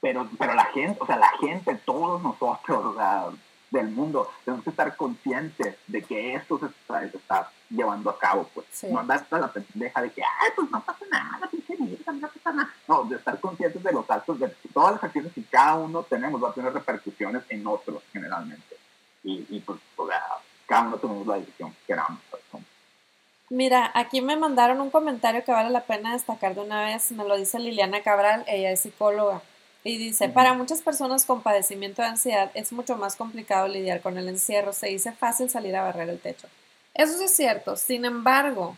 Pero, 0.00 0.28
pero 0.38 0.54
la 0.54 0.64
gente, 0.66 0.98
o 1.00 1.06
sea, 1.06 1.16
la 1.16 1.30
gente, 1.40 1.74
todos 1.84 2.22
nosotros, 2.22 2.86
o 2.86 2.94
sea, 2.94 3.26
del 3.70 3.88
mundo, 3.88 4.30
tenemos 4.44 4.64
que 4.64 4.70
estar 4.70 4.96
conscientes 4.96 5.76
de 5.86 6.02
que 6.02 6.34
esto 6.34 6.58
se 6.58 6.66
está, 6.66 7.50
llevando 7.68 8.08
a 8.08 8.18
cabo, 8.18 8.48
pues. 8.54 8.66
No 8.84 9.00
andar 9.00 9.18
hasta 9.18 9.38
la 9.38 9.52
pendeja 9.52 10.00
de 10.00 10.10
que, 10.10 10.22
ay, 10.22 10.50
pues 10.56 10.70
no 10.70 10.80
pasa 10.82 11.04
nada, 11.10 11.48
pinche 11.48 11.76
no 11.78 12.28
pasa 12.28 12.52
nada. 12.52 12.74
No, 12.86 13.04
de 13.04 13.16
estar 13.16 13.38
conscientes 13.40 13.82
de 13.82 13.92
los 13.92 14.08
actos, 14.08 14.38
de 14.38 14.48
todas 14.72 14.92
las 14.94 15.04
acciones 15.04 15.32
que 15.32 15.42
cada 15.44 15.74
uno 15.74 16.02
tenemos 16.04 16.42
va 16.42 16.50
a 16.50 16.54
tener 16.54 16.72
repercusiones 16.72 17.42
en 17.50 17.66
otros, 17.66 18.02
generalmente. 18.12 18.76
Y, 19.22 19.46
y 19.50 19.60
pues, 19.60 19.78
o 19.96 20.06
sea, 20.06 20.22
tenemos 21.00 21.26
la 21.26 21.36
decisión 21.36 21.70
que 21.70 21.86
queramos. 21.86 22.20
Pues, 22.30 22.42
Mira, 23.50 23.90
aquí 23.94 24.20
me 24.20 24.36
mandaron 24.36 24.80
un 24.80 24.90
comentario 24.90 25.42
que 25.42 25.52
vale 25.52 25.70
la 25.70 25.84
pena 25.84 26.12
destacar 26.12 26.54
de 26.54 26.60
una 26.60 26.84
vez, 26.84 27.10
me 27.12 27.24
lo 27.24 27.36
dice 27.36 27.58
Liliana 27.58 28.02
Cabral, 28.02 28.44
ella 28.46 28.70
es 28.70 28.80
psicóloga. 28.80 29.40
Y 29.84 29.96
dice, 29.96 30.28
para 30.28 30.52
muchas 30.52 30.82
personas 30.82 31.24
con 31.24 31.42
padecimiento 31.42 32.02
de 32.02 32.08
ansiedad 32.08 32.50
es 32.52 32.72
mucho 32.72 32.96
más 32.96 33.16
complicado 33.16 33.68
lidiar 33.68 34.02
con 34.02 34.18
el 34.18 34.28
encierro. 34.28 34.72
Se 34.72 34.88
dice 34.88 35.12
fácil 35.12 35.48
salir 35.48 35.74
a 35.76 35.82
barrer 35.84 36.10
el 36.10 36.20
techo. 36.20 36.46
Eso 36.92 37.16
sí 37.16 37.24
es 37.24 37.34
cierto. 37.34 37.76
Sin 37.76 38.04
embargo, 38.04 38.76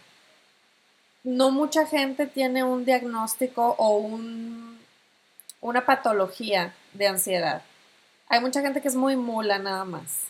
no 1.24 1.50
mucha 1.50 1.86
gente 1.86 2.26
tiene 2.26 2.62
un 2.62 2.84
diagnóstico 2.84 3.74
o 3.78 3.96
un, 3.96 4.78
una 5.60 5.84
patología 5.84 6.74
de 6.92 7.08
ansiedad. 7.08 7.62
Hay 8.28 8.40
mucha 8.40 8.60
gente 8.60 8.80
que 8.80 8.88
es 8.88 8.94
muy 8.94 9.16
mula 9.16 9.58
nada 9.58 9.84
más. 9.84 10.29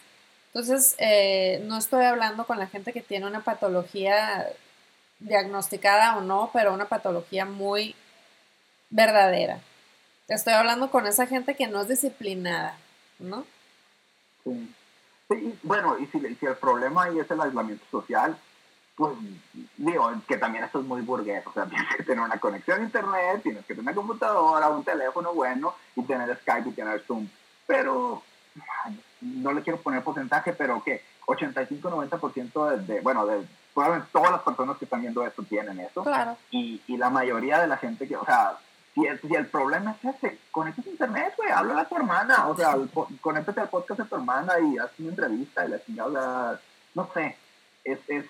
Entonces, 0.52 0.96
eh, 0.98 1.62
no 1.66 1.78
estoy 1.78 2.04
hablando 2.04 2.44
con 2.44 2.58
la 2.58 2.66
gente 2.66 2.92
que 2.92 3.02
tiene 3.02 3.26
una 3.26 3.40
patología 3.40 4.48
diagnosticada 5.20 6.16
o 6.16 6.22
no, 6.22 6.50
pero 6.52 6.74
una 6.74 6.86
patología 6.86 7.44
muy 7.44 7.94
verdadera. 8.88 9.60
Estoy 10.26 10.54
hablando 10.54 10.90
con 10.90 11.06
esa 11.06 11.26
gente 11.26 11.54
que 11.54 11.68
no 11.68 11.82
es 11.82 11.88
disciplinada, 11.88 12.76
¿no? 13.18 13.44
Sí. 14.44 15.58
bueno, 15.62 15.96
y 15.98 16.06
si, 16.06 16.18
el 16.46 16.56
problema 16.56 17.04
ahí 17.04 17.18
es 17.18 17.30
el 17.30 17.40
aislamiento 17.40 17.84
social, 17.90 18.36
pues 18.96 19.12
digo, 19.76 20.12
que 20.26 20.36
también 20.36 20.64
esto 20.64 20.80
es 20.80 20.86
muy 20.86 21.02
burgués, 21.02 21.46
o 21.46 21.52
sea, 21.52 21.66
tienes 21.68 21.96
que 21.96 22.02
tener 22.02 22.24
una 22.24 22.38
conexión 22.38 22.80
a 22.80 22.84
internet, 22.84 23.42
tienes 23.42 23.64
que 23.66 23.74
tener 23.74 23.82
una 23.82 23.94
computadora, 23.94 24.68
un 24.68 24.84
teléfono 24.84 25.32
bueno 25.32 25.74
y 25.94 26.02
tener 26.02 26.36
Skype 26.40 26.70
y 26.70 26.72
tener 26.72 27.00
Zoom. 27.06 27.28
Pero, 27.66 28.22
no 29.20 29.52
le 29.52 29.62
quiero 29.62 29.80
poner 29.80 30.02
porcentaje, 30.02 30.52
pero 30.52 30.82
que 30.82 31.02
85-90% 31.26 32.70
de, 32.70 32.94
de, 32.94 33.00
bueno, 33.00 33.26
de 33.26 33.46
probablemente 33.74 34.10
todas 34.12 34.30
las 34.32 34.42
personas 34.42 34.76
que 34.78 34.84
están 34.84 35.00
viendo 35.00 35.24
esto 35.26 35.42
tienen 35.42 35.80
eso. 35.80 36.02
Claro. 36.02 36.36
Y, 36.50 36.80
y 36.86 36.96
la 36.96 37.10
mayoría 37.10 37.60
de 37.60 37.66
la 37.66 37.76
gente 37.76 38.08
que, 38.08 38.16
o 38.16 38.24
sea, 38.24 38.58
si 38.94 39.34
el, 39.34 39.46
problema 39.46 39.96
es 40.02 40.16
ese, 40.16 40.38
conéctate 40.50 40.88
a 40.88 40.92
internet, 40.92 41.34
güey, 41.36 41.50
háblale 41.50 41.80
a 41.80 41.88
tu 41.88 41.96
hermana, 41.96 42.48
o 42.48 42.56
sea, 42.56 42.76
conéctate 43.20 43.60
al 43.60 43.68
podcast 43.68 44.00
de 44.00 44.06
tu 44.06 44.16
hermana 44.16 44.54
y 44.58 44.78
haz 44.78 44.90
una 44.98 45.10
entrevista 45.10 45.64
y 45.64 45.68
la 45.70 45.84
chingada, 45.84 46.60
no 46.94 47.08
sé, 47.14 47.36
es, 47.84 47.98
es, 48.08 48.26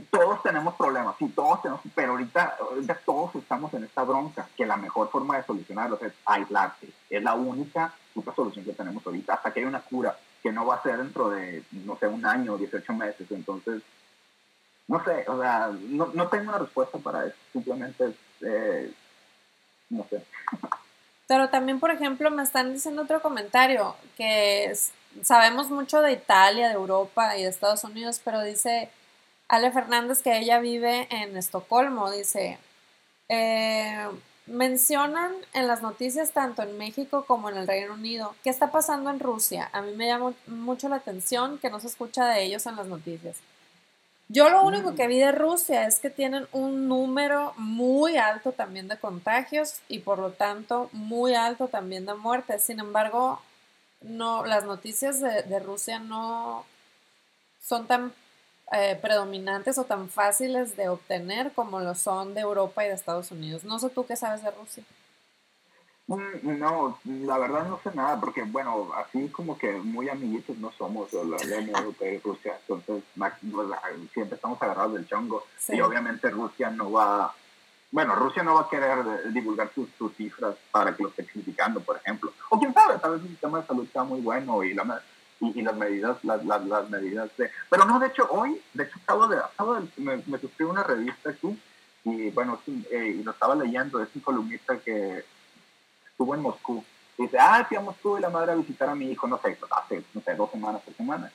todos 0.00 0.42
tenemos 0.42 0.74
problemas, 0.74 1.14
sí, 1.18 1.28
todos 1.28 1.62
tenemos, 1.62 1.80
pero 1.94 2.12
ahorita, 2.12 2.56
ahorita 2.60 3.00
todos 3.04 3.34
estamos 3.36 3.72
en 3.74 3.84
esta 3.84 4.02
bronca, 4.02 4.48
que 4.56 4.66
la 4.66 4.76
mejor 4.76 5.08
forma 5.08 5.36
de 5.36 5.44
solucionarlo 5.44 5.98
es 6.00 6.12
aislarte, 6.26 6.88
es 7.08 7.22
la 7.22 7.34
única 7.34 7.94
puta 8.12 8.34
solución 8.34 8.64
que 8.64 8.72
tenemos 8.72 9.06
ahorita, 9.06 9.34
hasta 9.34 9.52
que 9.52 9.60
hay 9.60 9.66
una 9.66 9.82
cura, 9.82 10.16
que 10.42 10.52
no 10.52 10.66
va 10.66 10.76
a 10.76 10.82
ser 10.82 10.98
dentro 10.98 11.30
de, 11.30 11.62
no 11.72 11.96
sé, 11.96 12.06
un 12.06 12.26
año, 12.26 12.58
18 12.58 12.92
meses, 12.92 13.30
entonces, 13.30 13.82
no 14.88 15.02
sé, 15.04 15.24
o 15.28 15.40
sea, 15.40 15.70
no, 15.88 16.10
no 16.12 16.28
tengo 16.28 16.48
una 16.48 16.58
respuesta 16.58 16.98
para 16.98 17.26
eso, 17.26 17.36
simplemente 17.52 18.14
eh, 18.40 18.92
no 19.90 20.04
sé. 20.10 20.24
Pero 21.26 21.48
también, 21.48 21.80
por 21.80 21.90
ejemplo, 21.90 22.30
me 22.30 22.42
están 22.42 22.72
diciendo 22.72 23.02
otro 23.02 23.22
comentario, 23.22 23.94
que 24.16 24.72
sabemos 25.22 25.70
mucho 25.70 26.02
de 26.02 26.12
Italia, 26.12 26.68
de 26.68 26.74
Europa 26.74 27.36
y 27.36 27.44
de 27.44 27.48
Estados 27.48 27.84
Unidos, 27.84 28.20
pero 28.22 28.42
dice 28.42 28.90
Ale 29.48 29.70
Fernández 29.72 30.22
que 30.22 30.38
ella 30.38 30.58
vive 30.58 31.06
en 31.10 31.36
Estocolmo, 31.36 32.10
dice, 32.10 32.58
eh, 33.28 34.08
mencionan 34.46 35.32
en 35.52 35.66
las 35.66 35.82
noticias 35.82 36.32
tanto 36.32 36.62
en 36.62 36.76
México 36.76 37.24
como 37.26 37.50
en 37.50 37.56
el 37.56 37.66
Reino 37.66 37.94
Unido, 37.94 38.34
¿qué 38.42 38.50
está 38.50 38.70
pasando 38.70 39.10
en 39.10 39.20
Rusia? 39.20 39.70
A 39.72 39.82
mí 39.82 39.92
me 39.92 40.06
llama 40.06 40.34
mucho 40.46 40.88
la 40.88 40.96
atención 40.96 41.58
que 41.58 41.70
no 41.70 41.80
se 41.80 41.86
escucha 41.86 42.26
de 42.28 42.42
ellos 42.42 42.66
en 42.66 42.76
las 42.76 42.86
noticias. 42.86 43.36
Yo 44.28 44.48
lo 44.48 44.62
único 44.62 44.92
mm. 44.92 44.96
que 44.96 45.06
vi 45.06 45.18
de 45.18 45.32
Rusia 45.32 45.86
es 45.86 46.00
que 46.00 46.10
tienen 46.10 46.46
un 46.52 46.88
número 46.88 47.52
muy 47.56 48.16
alto 48.16 48.52
también 48.52 48.88
de 48.88 48.98
contagios 48.98 49.80
y 49.88 49.98
por 49.98 50.18
lo 50.18 50.32
tanto 50.32 50.88
muy 50.92 51.34
alto 51.34 51.68
también 51.68 52.06
de 52.06 52.14
muertes. 52.14 52.62
Sin 52.64 52.80
embargo, 52.80 53.40
no, 54.00 54.44
las 54.44 54.64
noticias 54.64 55.20
de, 55.20 55.58
Rusia 55.60 55.98
no 55.98 56.64
son 57.60 57.86
tan 57.86 58.12
eh, 58.72 58.98
predominantes 59.00 59.78
o 59.78 59.84
tan 59.84 60.08
fáciles 60.08 60.76
de 60.76 60.88
obtener 60.88 61.52
como 61.52 61.80
lo 61.80 61.94
son 61.94 62.34
de 62.34 62.40
Europa 62.40 62.84
y 62.84 62.88
de 62.88 62.94
Estados 62.94 63.30
Unidos. 63.30 63.64
No 63.64 63.78
sé 63.78 63.90
tú 63.90 64.06
qué 64.06 64.16
sabes 64.16 64.42
de 64.42 64.50
Rusia. 64.50 64.84
Mm, 66.06 66.58
no, 66.58 66.98
la 67.04 67.38
verdad 67.38 67.66
no 67.66 67.80
sé 67.82 67.90
nada, 67.94 68.20
porque 68.20 68.42
bueno, 68.42 68.90
así 68.94 69.28
como 69.28 69.56
que 69.56 69.72
muy 69.72 70.08
amiguitos 70.08 70.58
no 70.58 70.70
somos 70.72 71.10
de 71.10 71.24
la 71.24 71.36
Unión 71.36 71.68
Europea 71.76 72.12
y 72.12 72.18
Rusia, 72.18 72.58
entonces 72.60 73.02
pues, 73.16 73.32
siempre 74.12 74.34
estamos 74.34 74.60
agarrados 74.60 74.94
del 74.94 75.08
chongo 75.08 75.46
y 75.68 75.80
obviamente 75.80 76.28
Rusia 76.28 76.68
no 76.70 76.92
va, 76.92 77.34
bueno, 77.90 78.14
Rusia 78.16 78.42
no 78.42 78.54
va 78.54 78.62
a 78.62 78.68
querer 78.68 79.32
divulgar 79.32 79.70
sus, 79.74 79.88
cifras 80.14 80.56
para 80.70 80.94
que 80.94 81.04
lo 81.04 81.08
esté 81.08 81.24
criticando, 81.24 81.80
por 81.80 81.96
ejemplo, 81.96 82.32
o 82.50 82.58
quién 82.58 82.74
sabe, 82.74 82.98
tal 82.98 83.12
vez 83.12 83.22
el 83.22 83.28
sistema 83.28 83.60
de 83.60 83.66
salud 83.66 83.84
está 83.84 84.04
muy 84.04 84.20
bueno 84.20 84.62
y, 84.62 84.74
la, 84.74 85.02
y, 85.40 85.62
las 85.62 85.76
medidas, 85.76 86.16
las, 86.24 86.44
las, 86.44 86.90
medidas 86.90 87.30
de, 87.36 87.50
pero 87.68 87.84
no, 87.84 87.98
de 87.98 88.06
hecho 88.06 88.26
hoy, 88.30 88.60
de 88.72 88.84
hecho 88.84 88.98
acabo 89.02 89.28
de, 89.28 89.36
acabo 89.38 89.74
de 89.74 89.88
me, 89.96 90.16
me 90.26 90.38
una 90.64 90.82
revista 90.82 91.30
aquí 91.30 91.58
y 92.04 92.30
bueno, 92.30 92.60
eh, 92.90 93.16
y 93.18 93.22
lo 93.22 93.30
estaba 93.30 93.54
leyendo, 93.54 94.02
es 94.02 94.08
un 94.14 94.20
columnista 94.20 94.78
que 94.78 95.24
estuvo 96.10 96.34
en 96.34 96.42
Moscú. 96.42 96.84
Y 97.16 97.22
dice, 97.22 97.38
ah, 97.40 97.64
fui 97.66 97.76
a 97.76 97.80
Moscú 97.80 98.18
y 98.18 98.20
la 98.20 98.28
madre 98.28 98.52
a 98.52 98.56
visitar 98.56 98.88
a 98.88 98.94
mi 98.94 99.10
hijo, 99.10 99.26
no 99.26 99.40
sé, 99.40 99.56
hace, 99.70 100.02
no 100.12 100.20
sé, 100.20 100.34
dos 100.34 100.50
semanas, 100.50 100.82
tres 100.84 100.96
semanas. 100.96 101.32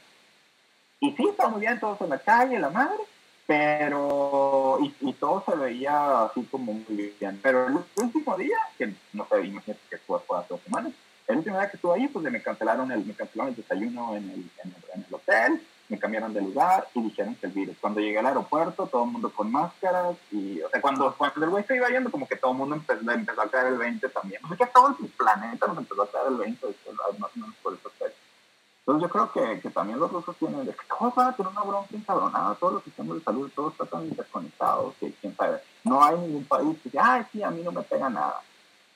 Y 1.00 1.12
sí, 1.16 1.28
estaba 1.28 1.50
muy 1.50 1.62
bien, 1.62 1.80
todos 1.80 2.00
en 2.02 2.10
la 2.10 2.20
calle, 2.20 2.60
la 2.60 2.70
madre, 2.70 3.00
pero, 3.48 4.78
y, 4.82 4.94
y, 5.10 5.14
todo 5.14 5.44
se 5.48 5.56
veía 5.56 6.26
así 6.26 6.44
como 6.52 6.74
muy 6.74 7.14
bien. 7.20 7.40
Pero 7.42 7.68
el 7.68 7.78
último 7.96 8.38
día, 8.38 8.58
que 8.78 8.94
no 9.14 9.26
sé, 9.28 9.46
imagínate 9.46 9.82
que 9.90 9.98
fue 9.98 10.20
hace 10.20 10.48
dos 10.50 10.62
semanas, 10.62 10.94
el 11.30 11.38
último 11.38 11.58
día 11.58 11.70
que 11.70 11.78
estuve 11.78 11.94
ahí, 11.96 12.08
pues 12.08 12.32
me 12.32 12.42
cancelaron 12.42 12.92
el, 12.92 13.06
me 13.06 13.14
cancelaron 13.14 13.54
el 13.54 13.56
desayuno 13.56 14.16
en 14.16 14.30
el, 14.30 14.50
en 14.64 15.06
el, 15.08 15.14
hotel, 15.14 15.62
me 15.88 16.00
cambiaron 16.00 16.34
de 16.34 16.42
lugar 16.42 16.88
y 16.94 17.02
dijeron 17.02 17.36
que 17.36 17.46
el 17.46 17.54
virus. 17.54 17.78
Cuando 17.80 18.00
llegué 18.00 18.18
al 18.20 18.26
aeropuerto, 18.26 18.88
todo 18.88 19.06
el 19.06 19.12
mundo 19.12 19.32
con 19.32 19.52
máscaras 19.52 20.18
y, 20.32 20.60
o 20.62 20.70
sea, 20.70 20.82
cuando, 20.82 21.16
cuando 21.16 21.46
el 21.46 21.52
güey 21.52 21.64
se 21.66 21.76
iba 21.76 21.88
yendo, 21.90 22.12
como 22.12 22.28
que 22.28 22.36
todo 22.36 22.52
el 22.52 22.58
mundo 22.58 22.76
empezó, 22.76 23.12
empezó 23.12 23.42
a 23.42 23.50
caer 23.50 23.68
el 23.68 23.78
20 23.78 24.10
también. 24.10 24.44
O 24.44 24.48
sea, 24.48 24.58
que 24.58 24.66
todo 24.68 24.88
el 25.00 25.08
planeta 25.10 25.68
nos 25.68 25.78
empezó 25.78 26.02
a 26.02 26.12
caer 26.12 26.28
el 26.30 26.38
20, 26.38 26.68
más 27.20 27.32
o 27.36 27.40
menos 27.40 27.56
por 27.62 27.74
eso. 27.74 27.90
Entonces 28.90 29.08
yo 29.08 29.10
creo 29.10 29.32
que, 29.32 29.62
que 29.62 29.70
también 29.70 30.00
los 30.00 30.12
rusos 30.12 30.36
tienen, 30.38 30.66
de 30.66 30.72
que 30.72 30.80
todos 30.88 31.14
van 31.14 31.28
a 31.28 31.36
tener 31.36 31.52
una 31.52 31.62
bronca 31.62 31.96
encabronada, 31.96 32.56
todos 32.56 32.74
los 32.74 32.84
sistemas 32.84 33.18
de 33.18 33.24
salud, 33.24 33.52
todos 33.54 33.74
están 33.80 34.04
interconectados, 34.04 34.96
que 35.00 35.14
quién 35.22 35.36
sabe. 35.36 35.62
No 35.84 36.04
hay 36.04 36.18
ningún 36.18 36.46
país 36.46 36.76
que 36.82 36.90
diga, 36.90 37.14
ay, 37.14 37.26
sí, 37.32 37.44
a 37.44 37.52
mí 37.52 37.62
no 37.62 37.72
me 37.72 37.84
pega 37.84 38.10
nada. 38.10 38.42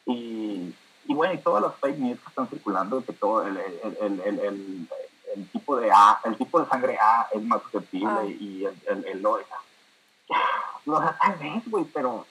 Y, 0.07 0.73
y 1.05 1.13
bueno, 1.13 1.33
y 1.33 1.37
todas 1.37 1.63
las 1.63 1.75
fake 1.75 1.97
news 1.97 2.19
que 2.19 2.29
están 2.29 2.47
circulando, 2.47 3.03
que 3.03 3.13
todo 3.13 3.45
el, 3.45 3.57
el, 3.57 4.19
el, 4.21 4.39
el 4.39 4.87
el 5.35 5.47
tipo 5.49 5.77
de 5.77 5.91
A, 5.91 6.19
el 6.23 6.37
tipo 6.37 6.59
de 6.59 6.67
sangre 6.67 6.97
A 6.99 7.27
es 7.31 7.41
más 7.43 7.61
susceptible 7.63 8.09
ah. 8.09 8.25
y 8.25 8.65
el, 8.65 9.05
el, 9.05 9.25
O, 9.25 9.39
o 10.85 10.99
sea, 10.99 11.17
tal 11.19 11.35
vez, 11.37 11.63
güey, 11.69 11.85
pero 11.85 12.25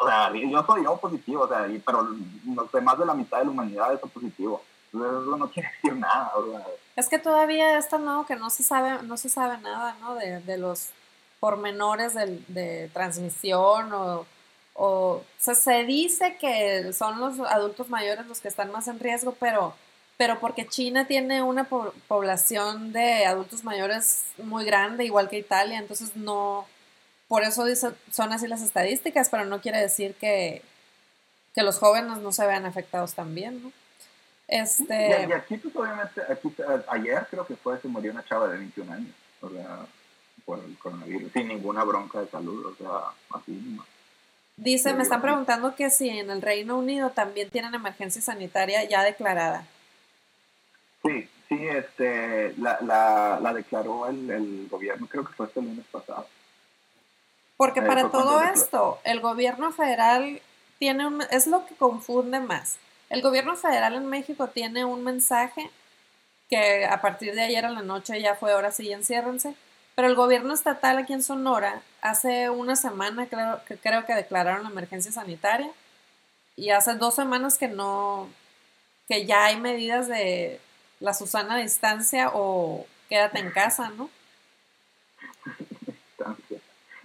o 0.00 0.06
sea, 0.06 0.32
yo 0.32 0.64
soy 0.64 0.84
yo 0.84 0.96
positivo, 0.96 1.42
o 1.42 1.48
sea, 1.48 1.66
pero 1.84 2.08
no 2.44 2.68
sé, 2.70 2.80
más 2.80 2.98
de 2.98 3.06
la 3.06 3.14
mitad 3.14 3.38
de 3.38 3.46
la 3.46 3.50
humanidad 3.50 3.92
es 3.92 4.00
positivo. 4.00 4.62
Entonces, 4.92 5.22
eso 5.26 5.36
no 5.36 5.50
quiere 5.50 5.68
decir 5.70 5.98
nada, 5.98 6.32
Es 6.94 7.08
que 7.08 7.18
todavía 7.18 7.76
está 7.78 7.98
nuevo 7.98 8.26
que 8.26 8.36
no 8.36 8.50
se 8.50 8.62
sabe, 8.62 9.02
no 9.02 9.16
se 9.16 9.28
sabe 9.28 9.58
nada, 9.58 9.96
¿no? 10.00 10.14
De, 10.14 10.40
de 10.40 10.58
los 10.58 10.90
pormenores 11.40 12.14
de, 12.14 12.38
de 12.48 12.88
transmisión 12.92 13.92
o, 13.92 14.26
o, 14.74 14.86
o 14.86 15.24
sea, 15.38 15.54
se 15.54 15.84
dice 15.84 16.36
que 16.38 16.92
son 16.92 17.20
los 17.20 17.40
adultos 17.40 17.88
mayores 17.88 18.26
los 18.26 18.40
que 18.40 18.48
están 18.48 18.70
más 18.70 18.88
en 18.88 19.00
riesgo, 19.00 19.36
pero 19.40 19.74
pero 20.16 20.38
porque 20.38 20.66
China 20.66 21.06
tiene 21.06 21.42
una 21.42 21.64
población 21.64 22.92
de 22.92 23.26
adultos 23.26 23.64
mayores 23.64 24.24
muy 24.38 24.64
grande, 24.64 25.04
igual 25.04 25.28
que 25.28 25.38
Italia, 25.38 25.78
entonces 25.78 26.14
no, 26.14 26.66
por 27.26 27.42
eso 27.42 27.64
son 28.10 28.32
así 28.32 28.46
las 28.46 28.62
estadísticas, 28.62 29.28
pero 29.28 29.44
no 29.44 29.60
quiere 29.60 29.80
decir 29.80 30.14
que, 30.14 30.62
que 31.54 31.62
los 31.62 31.78
jóvenes 31.78 32.18
no 32.18 32.30
se 32.30 32.46
vean 32.46 32.64
afectados 32.64 33.14
también, 33.14 33.62
¿no? 33.62 33.72
Este... 34.46 35.26
Y, 35.28 35.32
aquí, 35.32 35.56
pues, 35.56 35.74
obviamente, 35.74 36.20
ayer 36.88 37.26
creo 37.30 37.46
que 37.46 37.56
fue, 37.56 37.80
se 37.80 37.88
murió 37.88 38.12
una 38.12 38.24
chava 38.24 38.46
de 38.48 38.58
21 38.58 38.92
años, 38.92 39.14
o 39.40 39.50
sea, 39.50 39.80
por 40.44 40.60
el 40.60 40.78
coronavirus, 40.78 41.32
sin 41.32 41.48
ninguna 41.48 41.82
bronca 41.82 42.20
de 42.20 42.28
salud, 42.28 42.66
o 42.66 42.76
sea, 42.76 43.38
así. 43.38 43.78
Dice, 44.56 44.94
me 44.94 45.02
están 45.02 45.20
preguntando 45.20 45.74
que 45.74 45.90
si 45.90 46.08
en 46.08 46.30
el 46.30 46.40
Reino 46.40 46.78
Unido 46.78 47.10
también 47.10 47.50
tienen 47.50 47.74
emergencia 47.74 48.22
sanitaria 48.22 48.84
ya 48.84 49.02
declarada. 49.02 49.66
Sí, 51.02 51.28
sí, 51.48 51.58
este, 51.68 52.54
la, 52.58 52.78
la, 52.80 53.40
la 53.42 53.52
declaró 53.52 54.06
el, 54.06 54.30
el, 54.30 54.68
gobierno, 54.70 55.06
creo 55.08 55.24
que 55.24 55.32
fue 55.32 55.46
este 55.46 55.60
lunes 55.60 55.84
pasado. 55.90 56.26
Porque 57.56 57.80
eh, 57.80 57.84
para 57.84 58.10
todo 58.10 58.42
esto, 58.42 59.00
el 59.04 59.20
gobierno 59.20 59.72
federal 59.72 60.40
tiene 60.78 61.06
un, 61.06 61.22
es 61.30 61.46
lo 61.46 61.66
que 61.66 61.74
confunde 61.74 62.40
más. 62.40 62.78
El 63.10 63.22
gobierno 63.22 63.56
federal 63.56 63.94
en 63.94 64.06
México 64.06 64.48
tiene 64.48 64.84
un 64.84 65.02
mensaje 65.02 65.68
que 66.48 66.84
a 66.84 67.00
partir 67.00 67.34
de 67.34 67.42
ayer 67.42 67.64
a 67.64 67.70
la 67.70 67.82
noche 67.82 68.20
ya 68.20 68.34
fue 68.36 68.52
ahora 68.52 68.70
sí, 68.70 68.92
enciérrense. 68.92 69.54
Pero 69.94 70.08
el 70.08 70.14
gobierno 70.14 70.52
estatal 70.54 70.98
aquí 70.98 71.12
en 71.12 71.22
Sonora, 71.22 71.82
hace 72.00 72.50
una 72.50 72.76
semana 72.76 73.26
creo, 73.26 73.60
que 73.66 73.76
creo 73.76 74.04
que 74.06 74.14
declararon 74.14 74.64
la 74.64 74.70
emergencia 74.70 75.12
sanitaria 75.12 75.70
y 76.56 76.70
hace 76.70 76.94
dos 76.94 77.14
semanas 77.14 77.58
que 77.58 77.68
no, 77.68 78.28
que 79.08 79.26
ya 79.26 79.46
hay 79.46 79.60
medidas 79.60 80.08
de 80.08 80.60
la 81.00 81.14
Susana 81.14 81.54
a 81.54 81.58
distancia 81.58 82.30
o 82.34 82.86
quédate 83.08 83.38
en 83.38 83.50
casa, 83.50 83.90
¿no? 83.90 84.10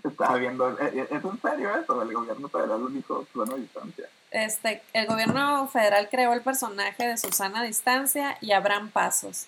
Estaba 0.04 0.38
viendo, 0.38 0.70
¿es 0.80 1.12
en 1.12 1.42
serio 1.42 1.76
eso? 1.76 2.02
El 2.02 2.14
gobierno 2.14 2.50
federal 2.50 2.94
dijo 2.94 3.28
Susana 3.32 3.56
a 3.56 3.58
distancia. 3.58 4.10
Este, 4.32 4.82
el 4.94 5.08
gobierno 5.08 5.68
federal 5.68 6.08
creó 6.10 6.34
el 6.34 6.42
personaje 6.42 7.08
de 7.08 7.18
Susana 7.18 7.62
a 7.62 7.64
distancia 7.64 8.38
y 8.42 8.52
Abraham 8.52 8.90
Pasos. 8.90 9.48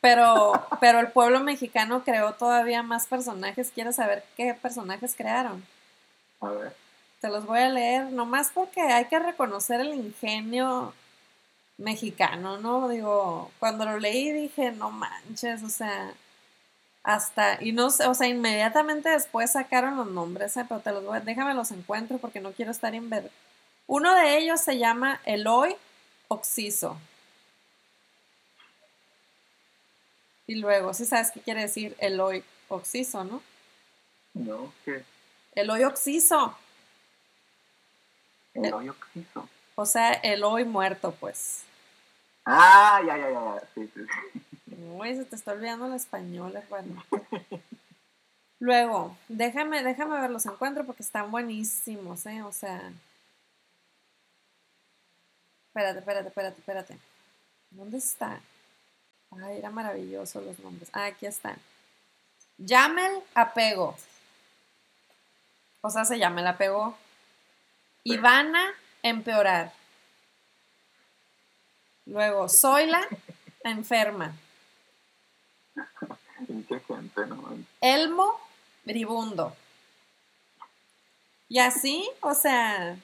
Pero, 0.00 0.52
pero 0.80 1.00
el 1.00 1.08
pueblo 1.12 1.40
mexicano 1.40 2.04
creó 2.04 2.32
todavía 2.34 2.82
más 2.82 3.06
personajes. 3.06 3.70
Quiero 3.74 3.92
saber 3.92 4.24
qué 4.36 4.54
personajes 4.54 5.14
crearon. 5.16 5.64
A 6.40 6.48
ver. 6.48 6.76
Te 7.20 7.28
los 7.28 7.44
voy 7.44 7.58
a 7.58 7.68
leer, 7.68 8.12
nomás 8.12 8.50
porque 8.54 8.80
hay 8.80 9.04
que 9.04 9.18
reconocer 9.18 9.80
el 9.80 9.92
ingenio 9.94 10.94
mexicano, 11.80 12.58
¿no? 12.58 12.88
Digo, 12.88 13.50
cuando 13.58 13.84
lo 13.84 13.98
leí 13.98 14.32
dije, 14.32 14.72
no 14.72 14.90
manches, 14.90 15.62
o 15.62 15.68
sea, 15.68 16.14
hasta, 17.02 17.62
y 17.62 17.72
no 17.72 17.90
sé, 17.90 18.06
o 18.06 18.14
sea, 18.14 18.28
inmediatamente 18.28 19.08
después 19.08 19.52
sacaron 19.52 19.96
los 19.96 20.06
nombres, 20.06 20.56
¿eh? 20.56 20.64
pero 20.68 20.80
te 20.80 20.92
los 20.92 21.04
voy, 21.04 21.18
déjame 21.20 21.54
los 21.54 21.70
encuentro 21.72 22.18
porque 22.18 22.40
no 22.40 22.52
quiero 22.52 22.70
estar 22.70 22.94
en 22.94 23.10
ver. 23.10 23.30
Uno 23.86 24.14
de 24.14 24.38
ellos 24.38 24.60
se 24.60 24.78
llama 24.78 25.20
Eloy 25.24 25.74
Oxiso. 26.28 26.96
Y 30.50 30.56
luego, 30.56 30.92
si 30.94 31.06
sabes 31.06 31.30
qué 31.30 31.38
quiere 31.38 31.60
decir 31.60 31.94
Eloy 32.00 32.42
Oxiso, 32.70 33.22
¿no? 33.22 33.40
No, 34.34 34.72
¿qué? 34.84 35.04
Eloy 35.54 35.84
Oxiso. 35.84 36.58
Eloy 38.54 38.88
Oxiso. 38.88 39.48
O 39.76 39.86
sea, 39.86 40.10
Eloy 40.14 40.64
muerto, 40.64 41.14
pues. 41.20 41.62
Ah, 42.44 43.00
ya, 43.06 43.16
ya, 43.16 43.30
ya, 43.30 43.62
sí, 43.76 43.88
sí. 43.94 44.74
Uy, 44.92 45.14
se 45.14 45.24
te 45.24 45.36
está 45.36 45.52
olvidando 45.52 45.86
el 45.86 45.92
español, 45.92 46.56
hermano. 46.56 47.00
Luego, 48.58 49.16
déjame, 49.28 49.84
déjame 49.84 50.20
ver 50.20 50.30
los 50.30 50.46
encuentros 50.46 50.84
porque 50.84 51.04
están 51.04 51.30
buenísimos, 51.30 52.26
¿eh? 52.26 52.42
O 52.42 52.50
sea. 52.50 52.92
Espérate, 55.68 56.00
espérate, 56.00 56.26
espérate, 56.26 56.58
espérate. 56.58 56.98
¿Dónde 57.70 57.98
está? 57.98 58.40
Ay, 59.32 59.58
era 59.58 59.70
maravilloso 59.70 60.40
los 60.40 60.58
nombres. 60.58 60.90
Ah, 60.92 61.06
aquí 61.06 61.26
están. 61.26 61.56
Yamel 62.58 63.22
Apego. 63.34 63.96
O 65.82 65.90
sea, 65.90 66.04
se 66.04 66.18
llama 66.18 66.40
el 66.40 66.46
apego. 66.46 66.96
Ivana 68.04 68.74
Empeorar. 69.02 69.72
Luego, 72.06 72.48
Zoila 72.48 73.00
Enferma. 73.64 74.34
Elmo 77.80 78.40
Bribundo. 78.84 79.56
Y 81.48 81.58
así, 81.58 82.08
o 82.20 82.34
sea, 82.34 82.96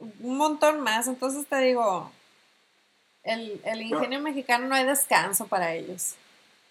un 0.00 0.36
montón 0.36 0.80
más. 0.80 1.06
Entonces 1.06 1.46
te 1.46 1.58
digo, 1.58 2.10
el, 3.26 3.60
el 3.64 3.82
ingenio 3.82 4.20
mexicano 4.20 4.66
no 4.66 4.74
hay 4.74 4.84
descanso 4.84 5.46
para 5.46 5.74
ellos. 5.74 6.14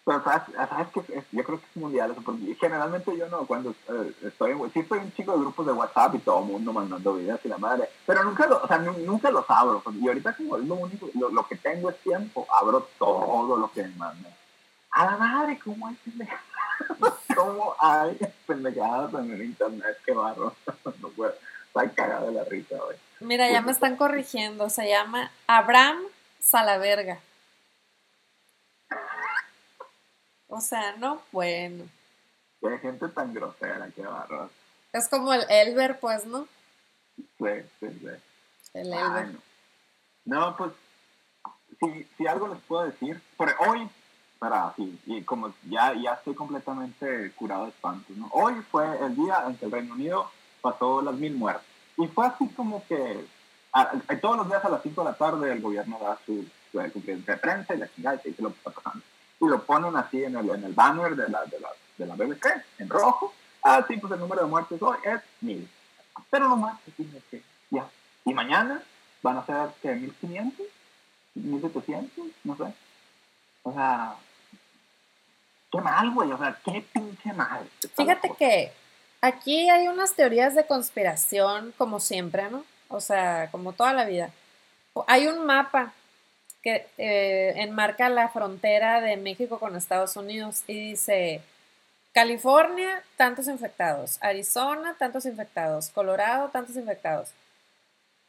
Pero 0.06 0.24
sabes, 0.24 0.88
que 0.94 1.24
yo 1.32 1.44
creo 1.44 1.60
que 1.60 1.66
es 1.66 1.78
mundial 1.78 2.12
eso, 2.12 2.22
porque 2.22 2.56
generalmente 2.60 3.18
yo 3.18 3.28
no, 3.28 3.40
cuando 3.48 3.72
eh, 3.72 4.14
estoy 4.22 4.52
en, 4.52 4.72
sí 4.72 4.82
estoy 4.82 5.00
un 5.00 5.12
chico 5.14 5.32
de 5.32 5.40
grupos 5.40 5.66
de 5.66 5.72
WhatsApp 5.72 6.14
y 6.14 6.20
todo 6.20 6.42
el 6.42 6.46
mundo 6.46 6.72
mandando 6.72 7.16
videos 7.16 7.40
y 7.44 7.48
la 7.48 7.58
madre, 7.58 7.90
pero 8.06 8.24
nunca 8.24 8.46
lo, 8.46 8.62
o 8.62 8.68
sea, 8.68 8.78
nunca 8.78 9.32
los 9.32 9.50
abro, 9.50 9.82
y 10.00 10.08
ahorita 10.08 10.36
como 10.36 10.58
lo 10.60 10.76
único, 10.76 11.10
lo, 11.16 11.48
que 11.48 11.56
tengo 11.56 11.90
es 11.90 11.98
tiempo, 12.02 12.46
abro 12.56 12.88
todo 13.00 13.58
lo 13.58 13.72
que 13.72 13.82
me 13.82 13.96
mandan. 13.96 14.32
A 14.92 15.06
la 15.06 15.18
madre, 15.18 15.60
¿cómo 15.64 15.88
hay 15.88 15.96
pendejadas? 15.96 16.44
¿Cómo 17.36 17.76
hay 17.80 18.20
pendejadas 18.46 19.12
en 19.16 19.32
el 19.32 19.42
internet? 19.42 19.98
Qué 20.06 20.14
barro, 20.14 20.54
no 21.02 21.10
puedo, 21.10 21.34
estoy 21.66 21.90
cagado 21.90 22.28
de 22.28 22.34
la 22.34 22.44
risa 22.44 22.76
hoy. 22.76 22.96
Mira, 23.22 23.50
ya 23.50 23.62
me 23.62 23.72
están 23.72 23.96
corrigiendo, 23.96 24.70
se 24.70 24.88
llama 24.88 25.32
Abraham 25.48 25.98
Salaverga. 26.46 27.20
O 30.48 30.62
sea, 30.62 30.96
no, 30.98 31.20
bueno. 31.32 31.86
Qué 32.62 32.78
gente 32.78 33.08
tan 33.10 33.34
grosera, 33.34 33.90
qué 33.96 34.04
barro. 34.04 34.52
Es 34.94 35.10
como 35.10 35.34
el 35.34 35.44
Elber, 35.50 36.00
pues, 36.00 36.26
¿no? 36.28 36.48
Sí, 37.18 37.50
sí, 37.80 37.88
sí. 37.90 38.08
El 38.76 38.94
Elber. 38.94 39.30
no. 40.26 40.56
pues, 40.56 40.72
si, 41.80 42.08
si, 42.16 42.28
algo 42.28 42.48
les 42.48 42.62
puedo 42.62 42.86
decir, 42.86 43.20
por 43.38 43.54
hoy, 43.68 43.90
para 44.38 44.68
así, 44.68 45.00
y 45.08 45.24
como 45.24 45.52
ya, 45.68 45.96
ya 45.96 46.14
estoy 46.14 46.36
completamente 46.36 47.32
curado 47.32 47.64
de 47.64 47.72
espantos, 47.72 48.16
¿no? 48.16 48.30
Hoy 48.32 48.54
fue 48.70 48.86
el 49.04 49.16
día 49.16 49.44
en 49.48 49.58
que 49.58 49.66
el 49.66 49.72
Reino 49.72 49.96
Unido 49.96 50.30
pasó 50.62 51.02
las 51.02 51.16
mil 51.16 51.34
muertes. 51.34 51.66
Y 51.98 52.08
fue 52.08 52.28
así 52.28 52.48
como 52.50 52.86
que 52.86 53.26
todos 54.22 54.38
los 54.38 54.48
días 54.48 54.64
a 54.64 54.70
las 54.70 54.82
5 54.82 55.02
de 55.02 55.10
la 55.10 55.18
tarde 55.18 55.52
el 55.52 55.62
gobierno 55.62 56.00
da 56.00 56.18
su, 56.26 56.46
su 56.72 56.78
conferencia 56.94 57.34
de 57.34 57.40
prensa 57.40 57.74
y 57.76 57.78
la 57.78 57.94
chingada 57.94 58.22
y 58.24 58.30
dice 58.30 58.42
lo 58.42 58.50
que 58.50 58.58
está 58.58 58.72
pasando. 58.72 59.04
Y 59.40 59.48
lo 59.48 59.64
ponen 59.64 59.96
así 59.98 60.24
en 60.24 60.38
el, 60.38 60.50
en 60.50 60.64
el 60.64 60.74
banner 60.74 61.16
de 61.16 61.28
la, 61.28 61.44
de, 61.46 61.60
la, 61.60 61.70
de 61.98 62.06
la 62.06 62.16
BBC, 62.16 62.46
en 62.80 62.90
rojo. 62.90 63.34
Ah, 63.64 63.84
sí, 63.88 63.98
pues 63.98 64.14
el 64.14 64.20
número 64.20 64.44
de 64.44 64.48
muertes 64.48 64.82
hoy 64.82 64.98
es 65.04 65.22
mil. 65.42 65.68
Pero 66.30 66.48
no 66.48 66.56
más, 66.56 66.80
que 67.30 67.42
ya. 67.70 67.88
Y 68.24 68.34
mañana 68.34 68.82
van 69.22 69.38
a 69.38 69.46
ser, 69.46 69.70
¿qué? 69.82 69.94
¿1500? 69.94 70.54
¿1700? 71.36 72.10
No 72.46 72.56
sé. 72.56 72.74
O 73.64 73.74
sea, 73.74 74.16
qué 75.72 75.82
mal, 75.82 76.12
güey. 76.12 76.32
O 76.32 76.38
sea, 76.38 76.58
qué 76.64 76.86
pinche 76.94 77.34
mal. 77.34 77.68
Fíjate 77.98 78.32
que 78.38 78.72
aquí 79.20 79.70
hay 79.70 79.88
unas 79.90 80.14
teorías 80.14 80.56
de 80.56 80.66
conspiración, 80.66 81.74
como 81.78 82.00
siempre, 82.00 82.50
¿no? 82.50 82.64
O 82.88 83.00
sea, 83.00 83.50
como 83.52 83.74
toda 83.74 83.94
la 83.94 84.06
vida. 84.06 84.30
Hay 85.08 85.28
un 85.28 85.46
mapa 85.46 85.94
que 86.62 86.88
eh, 86.98 87.54
enmarca 87.58 88.10
la 88.10 88.30
frontera 88.30 89.02
de 89.02 89.18
México 89.18 89.60
con 89.60 89.76
Estados 89.76 90.16
Unidos 90.16 90.64
y 90.68 90.92
dice 90.92 91.42
California, 92.14 93.04
tantos 93.18 93.48
infectados, 93.48 94.18
Arizona, 94.22 94.96
tantos 94.98 95.26
infectados, 95.26 95.90
Colorado, 95.90 96.50
tantos 96.50 96.76
infectados. 96.76 97.30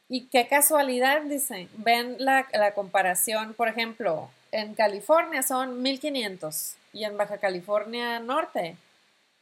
Y 0.09 0.27
qué 0.27 0.47
casualidad, 0.47 1.21
dicen, 1.23 1.69
ven 1.77 2.15
la, 2.19 2.47
la 2.53 2.73
comparación, 2.73 3.53
por 3.53 3.67
ejemplo, 3.69 4.29
en 4.51 4.75
California 4.75 5.41
son 5.41 5.81
1500 5.81 6.75
y 6.93 7.03
en 7.05 7.17
Baja 7.17 7.37
California 7.37 8.19
Norte, 8.19 8.77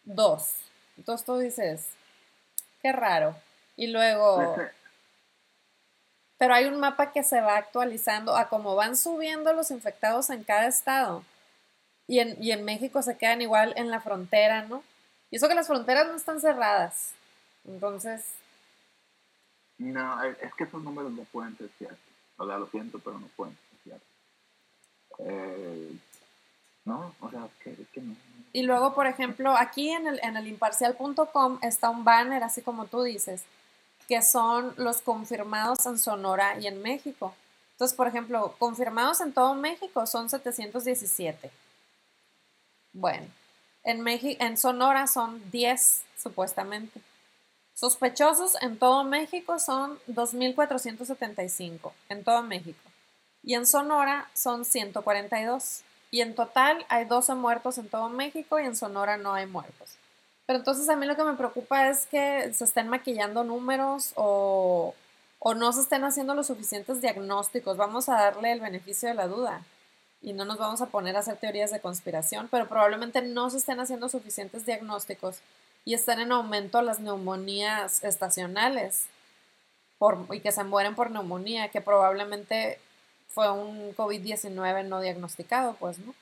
2. 0.05 0.55
Entonces 0.97 1.25
tú 1.25 1.37
dices, 1.37 1.87
qué 2.81 2.91
raro. 2.91 3.35
Y 3.75 3.87
luego 3.87 4.55
pero 6.37 6.53
hay 6.53 6.65
un 6.65 6.79
mapa 6.79 7.11
que 7.11 7.23
se 7.23 7.41
va 7.41 7.57
actualizando 7.57 8.35
a 8.35 8.49
cómo 8.49 8.75
van 8.75 8.97
subiendo 8.97 9.53
los 9.53 9.71
infectados 9.71 10.29
en 10.29 10.43
cada 10.43 10.67
estado. 10.67 11.23
Y 12.07 12.19
en, 12.19 12.41
y 12.41 12.51
en 12.51 12.65
México 12.65 13.01
se 13.01 13.17
quedan 13.17 13.41
igual 13.41 13.73
en 13.77 13.89
la 13.89 14.01
frontera, 14.01 14.63
¿no? 14.63 14.83
Y 15.31 15.37
eso 15.37 15.47
que 15.47 15.55
las 15.55 15.67
fronteras 15.67 16.07
no 16.07 16.15
están 16.15 16.39
cerradas. 16.39 17.13
Entonces... 17.65 18.25
No, 19.77 20.23
es 20.23 20.53
que 20.53 20.63
esos 20.63 20.81
números 20.83 21.11
no 21.11 21.23
pueden 21.23 21.57
ser 21.57 21.69
ciertos. 21.77 21.99
O 22.37 22.47
sea, 22.47 22.57
lo 22.57 22.67
siento, 22.67 22.99
pero 22.99 23.19
no 23.19 23.27
pueden 23.35 23.57
ser 23.69 23.79
ciertos. 23.83 24.07
Eh, 25.19 25.97
no, 26.85 27.13
o 27.19 27.29
sea, 27.29 27.49
es 27.65 27.87
que, 27.89 28.01
no. 28.01 28.15
Y 28.53 28.63
luego, 28.63 28.93
por 28.93 29.07
ejemplo, 29.07 29.55
aquí 29.57 29.89
en 29.89 30.07
el, 30.07 30.19
en 30.23 30.37
el 30.37 30.47
imparcial.com 30.47 31.59
está 31.61 31.89
un 31.89 32.03
banner, 32.03 32.43
así 32.43 32.61
como 32.61 32.85
tú 32.85 33.03
dices, 33.03 33.43
que 34.07 34.21
son 34.21 34.73
los 34.77 35.01
confirmados 35.01 35.85
en 35.85 35.99
Sonora 35.99 36.59
y 36.59 36.67
en 36.67 36.81
México. 36.81 37.33
Entonces, 37.71 37.95
por 37.95 38.07
ejemplo, 38.07 38.55
confirmados 38.57 39.21
en 39.21 39.33
todo 39.33 39.53
México 39.53 40.05
son 40.05 40.29
717. 40.29 41.51
Bueno, 42.93 43.27
En, 43.83 44.01
México, 44.01 44.41
en 44.43 44.57
Sonora 44.57 45.07
son 45.07 45.51
10, 45.51 46.03
supuestamente. 46.17 47.01
Sospechosos 47.73 48.55
en 48.61 48.79
todo 48.79 49.03
México 49.03 49.59
son 49.59 49.99
2.475, 50.07 51.91
en 52.07 52.23
todo 52.23 52.41
México. 52.41 52.79
Y 53.43 53.53
en 53.53 53.65
Sonora 53.65 54.29
son 54.33 54.63
142. 54.63 55.83
Y 56.09 56.21
en 56.21 56.33
total 56.33 56.85
hay 56.87 57.03
12 57.03 57.35
muertos 57.35 57.77
en 57.77 57.89
todo 57.89 58.07
México 58.07 58.57
y 58.59 58.63
en 58.63 58.77
Sonora 58.77 59.17
no 59.17 59.33
hay 59.33 59.45
muertos. 59.45 59.97
Pero 60.45 60.59
entonces 60.59 60.87
a 60.89 60.95
mí 60.95 61.05
lo 61.05 61.15
que 61.15 61.23
me 61.23 61.33
preocupa 61.33 61.89
es 61.89 62.05
que 62.05 62.53
se 62.53 62.63
estén 62.63 62.87
maquillando 62.87 63.43
números 63.43 64.13
o, 64.15 64.93
o 65.39 65.53
no 65.55 65.71
se 65.73 65.81
estén 65.81 66.03
haciendo 66.03 66.35
los 66.35 66.47
suficientes 66.47 67.01
diagnósticos. 67.01 67.77
Vamos 67.77 68.09
a 68.09 68.15
darle 68.15 68.51
el 68.51 68.59
beneficio 68.59 69.09
de 69.09 69.15
la 69.15 69.27
duda 69.27 69.63
y 70.21 70.33
no 70.33 70.45
nos 70.45 70.57
vamos 70.57 70.81
a 70.81 70.87
poner 70.87 71.15
a 71.15 71.19
hacer 71.19 71.37
teorías 71.37 71.71
de 71.71 71.79
conspiración, 71.79 72.47
pero 72.49 72.67
probablemente 72.67 73.21
no 73.21 73.49
se 73.49 73.57
estén 73.57 73.79
haciendo 73.79 74.09
suficientes 74.09 74.65
diagnósticos 74.65 75.39
y 75.85 75.93
están 75.93 76.19
en 76.19 76.31
aumento 76.31 76.81
las 76.81 76.99
neumonías 76.99 78.03
estacionales 78.03 79.05
por, 79.99 80.25
y 80.31 80.39
que 80.39 80.51
se 80.51 80.63
mueren 80.63 80.95
por 80.95 81.11
neumonía, 81.11 81.69
que 81.69 81.81
probablemente 81.81 82.79
fue 83.27 83.51
un 83.51 83.95
COVID-19 83.95 84.85
no 84.85 84.99
diagnosticado, 84.99 85.75
pues, 85.75 85.99
¿no? 85.99 86.13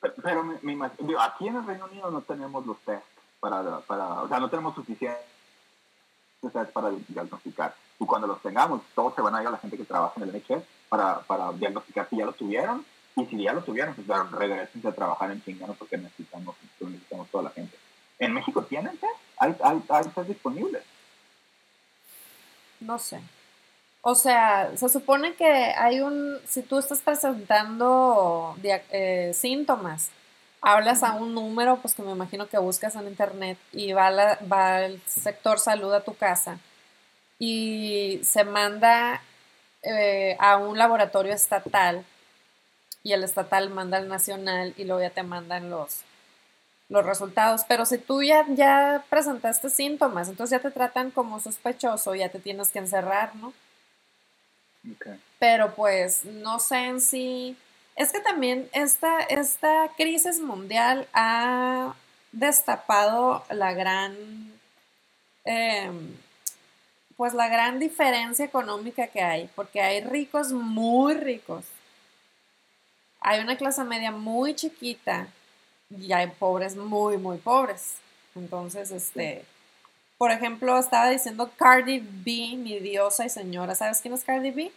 Pero, 0.00 0.44
me, 0.44 0.72
imagino, 0.72 1.20
aquí 1.20 1.48
en 1.48 1.56
el 1.56 1.66
Reino 1.66 1.84
Unido 1.84 2.10
no 2.10 2.22
tenemos 2.22 2.64
los 2.66 2.78
test 2.80 3.04
para, 3.38 3.80
para 3.80 4.22
o 4.22 4.28
sea, 4.28 4.40
no 4.40 4.48
tenemos 4.48 4.74
suficientes 4.74 5.20
test 6.40 6.72
para 6.72 6.90
diagnosticar. 6.90 7.74
Y 7.98 8.06
cuando 8.06 8.26
los 8.26 8.40
tengamos, 8.40 8.82
todos 8.94 9.14
se 9.14 9.20
van 9.20 9.34
a 9.34 9.42
ir 9.42 9.48
a 9.48 9.50
la 9.50 9.58
gente 9.58 9.76
que 9.76 9.84
trabaja 9.84 10.14
en 10.16 10.28
el 10.28 10.34
NHS 10.34 10.64
para, 10.88 11.20
para 11.20 11.52
diagnosticar 11.52 12.08
si 12.08 12.16
ya 12.16 12.24
lo 12.24 12.32
tuvieron. 12.32 12.84
Y 13.16 13.26
si 13.26 13.42
ya 13.42 13.52
lo 13.52 13.62
tuvieron, 13.62 13.94
pues 13.94 14.30
regresen 14.30 14.86
a 14.86 14.92
trabajar 14.92 15.30
en 15.32 15.42
chingano 15.42 15.74
porque 15.74 15.98
necesitamos, 15.98 16.56
necesitamos 16.80 17.28
toda 17.28 17.44
la 17.44 17.50
gente. 17.50 17.76
¿En 18.18 18.32
México 18.32 18.62
tienen 18.62 18.96
test? 18.96 19.12
¿Hay, 19.38 19.54
hay, 19.62 19.82
hay 19.88 20.04
test 20.04 20.28
disponibles? 20.28 20.84
No 22.80 22.98
sé. 22.98 23.20
O 24.02 24.14
sea, 24.14 24.70
se 24.76 24.88
supone 24.88 25.34
que 25.34 25.44
hay 25.46 26.00
un, 26.00 26.38
si 26.46 26.62
tú 26.62 26.78
estás 26.78 27.00
presentando 27.02 28.56
eh, 28.62 29.32
síntomas, 29.34 30.10
hablas 30.62 31.02
a 31.02 31.12
un 31.14 31.34
número, 31.34 31.76
pues 31.78 31.94
que 31.94 32.02
me 32.02 32.12
imagino 32.12 32.48
que 32.48 32.58
buscas 32.58 32.94
en 32.96 33.08
internet 33.08 33.58
y 33.72 33.92
va, 33.92 34.10
la, 34.10 34.38
va 34.50 34.82
el 34.82 35.00
sector 35.06 35.58
salud 35.58 35.92
a 35.92 36.02
tu 36.02 36.14
casa 36.14 36.58
y 37.38 38.20
se 38.22 38.44
manda 38.44 39.22
eh, 39.82 40.36
a 40.38 40.56
un 40.58 40.78
laboratorio 40.78 41.32
estatal 41.32 42.04
y 43.02 43.12
el 43.12 43.24
estatal 43.24 43.70
manda 43.70 43.98
al 43.98 44.08
nacional 44.08 44.74
y 44.76 44.84
luego 44.84 45.02
ya 45.02 45.10
te 45.10 45.22
mandan 45.22 45.70
los, 45.70 46.02
los 46.88 47.04
resultados. 47.04 47.64
Pero 47.68 47.86
si 47.86 47.98
tú 47.98 48.22
ya, 48.22 48.46
ya 48.50 49.04
presentaste 49.10 49.70
síntomas, 49.70 50.28
entonces 50.28 50.58
ya 50.58 50.62
te 50.62 50.70
tratan 50.70 51.10
como 51.10 51.40
sospechoso, 51.40 52.14
ya 52.14 52.28
te 52.30 52.40
tienes 52.40 52.70
que 52.70 52.78
encerrar, 52.78 53.34
¿no? 53.36 53.52
Pero 55.38 55.74
pues 55.74 56.24
no 56.24 56.58
sé 56.58 56.86
en 56.86 57.00
sí. 57.00 57.56
Es 57.96 58.12
que 58.12 58.20
también 58.20 58.68
esta, 58.72 59.20
esta 59.20 59.90
crisis 59.96 60.40
mundial 60.40 61.08
ha 61.12 61.94
destapado 62.32 63.44
la 63.50 63.72
gran. 63.72 64.14
Em, 65.44 66.16
pues 67.16 67.34
la 67.34 67.48
gran 67.48 67.78
diferencia 67.78 68.46
económica 68.46 69.06
que 69.08 69.20
hay, 69.20 69.50
porque 69.54 69.82
hay 69.82 70.00
ricos 70.00 70.52
muy 70.52 71.12
ricos, 71.12 71.66
hay 73.20 73.40
una 73.40 73.58
clase 73.58 73.84
media 73.84 74.10
muy 74.10 74.54
chiquita 74.54 75.28
y 75.90 76.12
hay 76.14 76.28
pobres 76.28 76.76
muy, 76.76 77.18
muy 77.18 77.36
pobres. 77.36 77.96
Entonces, 78.34 78.90
este, 78.90 79.44
por 80.20 80.32
ejemplo, 80.32 80.78
estaba 80.78 81.08
diciendo 81.08 81.50
Cardi 81.56 81.98
B, 81.98 82.54
mi 82.58 82.78
diosa 82.78 83.24
y 83.24 83.30
señora. 83.30 83.74
¿Sabes 83.74 84.02
quién 84.02 84.12
es 84.12 84.22
Cardi 84.22 84.50
B? 84.50 84.70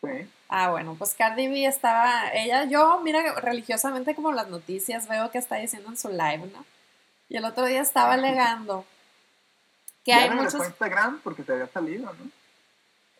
Sí. 0.00 0.30
Ah, 0.48 0.70
bueno, 0.70 0.94
pues 0.98 1.12
Cardi 1.12 1.46
B 1.46 1.66
estaba, 1.66 2.32
ella, 2.32 2.64
yo, 2.64 3.02
mira, 3.04 3.34
religiosamente 3.34 4.14
como 4.14 4.32
las 4.32 4.48
noticias, 4.48 5.08
veo 5.08 5.30
que 5.30 5.36
está 5.36 5.56
diciendo 5.56 5.90
en 5.90 5.98
su 5.98 6.08
live, 6.08 6.48
¿no? 6.54 6.64
Y 7.28 7.36
el 7.36 7.44
otro 7.44 7.66
día 7.66 7.82
estaba 7.82 8.12
alegando 8.14 8.86
que 10.06 10.14
hay 10.14 10.30
muchos... 10.30 10.54
Instagram 10.54 11.20
porque 11.22 11.44
se 11.44 11.52
había 11.52 11.68
salido, 11.68 12.10
¿no? 12.14 12.30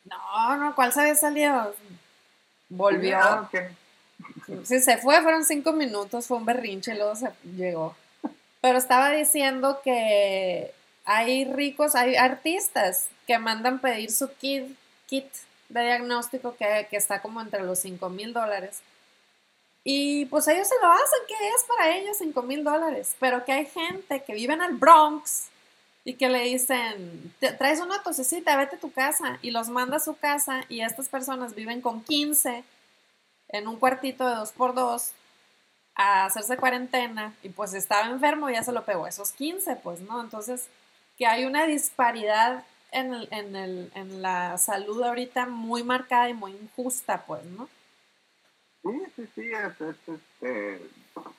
No, 0.07 0.57
no, 0.57 0.75
¿cuál 0.75 0.95
se 0.95 1.03
había 1.03 1.17
salido? 1.17 1.75
Volvió. 2.71 3.19
Ah, 3.19 3.51
sí, 4.65 4.81
se 4.81 4.97
fue, 4.97 5.21
fueron 5.21 5.45
cinco 5.45 5.75
minutos, 5.75 6.29
fue 6.29 6.39
un 6.39 6.47
berrinche 6.47 6.95
y 6.95 6.97
luego 6.97 7.15
se 7.15 7.31
llegó. 7.45 7.95
Pero 8.63 8.79
estaba 8.79 9.11
diciendo 9.11 9.83
que 9.85 10.73
hay 11.07 11.45
ricos, 11.45 11.95
hay 11.95 12.17
artistas 12.17 13.09
que 13.27 13.39
mandan 13.39 13.81
pedir 13.81 14.11
su 14.11 14.29
kit, 14.35 14.77
kit 15.07 15.27
de 15.69 15.83
diagnóstico 15.83 16.57
que, 16.57 16.89
está 16.91 17.23
como 17.23 17.41
entre 17.41 17.63
los 17.63 17.79
5 17.79 18.09
mil 18.11 18.33
dólares. 18.33 18.81
Y 19.85 20.27
pues 20.27 20.49
ellos 20.49 20.69
se 20.69 20.75
lo 20.83 20.91
hacen, 20.91 21.21
que 21.29 21.35
es 21.35 21.65
para 21.69 21.97
ellos 21.97 22.19
5 22.19 22.43
mil 22.43 22.65
dólares. 22.65 23.15
Pero 23.21 23.45
que 23.45 23.53
hay 23.53 23.67
gente 23.67 24.23
que 24.25 24.35
vive 24.35 24.55
en 24.55 24.63
el 24.63 24.75
Bronx 24.75 25.47
y 26.05 26.15
que 26.15 26.29
le 26.29 26.41
dicen, 26.41 27.33
traes 27.57 27.81
una 27.81 28.03
tosecita, 28.03 28.57
vete 28.57 28.77
a 28.77 28.81
tu 28.81 28.91
casa. 28.91 29.39
Y 29.43 29.53
los 29.53 29.69
manda 29.69 29.99
a 29.99 30.01
su 30.01 30.17
casa 30.17 30.65
y 30.69 30.81
estas 30.81 31.09
personas 31.09 31.55
viven 31.55 31.81
con 31.81 32.03
15 32.03 32.65
en 33.51 33.69
un 33.69 33.79
cuartito 33.79 34.29
de 34.29 34.35
2 34.35 34.53
por 34.53 34.75
2 34.75 35.13
a 35.95 36.27
hacerse 36.27 36.57
cuarentena 36.57 37.33
y 37.43 37.49
pues 37.49 37.73
estaba 37.73 38.09
enfermo 38.09 38.51
y 38.51 38.55
ya 38.55 38.63
se 38.63 38.73
lo 38.73 38.85
pegó 38.85 39.07
esos 39.07 39.31
15, 39.33 39.77
pues, 39.77 40.01
¿no? 40.01 40.21
Entonces, 40.21 40.69
que 41.17 41.27
hay 41.27 41.45
una 41.45 41.67
disparidad 41.67 42.65
en, 42.93 43.15
el, 43.15 43.29
en, 43.31 43.57
el, 43.57 43.93
en 43.95 44.23
la 44.23 44.57
salud 44.59 45.03
ahorita 45.03 45.47
muy 45.47 45.83
marcada 45.83 46.29
y 46.29 46.35
muy 46.35 46.53
injusta, 46.53 47.25
pues, 47.27 47.45
¿no? 47.45 47.69
Sí, 48.83 49.03
sí, 49.17 49.29
sí, 49.35 49.51
es, 49.51 49.81
es, 49.81 49.97
este, 50.07 50.81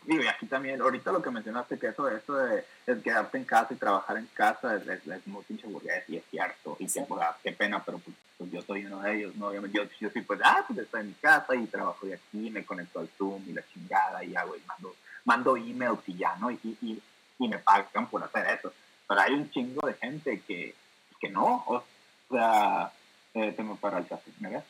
digo, 0.06 0.24
y 0.24 0.28
aquí 0.28 0.48
también, 0.48 0.82
ahorita 0.82 1.14
lo 1.14 1.22
que 1.22 1.32
mencionaste, 1.32 1.80
que 1.80 1.88
eso, 1.88 2.10
eso 2.10 2.36
de, 2.36 2.66
quedarte 3.02 3.38
en 3.38 3.46
casa 3.46 3.74
y 3.74 3.78
trabajar 3.78 4.18
en 4.18 4.28
casa 4.34 4.76
es, 4.76 4.88
es, 4.88 5.28
muy 5.28 5.44
pinche 5.46 5.68
burgués 5.68 6.04
y 6.10 6.18
es 6.18 6.24
cierto, 6.30 6.76
y 6.80 6.88
que, 6.88 7.02
pues, 7.02 7.22
qué 7.44 7.54
pena, 7.54 7.82
pero 7.84 8.00
pues, 8.00 8.18
pues, 8.38 8.52
yo 8.52 8.62
soy 8.64 8.86
uno 8.86 9.02
de 9.02 9.16
ellos, 9.16 9.36
¿no? 9.36 9.54
Yo, 9.54 9.66
yo, 9.68 9.84
yo 10.00 10.10
sí, 10.10 10.22
pues, 10.22 10.42
ah, 10.44 10.66
pues 10.68 10.80
estoy 10.80 11.02
en 11.02 11.08
mi 11.08 11.14
casa 11.14 11.56
y 11.56 11.66
trabajo 11.68 12.06
de 12.06 12.16
aquí, 12.16 12.50
me 12.50 12.66
conecto 12.66 13.00
al 13.00 13.08
Zoom 13.18 13.42
y 13.48 13.54
la 13.54 13.64
chingada 13.74 14.24
y 14.24 14.36
hago 14.36 14.58
y 14.58 14.62
mando, 14.68 14.96
mando 15.24 15.56
emails 15.56 16.02
y 16.08 16.18
ya, 16.18 16.36
¿no? 16.36 16.52
Y, 16.52 16.60
y, 16.64 17.02
y 17.40 17.48
me 17.48 17.60
pagan 17.60 18.10
por 18.10 18.22
hacer 18.24 18.46
eso 18.60 18.74
pero 19.08 19.22
hay 19.22 19.34
un 19.34 19.50
chingo 19.52 19.88
de 19.88 19.94
gente 19.94 20.42
que, 20.42 20.76
que 21.20 21.30
no, 21.30 21.64
o 21.68 21.84
sea, 22.30 22.92
eh, 23.34 23.54
tengo 23.54 23.76
para 23.76 24.00
el 24.00 24.08
¿me 24.40 24.50
ves? 24.50 24.64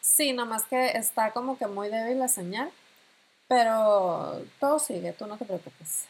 Sí, 0.00 0.32
nomás 0.32 0.64
que 0.64 0.96
está 0.96 1.32
como 1.32 1.56
que 1.56 1.66
muy 1.66 1.88
débil 1.88 2.18
la 2.18 2.28
señal, 2.28 2.70
pero 3.48 4.42
todo 4.60 4.78
sigue, 4.78 5.12
tú 5.12 5.26
no 5.26 5.36
te 5.36 5.44
preocupes. 5.44 6.06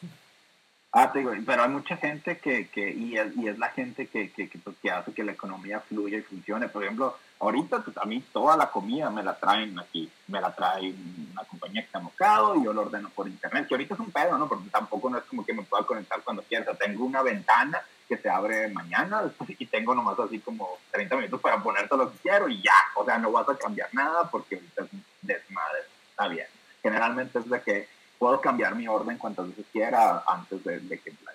Ah, 0.96 1.10
te 1.10 1.18
digo, 1.18 1.32
pero 1.44 1.64
hay 1.64 1.70
mucha 1.70 1.96
gente 1.96 2.38
que, 2.38 2.68
que 2.68 2.88
y, 2.88 3.18
es, 3.18 3.36
y 3.36 3.48
es 3.48 3.58
la 3.58 3.70
gente 3.70 4.06
que, 4.06 4.30
que, 4.30 4.48
pues, 4.62 4.76
que 4.80 4.92
hace 4.92 5.12
que 5.12 5.24
la 5.24 5.32
economía 5.32 5.80
fluya 5.80 6.18
y 6.18 6.22
funcione. 6.22 6.68
Por 6.68 6.84
ejemplo, 6.84 7.18
ahorita 7.40 7.80
pues, 7.80 7.96
a 7.98 8.04
mí 8.04 8.22
toda 8.32 8.56
la 8.56 8.70
comida 8.70 9.10
me 9.10 9.24
la 9.24 9.36
traen 9.36 9.76
aquí, 9.76 10.08
me 10.28 10.40
la 10.40 10.54
trae 10.54 10.94
una 11.32 11.42
compañía 11.46 11.80
que 11.80 11.86
está 11.86 11.98
mocado 11.98 12.54
y 12.54 12.64
yo 12.64 12.72
lo 12.72 12.82
ordeno 12.82 13.10
por 13.10 13.26
internet, 13.26 13.66
que 13.66 13.74
ahorita 13.74 13.94
es 13.94 14.00
un 14.00 14.12
pedo, 14.12 14.38
¿no? 14.38 14.48
Porque 14.48 14.68
tampoco 14.70 15.10
no 15.10 15.18
es 15.18 15.24
como 15.24 15.44
que 15.44 15.52
me 15.52 15.64
pueda 15.64 15.84
conectar 15.84 16.22
cuando 16.22 16.44
quiera. 16.44 16.72
tengo 16.76 17.04
una 17.04 17.22
ventana 17.22 17.82
que 18.08 18.16
se 18.16 18.30
abre 18.30 18.68
mañana 18.68 19.22
y 19.48 19.66
tengo 19.66 19.96
nomás 19.96 20.16
así 20.20 20.38
como 20.38 20.78
30 20.92 21.16
minutos 21.16 21.40
para 21.40 21.60
ponerte 21.60 21.96
lo 21.96 22.12
que 22.12 22.18
quiero 22.18 22.48
y 22.48 22.62
ya. 22.62 22.72
O 22.94 23.04
sea, 23.04 23.18
no 23.18 23.32
vas 23.32 23.48
a 23.48 23.58
cambiar 23.58 23.88
nada 23.92 24.30
porque 24.30 24.54
ahorita 24.54 24.84
es 24.84 24.90
desmadre. 25.22 25.80
Está 26.10 26.28
bien. 26.28 26.46
Generalmente 26.84 27.40
es 27.40 27.50
de 27.50 27.62
que 27.62 27.93
puedo 28.24 28.40
cambiar 28.40 28.74
mi 28.74 28.88
orden 28.88 29.18
cuantas 29.18 29.48
veces 29.48 29.66
quiera 29.70 30.24
antes 30.26 30.64
de, 30.64 30.80
que 30.98 31.10
la 31.10 31.32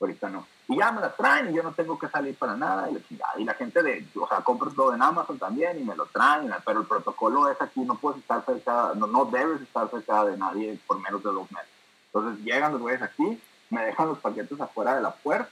ahorita 0.00 0.28
no. 0.30 0.46
Y 0.68 0.78
ya 0.78 0.92
me 0.92 1.00
la 1.00 1.12
traen 1.16 1.50
y 1.50 1.54
yo 1.56 1.64
no 1.64 1.72
tengo 1.72 1.98
que 1.98 2.08
salir 2.08 2.36
para 2.36 2.54
nada 2.54 2.88
y 2.88 2.94
la 2.94 3.26
Y 3.38 3.44
la 3.44 3.54
gente 3.54 3.82
de, 3.82 4.06
o 4.14 4.28
sea, 4.28 4.40
compro 4.42 4.70
todo 4.70 4.94
en 4.94 5.02
Amazon 5.02 5.36
también 5.36 5.80
y 5.80 5.82
me 5.82 5.96
lo 5.96 6.06
traen, 6.06 6.48
pero 6.64 6.82
el 6.82 6.86
protocolo 6.86 7.50
es 7.50 7.60
aquí, 7.60 7.80
no 7.80 7.96
puedes 7.96 8.20
estar 8.20 8.44
cerca, 8.46 8.92
no, 8.94 9.08
no 9.08 9.24
debes 9.24 9.62
estar 9.62 9.90
cerca 9.90 10.24
de 10.26 10.36
nadie 10.36 10.78
por 10.86 11.00
menos 11.00 11.24
de 11.24 11.30
dos 11.30 11.50
meses. 11.50 11.70
Entonces 12.12 12.44
llegan 12.44 12.70
los 12.70 12.80
güeyes 12.80 13.02
aquí, 13.02 13.42
me 13.70 13.84
dejan 13.84 14.06
los 14.06 14.18
paquetes 14.18 14.60
afuera 14.60 14.94
de 14.94 15.02
la 15.02 15.10
puerta 15.10 15.50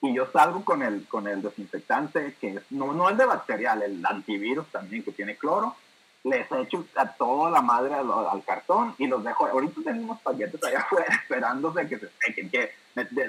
y 0.00 0.14
yo 0.14 0.26
salgo 0.32 0.64
con 0.64 0.82
el, 0.82 1.06
con 1.06 1.28
el 1.28 1.42
desinfectante, 1.42 2.34
que 2.40 2.62
no, 2.70 2.94
no 2.94 3.10
el 3.10 3.18
de 3.18 3.26
bacterial, 3.26 3.82
el 3.82 4.06
antivirus 4.06 4.68
también 4.68 5.02
que 5.02 5.12
tiene 5.12 5.36
cloro, 5.36 5.76
les 6.24 6.50
echo 6.50 6.84
a 6.96 7.06
toda 7.12 7.50
la 7.50 7.62
madre 7.62 7.94
al, 7.94 8.44
cartón 8.44 8.94
y 8.98 9.06
los 9.06 9.22
dejo. 9.22 9.46
Ahorita 9.46 9.80
tenemos 9.84 10.20
paquetes 10.20 10.62
allá 10.64 10.80
afuera 10.80 11.06
esperándose 11.22 11.88
que 11.88 11.98
se 11.98 12.08
sequen, 12.20 12.50
que 12.50 12.72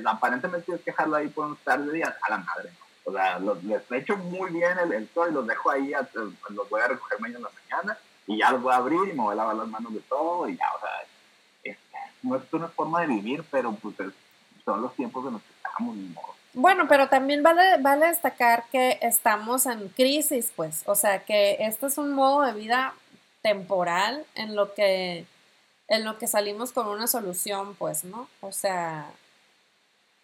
aparentemente 0.06 0.66
tienes 0.66 0.84
que 0.84 0.92
dejarlo 0.92 1.16
ahí 1.16 1.28
por 1.28 1.48
un 1.48 1.56
par 1.58 1.82
de 1.82 1.94
días 1.94 2.16
a 2.22 2.30
la 2.30 2.38
madre. 2.40 2.72
O 3.06 3.12
sea, 3.12 3.40
los, 3.40 3.64
les 3.64 3.92
echo 3.92 4.18
muy 4.18 4.52
bien 4.52 4.78
el, 4.78 4.94
el 4.94 5.04
y 5.04 5.34
los 5.34 5.48
dejo 5.48 5.72
ahí, 5.72 5.92
los 6.50 6.70
voy 6.70 6.82
a 6.82 6.88
recoger 6.88 7.20
mañana 7.20 7.40
en 7.40 7.44
la 7.44 7.50
mañana 7.50 7.98
y 8.28 8.38
ya 8.38 8.52
los 8.52 8.62
voy 8.62 8.74
a 8.74 8.78
abrir 8.78 9.00
y 9.06 9.14
me 9.14 9.24
voy 9.24 9.34
a 9.34 9.38
lavar 9.38 9.56
las 9.56 9.68
manos 9.68 9.94
de 9.94 10.02
todo 10.02 10.48
y 10.48 10.56
ya, 10.56 10.66
o 10.76 10.80
sea, 10.80 10.92
este, 11.64 11.98
no 12.22 12.36
es 12.36 12.54
una 12.54 12.68
forma 12.68 13.02
de 13.02 13.08
vivir, 13.08 13.44
pero 13.50 13.72
pues 13.74 13.96
son 14.64 14.82
los 14.82 14.94
tiempos 14.96 15.26
de 15.26 15.32
los 15.32 15.42
que 15.42 15.54
estamos, 15.54 15.96
Bueno, 16.62 16.90
pero 16.90 17.08
también 17.08 17.42
vale, 17.42 17.78
vale 17.80 18.08
destacar 18.08 18.66
que 18.70 19.00
estamos 19.02 19.66
en 19.66 19.88
crisis, 19.88 20.52
pues, 20.54 20.84
o 20.88 20.94
sea, 20.94 21.24
que 21.24 21.56
este 21.62 21.86
es 21.86 21.98
un 21.98 22.12
modo 22.12 22.42
de 22.42 22.52
vida 22.52 22.94
temporal 23.42 24.26
en 24.36 24.58
lo 24.58 24.74
que 24.74 25.26
en 25.88 26.04
lo 26.04 26.18
que 26.18 26.28
salimos 26.28 26.74
con 26.74 26.88
una 26.88 27.08
solución, 27.08 27.76
pues, 27.76 28.04
¿no? 28.04 28.28
O 28.42 28.52
sea, 28.52 29.10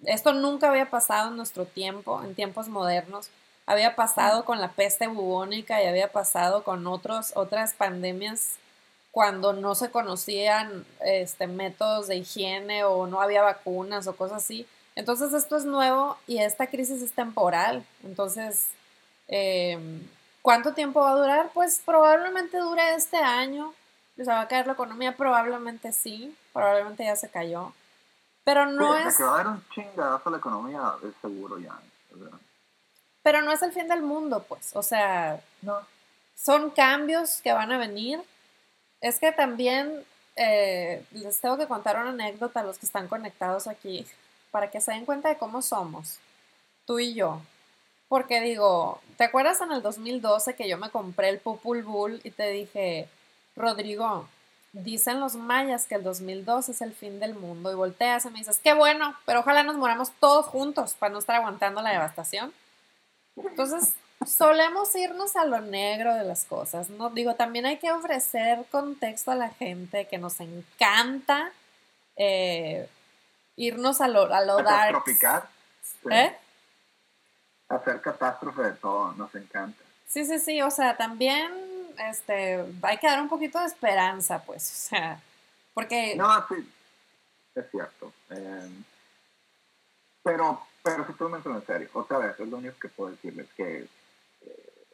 esto 0.06 0.34
nunca 0.34 0.70
había 0.70 0.90
pasado 0.90 1.30
en 1.30 1.38
nuestro 1.38 1.66
tiempo, 1.66 2.22
en 2.22 2.36
tiempos 2.36 2.68
modernos. 2.68 3.30
Había 3.66 3.96
pasado 3.96 4.44
con 4.44 4.60
la 4.60 4.74
peste 4.74 5.08
bubónica 5.08 5.82
y 5.82 5.88
había 5.88 6.12
pasado 6.12 6.66
con 6.66 6.86
otros, 6.86 7.32
otras 7.36 7.74
pandemias 7.74 8.58
cuando 9.12 9.54
no 9.54 9.74
se 9.74 9.90
conocían 9.90 10.86
este, 11.00 11.48
métodos 11.48 12.08
de 12.10 12.18
higiene 12.18 12.84
o 12.84 13.08
no 13.08 13.22
había 13.22 13.42
vacunas 13.42 14.08
o 14.08 14.18
cosas 14.18 14.44
así. 14.44 14.68
Entonces 14.96 15.34
esto 15.34 15.58
es 15.58 15.66
nuevo 15.66 16.18
y 16.26 16.40
esta 16.40 16.68
crisis 16.68 17.02
es 17.02 17.12
temporal. 17.12 17.86
Entonces, 18.04 18.68
em, 19.28 20.08
¿cuánto 20.42 20.74
tiempo 20.74 21.02
va 21.02 21.12
a 21.12 21.16
durar? 21.16 21.52
Pues 21.54 21.82
probablemente 21.86 22.58
dure 22.58 22.96
este 22.96 23.18
año. 23.18 23.74
¿Se 24.16 24.24
va 24.24 24.42
a 24.42 24.48
caer 24.48 24.68
la 24.68 24.74
economía? 24.74 25.18
Probablemente 25.18 25.92
sí. 25.92 26.36
Probablemente 26.54 27.04
ya 27.04 27.18
se 27.18 27.30
cayó. 27.30 27.74
Pero 28.46 28.66
no 28.68 28.96
es... 28.96 29.18
que 29.18 29.24
va 29.24 29.32
a 29.32 29.34
haber 29.36 29.48
un 29.48 29.66
chingadazo 29.74 30.30
a 30.30 30.32
la 30.32 30.38
economía 30.38 30.94
es 31.04 31.14
seguro 31.22 31.60
ya. 31.60 31.78
Pero 33.22 33.42
no 33.42 33.52
es 33.52 33.62
el 33.64 33.74
fin 33.74 33.90
del 33.90 34.02
mundo, 34.02 34.46
pues. 34.48 34.74
O 34.76 34.84
sea, 34.84 35.42
no. 35.62 35.80
son 36.36 36.70
cambios 36.70 37.42
que 37.42 37.52
van 37.52 37.72
a 37.74 37.78
venir. 37.78 38.22
Es 39.02 39.20
que 39.20 39.34
también 39.34 40.06
eh, 40.38 41.04
les 41.12 41.42
tengo 41.42 41.58
que 41.58 41.68
contar 41.68 41.98
una 41.98 42.12
anécdota 42.12 42.62
a 42.62 42.64
los 42.64 42.78
que 42.78 42.86
están 42.86 43.10
conectados 43.10 43.68
aquí 43.68 44.08
para 44.56 44.72
que 44.72 44.80
se 44.80 44.94
den 44.94 45.04
cuenta 45.04 45.28
de 45.28 45.38
cómo 45.38 45.62
somos, 45.62 46.18
tú 46.86 46.98
y 46.98 47.14
yo. 47.14 47.42
Porque 48.08 48.40
digo, 48.40 49.02
¿te 49.18 49.26
acuerdas 49.26 49.60
en 49.60 49.74
el 49.74 49.82
2012 49.82 50.56
que 50.56 50.70
yo 50.70 50.78
me 50.78 50.92
compré 50.92 51.28
el 51.28 51.40
Pupul 51.40 51.84
Bull 51.84 52.22
y 52.24 52.32
te 52.32 52.52
dije, 52.52 53.10
Rodrigo, 53.58 54.30
dicen 54.72 55.20
los 55.20 55.36
mayas 55.36 55.88
que 55.88 55.96
el 55.96 56.04
2012 56.04 56.72
es 56.72 56.82
el 56.82 56.94
fin 56.94 57.20
del 57.20 57.36
mundo 57.36 57.70
y 57.70 57.76
volteas 57.76 58.24
y 58.24 58.30
me 58.30 58.40
dices, 58.40 58.62
qué 58.64 58.74
bueno, 58.74 59.14
pero 59.26 59.42
ojalá 59.42 59.64
nos 59.64 59.76
moramos 59.76 60.14
todos 60.22 60.46
juntos 60.46 60.96
para 60.98 61.12
no 61.12 61.20
estar 61.20 61.36
aguantando 61.36 61.82
la 61.82 61.92
devastación. 61.92 62.54
Entonces, 63.36 63.96
solemos 64.26 64.96
irnos 64.96 65.36
a 65.36 65.44
lo 65.44 65.60
negro 65.60 66.16
de 66.16 66.24
las 66.24 66.46
cosas, 66.46 66.90
¿no? 66.90 67.10
Digo, 67.10 67.36
también 67.36 67.66
hay 67.66 67.76
que 67.76 67.92
ofrecer 67.92 68.64
contexto 68.72 69.32
a 69.32 69.36
la 69.36 69.50
gente 69.50 70.08
que 70.08 70.18
nos 70.18 70.40
encanta 70.40 71.52
eh, 72.16 72.88
irnos 73.56 74.02
a 74.02 74.08
lo, 74.08 74.34
a 74.34 74.42
lo 74.42 74.58
dark. 74.62 75.04
¿Eh? 76.12 76.38
Hacer 77.70 78.02
catástrofe 78.02 78.62
de 78.62 78.72
todo, 78.74 79.14
nos 79.14 79.34
encanta. 79.36 79.84
Sí, 80.08 80.26
sí, 80.26 80.40
sí, 80.40 80.62
o 80.62 80.70
sea, 80.70 80.96
también 80.96 81.52
este, 82.10 82.64
hay 82.82 82.98
que 82.98 83.08
dar 83.08 83.22
un 83.22 83.30
poquito 83.30 83.60
de 83.60 83.66
esperanza, 83.66 84.44
pues, 84.44 84.64
o 84.72 84.90
sea, 84.90 85.22
porque... 85.74 86.16
No, 86.16 86.46
sí, 86.48 86.72
es 87.56 87.66
cierto. 87.72 88.14
Em, 88.30 88.84
pero, 90.24 90.62
pero 90.84 91.06
si 91.06 91.14
tú 91.14 91.30
me 91.30 91.38
en 91.38 91.66
serio, 91.66 91.90
otra 91.94 92.20
vez, 92.20 92.40
es 92.40 92.48
lo 92.48 92.58
único 92.58 92.78
que 92.80 92.90
puedo 92.90 93.12
decirles, 93.12 93.48
que 93.56 93.88
eh, 94.42 94.86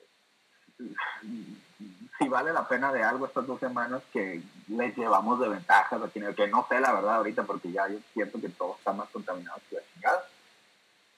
si 2.21 2.29
vale 2.29 2.53
la 2.53 2.67
pena 2.67 2.93
de 2.93 3.01
algo 3.01 3.25
estas 3.25 3.47
dos 3.47 3.59
semanas 3.59 4.03
que 4.13 4.43
les 4.67 4.95
llevamos 4.95 5.39
de 5.39 5.49
ventajas 5.49 5.99
aquí, 6.03 6.21
que 6.35 6.47
no 6.47 6.67
sé 6.69 6.79
la 6.79 6.93
verdad 6.93 7.15
ahorita, 7.15 7.43
porque 7.43 7.71
ya 7.71 7.87
yo 7.87 7.97
siento 8.13 8.39
que 8.39 8.49
todo 8.49 8.75
está 8.77 8.93
más 8.93 9.09
contaminado 9.09 9.59
que 9.67 9.77
la 9.77 9.81
chingada, 9.91 10.23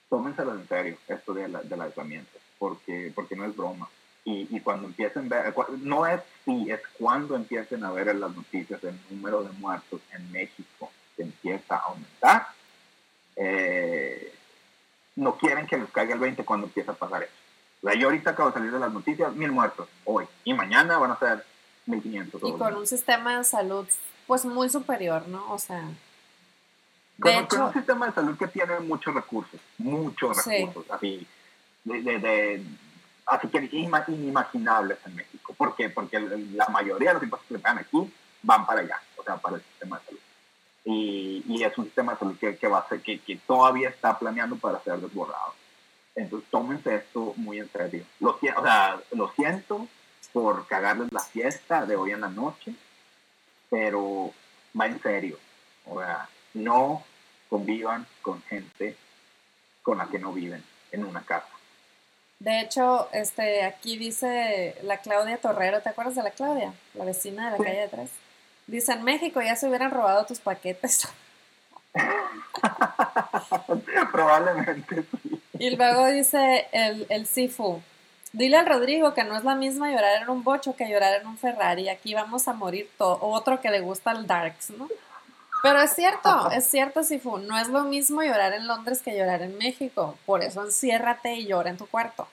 tómenselo 0.09 0.53
en 0.53 0.65
serio, 0.65 0.97
esto 1.09 1.33
de 1.33 1.49
la, 1.49 1.61
del 1.61 1.81
aislamiento, 1.81 2.39
porque, 2.57 3.11
porque 3.13 3.35
no 3.35 3.43
es 3.43 3.55
broma. 3.55 3.89
Y, 4.25 4.61
cuando 4.61 4.87
empiecen 4.87 5.25
a 5.33 5.41
ver, 5.41 5.53
no 5.79 6.07
es 6.07 6.21
si, 6.45 6.71
es 6.71 6.79
cuando 6.97 7.35
empiecen 7.35 7.83
a 7.83 7.91
ver 7.91 8.07
en 8.07 8.21
las 8.21 8.33
noticias 8.33 8.81
el 8.85 8.97
número 9.09 9.43
de 9.43 9.51
muertos 9.59 9.99
en 10.13 10.31
México 10.31 10.89
que 11.17 11.23
empieza 11.23 11.75
a 11.75 11.79
aumentar, 11.79 12.47
eh, 13.35 14.33
no 15.17 15.35
quieren 15.35 15.67
que 15.67 15.77
les 15.77 15.91
caiga 15.91 16.13
el 16.13 16.21
20 16.21 16.45
cuando 16.45 16.67
empieza 16.67 16.93
a 16.93 16.95
pasar 16.95 17.23
eso. 17.23 17.42
Yo 17.83 18.07
ahorita 18.07 18.31
acabo 18.31 18.49
de 18.49 18.53
salir 18.55 18.71
de 18.71 18.79
las 18.79 18.91
noticias, 18.91 19.33
mil 19.33 19.51
muertos 19.51 19.89
hoy, 20.05 20.25
y 20.43 20.53
mañana 20.53 20.97
van 20.97 21.11
a 21.11 21.19
ser 21.19 21.45
1500. 21.85 22.41
Y 22.43 22.53
con 22.53 22.75
un 22.75 22.87
sistema 22.87 23.37
de 23.37 23.43
salud 23.43 23.85
pues 24.25 24.45
muy 24.45 24.69
superior, 24.69 25.27
¿no? 25.27 25.51
O 25.51 25.59
sea... 25.59 25.81
De 27.17 27.31
con, 27.31 27.31
hecho, 27.31 27.65
un 27.65 27.73
sistema 27.73 28.07
de 28.07 28.13
salud 28.13 28.37
que 28.37 28.47
tiene 28.47 28.79
muchos 28.79 29.13
recursos, 29.13 29.59
muchos 29.77 30.45
recursos, 30.45 30.85
así, 30.89 31.27
de, 31.83 32.01
de 32.01 32.65
así 33.25 33.47
que 33.49 33.69
inimaginables 33.71 34.97
en 35.05 35.15
México. 35.15 35.53
¿Por 35.55 35.75
qué? 35.75 35.89
Porque 35.89 36.19
la 36.19 36.67
mayoría 36.69 37.09
de 37.09 37.13
los 37.15 37.23
impuestos 37.23 37.47
que 37.47 37.53
le 37.55 37.59
pagan 37.59 37.79
aquí 37.79 38.11
van 38.41 38.65
para 38.65 38.81
allá, 38.81 38.99
o 39.17 39.23
sea, 39.23 39.37
para 39.37 39.57
el 39.57 39.61
sistema 39.61 39.99
de 39.99 40.05
salud. 40.05 40.19
Y, 40.85 41.43
y 41.47 41.63
es 41.63 41.77
un 41.77 41.85
sistema 41.85 42.13
de 42.13 42.19
salud 42.19 42.37
que, 42.39 42.57
que, 42.57 42.67
va 42.67 42.79
a 42.79 42.89
ser, 42.89 43.01
que, 43.01 43.19
que, 43.19 43.37
todavía 43.37 43.89
está 43.89 44.17
planeando 44.17 44.57
para 44.57 44.81
ser 44.83 44.97
desbordado. 44.99 45.53
Entonces, 46.15 46.49
tómense 46.51 46.95
esto 46.95 47.33
muy 47.37 47.59
en 47.59 47.69
serio. 47.71 48.05
Lo, 48.19 48.31
o 48.31 48.39
sea, 48.39 48.99
lo 49.11 49.31
siento 49.31 49.87
por 50.31 50.67
cagarles 50.67 51.11
la 51.11 51.19
fiesta 51.19 51.85
de 51.85 51.95
hoy 51.95 52.11
en 52.11 52.21
la 52.21 52.29
noche, 52.29 52.73
pero 53.69 54.31
va 54.79 54.87
en 54.87 55.01
serio. 55.01 55.37
O 55.85 55.99
sea, 55.99 56.29
no 56.53 57.03
convivan 57.49 58.05
con 58.21 58.41
gente 58.43 58.95
con 59.81 59.97
la 59.97 60.07
que 60.07 60.19
no 60.19 60.33
viven 60.33 60.63
en 60.91 61.05
una 61.05 61.21
casa. 61.21 61.47
De 62.39 62.61
hecho, 62.61 63.09
este, 63.13 63.63
aquí 63.63 63.97
dice 63.97 64.75
la 64.83 64.97
Claudia 64.97 65.37
Torrero, 65.37 65.81
¿te 65.81 65.89
acuerdas 65.89 66.15
de 66.15 66.23
la 66.23 66.31
Claudia? 66.31 66.73
La 66.93 67.05
vecina 67.05 67.51
de 67.51 67.57
la 67.57 67.63
calle 67.63 67.77
de 67.77 67.83
atrás. 67.83 68.09
Dice, 68.67 68.93
en 68.93 69.03
México 69.03 69.41
ya 69.41 69.55
se 69.55 69.67
hubieran 69.67 69.91
robado 69.91 70.25
tus 70.25 70.39
paquetes. 70.39 71.07
Probablemente 74.11 75.05
Y 75.59 75.75
luego 75.75 76.07
dice 76.07 76.67
el, 76.71 77.05
el 77.09 77.27
Sifu, 77.27 77.81
dile 78.31 78.57
al 78.57 78.65
Rodrigo 78.65 79.13
que 79.13 79.23
no 79.23 79.37
es 79.37 79.43
la 79.43 79.55
misma 79.55 79.91
llorar 79.91 80.21
en 80.21 80.29
un 80.29 80.43
bocho 80.43 80.75
que 80.75 80.89
llorar 80.89 81.21
en 81.21 81.27
un 81.27 81.37
Ferrari. 81.37 81.89
Aquí 81.89 82.13
vamos 82.13 82.47
a 82.47 82.53
morir 82.53 82.89
todo. 82.97 83.19
Otro 83.21 83.61
que 83.61 83.69
le 83.69 83.81
gusta 83.81 84.11
el 84.11 84.25
Darks, 84.25 84.71
¿no? 84.71 84.87
Pero 85.63 85.79
es 85.79 85.93
cierto, 85.93 86.51
es 86.51 86.65
cierto, 86.65 87.03
Sifu. 87.03 87.37
No 87.37 87.57
es 87.57 87.69
lo 87.69 87.83
mismo 87.85 88.21
llorar 88.21 88.51
en 88.53 88.67
Londres 88.67 89.01
que 89.01 89.17
llorar 89.17 89.41
en 89.43 89.57
México. 89.57 90.17
Por 90.25 90.43
eso 90.43 90.61
enciérrate 90.61 91.35
y 91.35 91.47
llora 91.47 91.69
en 91.69 91.77
tu 91.77 91.87
cuarto. 91.87 92.27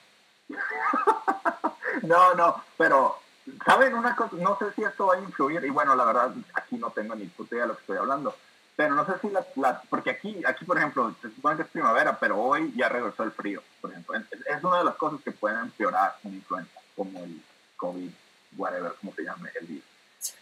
no, 2.01 2.33
no, 2.35 2.61
pero, 2.77 3.17
¿saben 3.65 3.93
una 3.93 4.17
cosa? 4.17 4.35
No 4.35 4.57
sé 4.57 4.73
si 4.75 4.83
esto 4.83 5.07
va 5.07 5.15
a 5.15 5.19
influir, 5.19 5.63
y 5.63 5.69
bueno, 5.69 5.95
la 5.95 6.03
verdad, 6.03 6.33
aquí 6.53 6.75
no 6.75 6.89
tengo 6.89 7.15
ni 7.15 7.25
puta 7.25 7.55
idea 7.55 7.63
de 7.63 7.67
lo 7.69 7.75
que 7.75 7.81
estoy 7.81 7.97
hablando. 7.97 8.35
Pero 8.75 8.95
no 8.95 9.05
sé 9.05 9.13
si 9.21 9.29
la, 9.29 9.81
porque 9.89 10.11
aquí, 10.11 10.41
aquí, 10.45 10.65
por 10.65 10.77
ejemplo, 10.77 11.13
se 11.21 11.29
supone 11.29 11.57
que 11.57 11.63
es 11.63 11.67
primavera, 11.67 12.17
pero 12.17 12.41
hoy 12.41 12.73
ya 12.75 12.89
regresó 12.89 13.23
el 13.23 13.31
frío, 13.31 13.61
por 13.79 13.91
ejemplo. 13.91 14.15
Es, 14.15 14.63
una 14.63 14.79
de 14.79 14.85
las 14.85 14.95
cosas 14.95 15.19
que 15.21 15.31
pueden 15.31 15.59
empeorar 15.59 16.15
una 16.23 16.35
influenza, 16.35 16.79
como 16.95 17.19
el 17.19 17.41
COVID, 17.77 18.11
whatever, 18.57 18.93
como 18.99 19.13
se 19.13 19.23
llame 19.23 19.49
el 19.59 19.67
virus. 19.67 19.83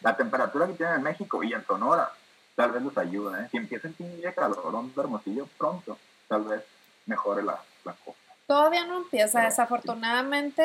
La 0.01 0.15
temperatura 0.15 0.67
que 0.67 0.73
tiene 0.73 0.95
en 0.95 1.03
México 1.03 1.43
y 1.43 1.53
en 1.53 1.65
Sonora 1.65 2.11
tal 2.55 2.71
vez 2.71 2.82
nos 2.82 2.97
ayuda. 2.97 3.41
¿eh? 3.41 3.47
Si 3.49 3.57
empieza 3.57 3.88
el 3.88 3.93
pinche 3.93 4.34
calorón 4.34 4.93
de 4.93 5.01
Hermosillo 5.01 5.47
pronto, 5.57 5.97
tal 6.27 6.43
vez 6.43 6.63
mejore 7.05 7.41
la, 7.43 7.59
la 7.86 7.93
cosa. 7.93 8.19
Todavía 8.45 8.86
no 8.86 8.97
empieza, 8.97 9.41
desafortunadamente 9.41 10.63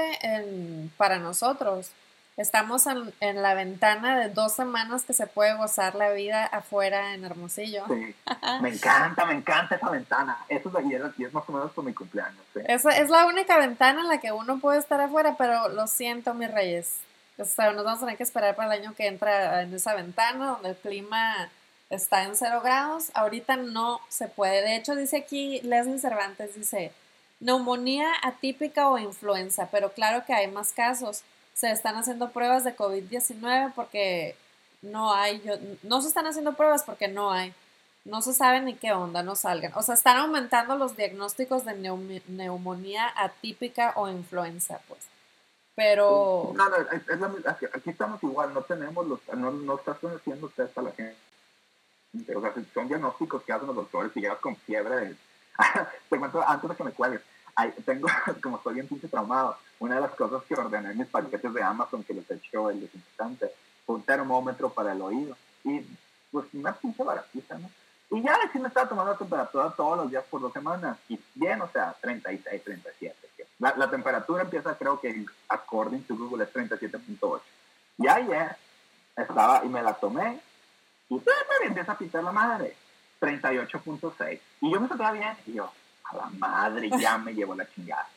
para 0.96 1.18
nosotros. 1.18 1.92
Estamos 2.36 2.84
en, 2.88 3.14
en, 3.20 3.42
la 3.42 3.54
ventana 3.54 4.18
de 4.18 4.28
dos 4.28 4.54
semanas 4.54 5.04
que 5.04 5.12
se 5.12 5.28
puede 5.28 5.54
gozar 5.54 5.94
la 5.94 6.10
vida 6.10 6.44
afuera 6.44 7.14
en 7.14 7.24
Hermosillo. 7.24 7.84
Sí, 7.86 8.14
me 8.60 8.70
encanta, 8.70 9.24
me 9.24 9.34
encanta 9.34 9.76
esa 9.76 9.88
ventana. 9.88 10.44
Eso 10.48 10.68
es, 10.76 10.84
y 11.18 11.24
es, 11.24 11.32
más 11.32 11.44
o 11.48 11.52
menos 11.52 11.70
por 11.70 11.84
mi 11.84 11.94
cumpleaños. 11.94 12.42
Esa 12.54 12.90
es 12.98 13.08
la 13.08 13.26
única 13.26 13.56
ventana 13.58 14.00
en 14.00 14.08
la 14.08 14.18
que 14.18 14.32
uno 14.32 14.58
puede 14.58 14.80
estar 14.80 15.00
afuera, 15.00 15.36
pero 15.38 15.68
lo 15.68 15.86
siento, 15.86 16.34
mis 16.34 16.50
reyes. 16.50 16.98
nos 17.38 17.56
vamos 17.56 17.98
a 17.98 18.00
tener 18.00 18.16
que 18.16 18.24
esperar 18.24 18.56
para 18.56 18.74
el 18.74 18.82
año 18.82 18.94
que 18.96 19.06
entra 19.06 19.62
en 19.62 19.72
esa 19.72 19.94
ventana, 19.94 20.46
donde 20.46 20.70
el 20.70 20.76
clima 20.76 21.50
está 21.88 22.24
en 22.24 22.34
cero 22.34 22.60
grados. 22.64 23.12
Ahorita 23.14 23.54
no 23.54 24.00
se 24.08 24.26
puede. 24.26 24.62
De 24.62 24.74
hecho, 24.74 24.96
dice 24.96 25.18
aquí 25.18 25.60
Leslie 25.62 26.00
Cervantes, 26.00 26.56
dice, 26.56 26.90
neumonía 27.38 28.08
atípica 28.24 28.88
o 28.88 28.98
influenza, 28.98 29.68
pero 29.70 29.92
claro 29.92 30.24
que 30.26 30.34
hay 30.34 30.48
más 30.48 30.72
casos. 30.72 31.22
Se 31.54 31.70
están 31.70 31.96
haciendo 31.96 32.30
pruebas 32.30 32.64
de 32.64 32.76
COVID-19 32.76 33.72
porque 33.74 34.36
no 34.82 35.14
hay, 35.14 35.42
no 35.82 36.02
se 36.02 36.08
están 36.08 36.26
haciendo 36.26 36.54
pruebas 36.54 36.82
porque 36.82 37.08
no 37.08 37.32
hay. 37.32 37.54
No 38.04 38.20
se 38.20 38.34
sabe 38.34 38.60
ni 38.60 38.74
qué 38.74 38.92
onda, 38.92 39.22
no 39.22 39.34
salgan. 39.34 39.72
O 39.74 39.82
sea, 39.82 39.94
están 39.94 40.18
aumentando 40.18 40.76
los 40.76 40.94
diagnósticos 40.94 41.64
de 41.64 41.74
neumonía 42.28 43.10
atípica 43.16 43.94
o 43.96 44.10
influenza, 44.10 44.80
pues. 44.88 45.00
Pero... 45.74 46.52
No, 46.54 46.68
no, 46.68 46.76
aquí 47.72 47.90
estamos 47.90 48.22
igual, 48.22 48.52
no 48.52 48.62
tenemos 48.62 49.06
los, 49.06 49.20
no, 49.34 49.50
no 49.50 49.76
estás 49.76 49.96
haciendo 50.04 50.48
test 50.50 50.76
a 50.78 50.82
la 50.82 50.92
gente 50.92 51.16
O 52.36 52.40
sea, 52.40 52.54
son 52.72 52.88
diagnósticos 52.88 53.42
que 53.42 53.52
hacen 53.52 53.66
los 53.66 53.76
doctores 53.76 54.12
si 54.12 54.20
llegas 54.20 54.38
con 54.38 54.54
fiebre. 54.54 55.16
Antes 56.46 56.70
de 56.70 56.76
que 56.76 56.84
me 56.84 56.92
cuelgues. 56.92 57.22
Tengo, 57.84 58.08
como 58.42 58.56
estoy 58.56 58.74
bien 58.74 58.88
pinche 58.88 59.08
traumado, 59.08 59.56
una 59.78 59.96
de 59.96 60.00
las 60.02 60.12
cosas 60.12 60.42
que 60.44 60.54
ordené 60.54 60.92
en 60.92 60.98
mis 60.98 61.08
paquetes 61.08 61.52
de 61.52 61.62
Amazon 61.62 62.04
que 62.04 62.14
les 62.14 62.30
echó 62.30 62.70
el 62.70 62.80
desinfectante 62.80 63.50
fue 63.86 63.96
un 63.96 64.02
termómetro 64.02 64.70
para 64.70 64.92
el 64.92 65.02
oído. 65.02 65.36
Y 65.64 65.80
pues 66.30 66.46
una 66.52 66.72
pinche 66.72 67.02
baratita, 67.02 67.58
¿no? 67.58 67.70
Y 68.10 68.22
ya 68.22 68.38
sí 68.52 68.58
me 68.58 68.68
estaba 68.68 68.88
tomando 68.88 69.12
la 69.12 69.18
temperatura 69.18 69.70
todos 69.70 69.96
los 69.96 70.10
días 70.10 70.24
por 70.30 70.40
dos 70.40 70.52
semanas. 70.52 70.98
Y 71.08 71.18
bien, 71.34 71.60
o 71.62 71.68
sea, 71.68 71.94
36, 72.00 72.62
37. 72.62 73.16
La, 73.58 73.90
temperatura 73.90 74.42
empieza, 74.42 74.76
creo 74.76 75.00
que, 75.00 75.24
according 75.48 76.04
to 76.04 76.16
Google, 76.16 76.44
es 76.44 76.52
37.8. 76.52 77.40
Y 77.98 78.08
ayer 78.08 78.56
estaba, 79.16 79.64
y 79.64 79.68
me 79.68 79.82
la 79.82 79.94
tomé, 79.94 80.40
y 81.08 81.20
empieza 81.64 81.92
a 81.92 81.98
pitar 81.98 82.22
la 82.22 82.32
madre. 82.32 82.76
38.6. 83.20 84.40
Y 84.60 84.72
yo 84.72 84.80
me 84.80 84.88
sentía 84.88 85.12
bien, 85.12 85.36
y 85.46 85.54
yo, 85.54 85.72
a 86.14 86.24
la 86.24 86.30
madre, 86.38 86.90
ya 86.98 87.18
me 87.18 87.34
llevo 87.34 87.54
la 87.54 87.68
chingada. 87.70 88.08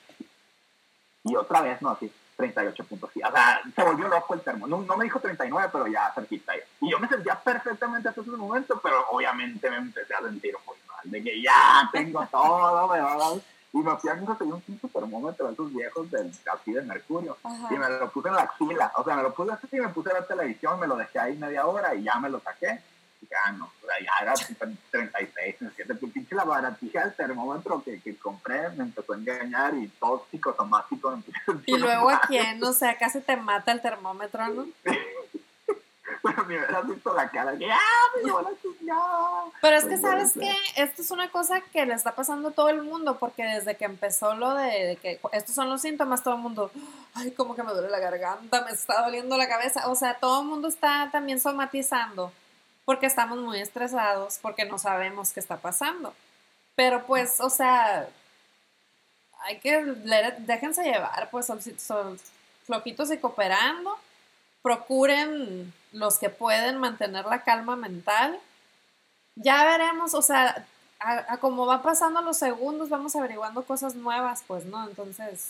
Y 1.23 1.35
otra 1.35 1.61
vez, 1.61 1.81
no, 1.81 1.89
así, 1.89 2.11
38.6. 2.37 3.01
O 3.01 3.09
sea, 3.09 3.61
se 3.75 3.83
volvió 3.83 4.07
loco 4.07 4.33
el 4.33 4.41
termo. 4.41 4.67
No, 4.67 4.81
no 4.81 4.97
me 4.97 5.05
dijo 5.05 5.19
39, 5.19 5.69
pero 5.71 5.87
ya 5.87 6.11
cerquita. 6.13 6.53
Y 6.79 6.89
yo 6.89 6.99
me 6.99 7.07
sentía 7.07 7.35
perfectamente 7.35 8.09
hasta 8.09 8.21
ese 8.21 8.31
momento, 8.31 8.79
pero 8.81 9.05
obviamente 9.09 9.69
me 9.69 9.77
empecé 9.77 10.13
a 10.13 10.21
sentir 10.21 10.55
muy 10.65 10.77
mal, 10.87 11.11
de 11.11 11.23
que 11.23 11.41
ya 11.41 11.89
tengo 11.91 12.25
todo, 12.27 12.87
¿verdad? 12.87 13.41
Y 13.73 13.79
me 13.79 13.95
fui 13.97 14.09
a 14.09 14.17
conseguir 14.17 14.53
un 14.53 14.61
pinche 14.61 14.87
termómetro 14.87 15.47
de 15.47 15.53
esos 15.53 15.73
viejos 15.73 16.09
del 16.09 16.31
así 16.53 16.71
de 16.71 16.81
mercurio. 16.83 17.37
Y 17.69 17.73
me 17.73 17.89
lo 17.89 18.09
puse 18.09 18.29
en 18.29 18.35
la 18.35 18.43
axila. 18.43 18.91
O 18.95 19.03
sea, 19.03 19.15
me 19.15 19.23
lo 19.23 19.33
puse 19.33 19.51
así 19.51 19.67
y 19.71 19.79
me 19.81 19.89
puse 19.89 20.09
a 20.09 20.13
ver 20.13 20.27
televisión, 20.27 20.79
me 20.79 20.87
lo 20.87 20.95
dejé 20.95 21.19
ahí 21.19 21.35
media 21.37 21.65
hora 21.65 21.93
y 21.93 22.03
ya 22.03 22.15
me 22.15 22.29
lo 22.29 22.39
saqué. 22.39 22.81
Y 23.21 23.27
ya 23.27 23.51
no, 23.53 23.65
o 23.65 23.85
sea, 23.85 23.99
ya 23.99 24.11
era 24.21 24.33
36, 24.33 25.57
37. 25.57 26.07
Pinche 26.07 26.35
la 26.35 26.43
baratija 26.43 27.03
del 27.05 27.15
termómetro 27.15 27.83
que, 27.83 27.99
que, 27.99 28.15
compré 28.17 28.69
me 28.69 28.83
empezó 28.83 29.13
a 29.13 29.17
engañar 29.17 29.73
y 29.75 29.87
todo 29.87 30.25
psicosomático. 30.29 31.21
Y 31.65 31.77
luego 31.77 32.09
a 32.09 32.21
quién, 32.21 32.63
o 32.63 32.73
sea, 32.73 32.97
casi 32.97 33.21
te 33.21 33.35
mata 33.35 33.71
el 33.71 33.81
termómetro, 33.81 34.47
¿no? 34.49 34.67
Pero 36.23 36.45
me 36.45 36.57
hubieras 36.57 36.87
visto 36.87 37.13
la 37.13 37.29
cara 37.29 37.57
que 37.57 37.71
¡ah! 37.71 37.77
Me 38.15 38.23
llevó 38.23 38.41
la 38.41 38.49
chingada. 38.61 39.45
Pero 39.61 39.77
es 39.77 39.85
que, 39.85 39.97
¿sabes 39.97 40.33
qué? 40.33 40.55
Esto 40.75 41.01
es 41.01 41.11
una 41.11 41.29
cosa 41.29 41.61
que 41.61 41.85
le 41.85 41.93
está 41.93 42.15
pasando 42.15 42.49
a 42.49 42.51
todo 42.51 42.69
el 42.69 42.81
mundo, 42.81 43.17
porque 43.17 43.43
desde 43.43 43.75
que 43.75 43.85
empezó 43.85 44.35
lo 44.35 44.53
de, 44.53 44.97
que 45.01 45.19
estos 45.33 45.55
son 45.55 45.69
los 45.69 45.81
síntomas, 45.81 46.23
todo 46.23 46.35
el 46.35 46.41
mundo, 46.41 46.71
ay, 47.13 47.31
como 47.31 47.55
que 47.55 47.63
me 47.63 47.71
duele 47.71 47.89
la 47.89 47.99
garganta, 47.99 48.63
me 48.63 48.71
está 48.71 49.01
doliendo 49.01 49.37
la 49.37 49.47
cabeza. 49.47 49.89
O 49.89 49.95
sea, 49.95 50.15
todo 50.15 50.41
el 50.41 50.47
mundo 50.47 50.67
está 50.67 51.09
también 51.11 51.39
somatizando, 51.39 52.31
porque 52.87 53.05
estamos 53.05 53.37
muy 53.39 53.59
estresados, 53.59 54.39
porque 54.41 54.63
no 54.63 54.77
sabemos 54.77 55.33
qué 55.33 55.41
está 55.41 55.57
pasando. 55.57 56.13
Pero 56.73 57.05
pues, 57.05 57.41
o 57.41 57.49
sea, 57.49 58.07
hay 59.41 59.59
que, 59.59 59.83
déjense 60.39 60.85
llevar, 60.85 61.29
pues, 61.29 61.47
son, 61.47 61.59
son 61.77 62.17
flojitos 62.65 63.11
y 63.11 63.17
cooperando 63.17 63.97
procuren 64.61 65.73
los 65.91 66.17
que 66.17 66.29
pueden 66.29 66.77
mantener 66.77 67.25
la 67.25 67.43
calma 67.43 67.75
mental. 67.75 68.39
Ya 69.35 69.65
veremos, 69.65 70.13
o 70.13 70.21
sea, 70.21 70.65
a, 71.01 71.37
como 71.39 71.65
va 71.65 71.83
pasando 71.83 72.21
los 72.21 72.37
segundos, 72.37 72.87
vamos 72.87 73.17
averiguando 73.17 73.65
cosas 73.65 73.95
nuevas, 73.95 74.45
pues, 74.47 74.63
¿no? 74.63 74.87
Entonces, 74.87 75.49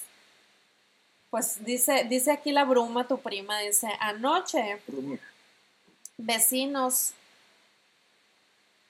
pues 1.30 1.64
dice, 1.64 2.06
dice 2.10 2.32
aquí 2.32 2.52
la 2.52 2.66
bruma, 2.66 3.08
tu 3.08 3.20
prima, 3.20 3.60
dice, 3.60 3.90
anoche, 4.00 4.82
vecinos, 6.18 7.14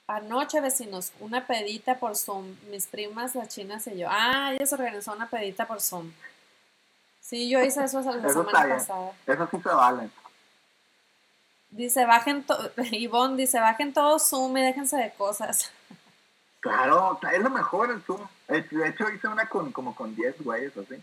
anoche 0.07 0.61
vecinos, 0.61 1.11
una 1.19 1.45
pedita 1.45 1.99
por 1.99 2.15
Zoom, 2.15 2.55
mis 2.71 2.87
primas, 2.87 3.35
las 3.35 3.49
chinas 3.49 3.85
y 3.87 3.97
yo. 3.97 4.07
Ah, 4.09 4.53
ella 4.53 4.65
se 4.65 4.75
organizó 4.75 5.13
una 5.13 5.29
pedita 5.29 5.67
por 5.67 5.81
Zoom. 5.81 6.11
Sí, 7.21 7.49
yo 7.49 7.61
hice 7.61 7.83
eso 7.83 7.99
la 8.01 8.29
semana 8.29 8.75
pasada. 8.75 9.11
Eso 9.25 9.47
sí 9.51 9.57
se 9.61 9.69
vale. 9.69 10.09
Dice, 11.69 12.05
bajen, 12.05 12.43
todo, 12.43 12.71
Ivonne 12.91 13.35
dice, 13.35 13.59
bajen 13.59 13.93
todo 13.93 14.17
Zoom 14.17 14.57
y 14.57 14.61
déjense 14.61 14.95
de 14.95 15.11
cosas. 15.11 15.71
Claro, 16.61 17.19
es 17.31 17.41
lo 17.41 17.49
mejor 17.49 17.91
el 17.91 18.01
Zoom. 18.01 18.25
De 18.47 18.59
hecho, 18.59 19.09
hice 19.09 19.27
una 19.27 19.47
con, 19.49 19.71
como 19.73 19.93
con 19.93 20.15
10 20.15 20.41
güeyes 20.41 20.75
así. 20.77 20.95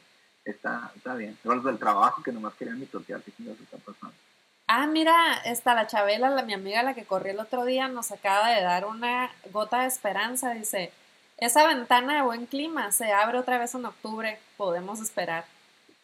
Está, 0.44 0.90
está 0.96 1.14
bien. 1.14 1.38
Los 1.44 1.62
del 1.62 1.78
trabajo 1.78 2.22
que 2.22 2.32
nomás 2.32 2.54
querían 2.54 2.80
mi 2.80 2.86
social, 2.86 3.22
¿qué 3.22 3.30
está 3.50 3.76
pasando? 3.78 4.14
Ah, 4.66 4.86
mira, 4.86 5.36
está 5.44 5.74
la 5.74 5.86
Chabela, 5.86 6.30
la, 6.30 6.42
mi 6.42 6.54
amiga, 6.54 6.82
la 6.82 6.94
que 6.94 7.04
corrió 7.04 7.32
el 7.32 7.40
otro 7.40 7.64
día, 7.64 7.86
nos 7.88 8.12
acaba 8.12 8.50
de 8.50 8.62
dar 8.62 8.86
una 8.86 9.30
gota 9.52 9.82
de 9.82 9.88
esperanza. 9.88 10.54
Dice, 10.54 10.90
esa 11.36 11.66
ventana 11.66 12.16
de 12.16 12.22
buen 12.22 12.46
clima 12.46 12.90
se 12.90 13.12
abre 13.12 13.38
otra 13.38 13.58
vez 13.58 13.74
en 13.74 13.84
octubre, 13.84 14.38
podemos 14.56 15.00
esperar. 15.00 15.44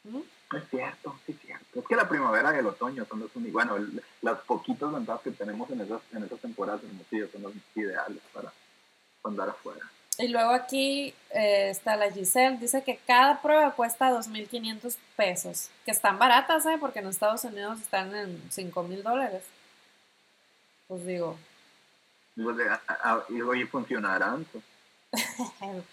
¿Mm? 0.04 0.20
Es 0.56 0.68
cierto, 0.68 1.18
sí 1.24 1.32
es 1.32 1.40
cierto. 1.40 1.80
Es 1.80 1.86
que 1.86 1.96
la 1.96 2.08
primavera 2.08 2.54
y 2.54 2.58
el 2.58 2.66
otoño 2.66 3.06
son 3.06 3.20
los 3.20 3.34
únicos, 3.36 3.52
bueno, 3.52 3.76
las 4.20 4.38
poquitas 4.40 4.92
ventajas 4.92 5.22
que 5.22 5.30
tenemos 5.30 5.70
en 5.70 5.80
esas, 5.80 6.02
en 6.12 6.24
esas 6.24 6.40
temporadas 6.40 6.82
de 6.82 7.28
son 7.28 7.42
los 7.42 7.52
ideales 7.74 8.22
para 8.32 8.52
andar 9.24 9.48
afuera. 9.48 9.88
Y 10.20 10.28
luego 10.28 10.50
aquí 10.50 11.14
eh, 11.30 11.70
está 11.70 11.96
la 11.96 12.10
Giselle, 12.10 12.58
dice 12.58 12.82
que 12.84 13.00
cada 13.06 13.40
prueba 13.40 13.70
cuesta 13.72 14.10
2.500 14.10 14.96
pesos, 15.16 15.70
que 15.86 15.92
están 15.92 16.18
baratas, 16.18 16.66
¿eh? 16.66 16.76
Porque 16.78 16.98
en 16.98 17.06
Estados 17.06 17.42
Unidos 17.44 17.80
están 17.80 18.14
en 18.14 18.42
5.000 18.50 19.02
dólares. 19.02 19.42
Pues 20.88 21.06
digo. 21.06 21.38
Pues, 22.36 22.56
y 23.30 23.40
hoy 23.40 23.64
funcionarán. 23.64 24.44
Pues. 24.52 24.64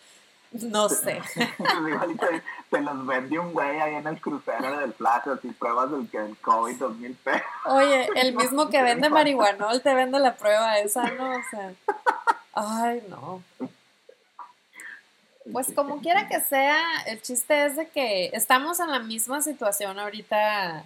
No 0.52 0.88
sé. 0.88 1.22
te, 1.36 2.82
los 2.82 3.06
vende 3.06 3.38
un 3.38 3.52
güey 3.52 3.80
ahí 3.80 3.96
en 3.96 4.08
el 4.08 4.20
crucero 4.22 4.80
del 4.80 4.94
plato, 4.94 5.34
así 5.34 5.50
pruebas 5.50 5.90
que 6.10 6.18
el 6.18 6.38
COVID 6.38 6.78
2000 6.78 7.16
pesos. 7.16 7.42
Oye, 7.66 8.08
el 8.16 8.34
mismo 8.34 8.70
que 8.72 8.82
vende 8.82 9.10
marihuanol 9.10 9.82
te 9.82 9.94
vende 9.94 10.20
la 10.20 10.36
prueba 10.36 10.80
esa, 10.80 11.04
¿no? 11.12 11.32
O 11.32 11.42
sea, 11.52 11.74
ay, 12.54 13.04
no. 13.10 13.44
Pues 15.52 15.68
como 15.74 16.02
quiera 16.02 16.28
que 16.28 16.42
sea, 16.42 16.84
el 17.06 17.22
chiste 17.22 17.66
es 17.66 17.76
de 17.76 17.88
que 17.88 18.32
estamos 18.34 18.80
en 18.80 18.92
la 18.92 19.00
misma 19.00 19.42
situación 19.42 20.00
ahorita 20.00 20.86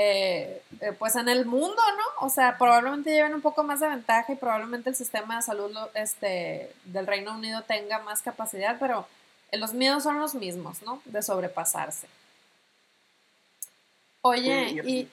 eh, 0.00 0.62
eh, 0.80 0.92
pues 0.96 1.16
en 1.16 1.28
el 1.28 1.44
mundo, 1.44 1.74
¿no? 1.96 2.26
O 2.26 2.30
sea, 2.30 2.56
probablemente 2.56 3.10
lleven 3.10 3.34
un 3.34 3.40
poco 3.40 3.64
más 3.64 3.80
de 3.80 3.88
ventaja 3.88 4.32
y 4.32 4.36
probablemente 4.36 4.90
el 4.90 4.94
sistema 4.94 5.34
de 5.34 5.42
salud 5.42 5.76
este, 5.94 6.72
del 6.84 7.04
Reino 7.04 7.34
Unido 7.34 7.62
tenga 7.62 7.98
más 7.98 8.22
capacidad, 8.22 8.76
pero 8.78 9.08
los 9.52 9.74
miedos 9.74 10.04
son 10.04 10.20
los 10.20 10.36
mismos, 10.36 10.82
¿no? 10.82 11.02
De 11.04 11.20
sobrepasarse. 11.20 12.06
Oye, 14.20 14.70
y... 14.84 15.08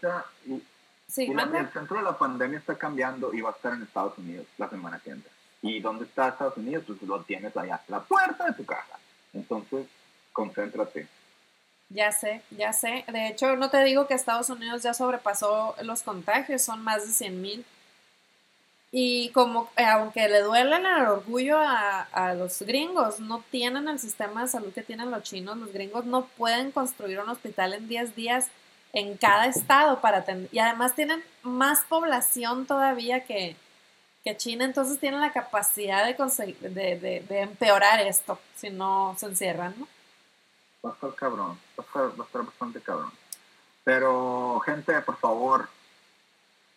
sí, 1.07 1.31
el 1.31 1.69
centro 1.71 1.97
de 1.97 2.03
la 2.03 2.15
pandemia 2.15 2.59
está 2.59 2.77
cambiando 2.77 3.33
y 3.33 3.41
va 3.41 3.49
a 3.49 3.53
estar 3.53 3.73
en 3.73 3.81
Estados 3.81 4.15
Unidos 4.19 4.45
la 4.59 4.69
semana 4.69 5.01
que 5.03 5.09
entra. 5.09 5.31
¿Y 5.65 5.79
dónde 5.79 6.05
está 6.05 6.29
Estados 6.29 6.57
Unidos? 6.57 6.83
Pues 6.85 7.01
lo 7.01 7.21
tienes 7.23 7.55
allá, 7.57 7.81
la 7.87 7.99
puerta 8.01 8.45
de 8.45 8.53
tu 8.53 8.65
casa. 8.65 8.99
Entonces, 9.33 9.87
concéntrate 10.31 11.07
ya 11.89 12.11
sé, 12.11 12.41
ya 12.51 12.73
sé. 12.73 13.05
De 13.07 13.27
hecho, 13.27 13.55
no 13.55 13.69
te 13.69 13.83
digo 13.83 14.07
que 14.07 14.13
Estados 14.15 14.49
Unidos 14.49 14.83
ya 14.83 14.93
sobrepasó 14.93 15.75
los 15.83 16.01
contagios, 16.03 16.61
son 16.61 16.83
más 16.83 17.05
de 17.05 17.13
100 17.13 17.41
mil. 17.41 17.65
Y 18.91 19.29
como, 19.29 19.69
eh, 19.77 19.85
aunque 19.85 20.27
le 20.29 20.41
duelen 20.41 20.85
el 20.85 21.05
orgullo 21.05 21.57
a, 21.59 22.01
a, 22.01 22.33
los 22.33 22.61
gringos, 22.61 23.19
no 23.19 23.43
tienen 23.51 23.87
el 23.89 23.99
sistema 23.99 24.41
de 24.41 24.47
salud 24.47 24.73
que 24.73 24.83
tienen 24.83 25.11
los 25.11 25.23
chinos. 25.23 25.57
Los 25.57 25.73
gringos 25.73 26.05
no 26.05 26.25
pueden 26.37 26.71
construir 26.71 27.19
un 27.19 27.29
hospital 27.29 27.73
en 27.73 27.87
10 27.87 28.15
días 28.15 28.47
en 28.93 29.17
cada 29.17 29.47
estado 29.47 29.99
para. 30.01 30.25
Y 30.51 30.59
además 30.59 30.95
tienen 30.95 31.23
más 31.43 31.81
población 31.89 32.65
todavía 32.65 33.25
que, 33.25 33.57
que 34.25 34.35
China, 34.35 34.65
entonces 34.65 34.99
tienen 34.99 35.21
la 35.21 35.31
capacidad 35.31 36.05
de, 36.05 36.17
conseguir, 36.17 36.57
de, 36.57 36.99
de, 36.99 37.21
de 37.21 37.41
empeorar 37.41 38.01
esto 38.01 38.39
si 38.57 38.69
no 38.69 39.15
se 39.17 39.27
encierran, 39.27 39.75
¿no? 39.77 39.87
va 40.85 40.91
a 40.91 40.93
estar 40.93 41.15
cabrón, 41.15 41.57
va 41.77 41.83
a 41.83 42.25
estar, 42.25 42.43
bastante 42.45 42.81
cabrón. 42.81 43.11
Pero, 43.83 44.59
gente, 44.65 44.93
por 45.01 45.17
favor, 45.17 45.69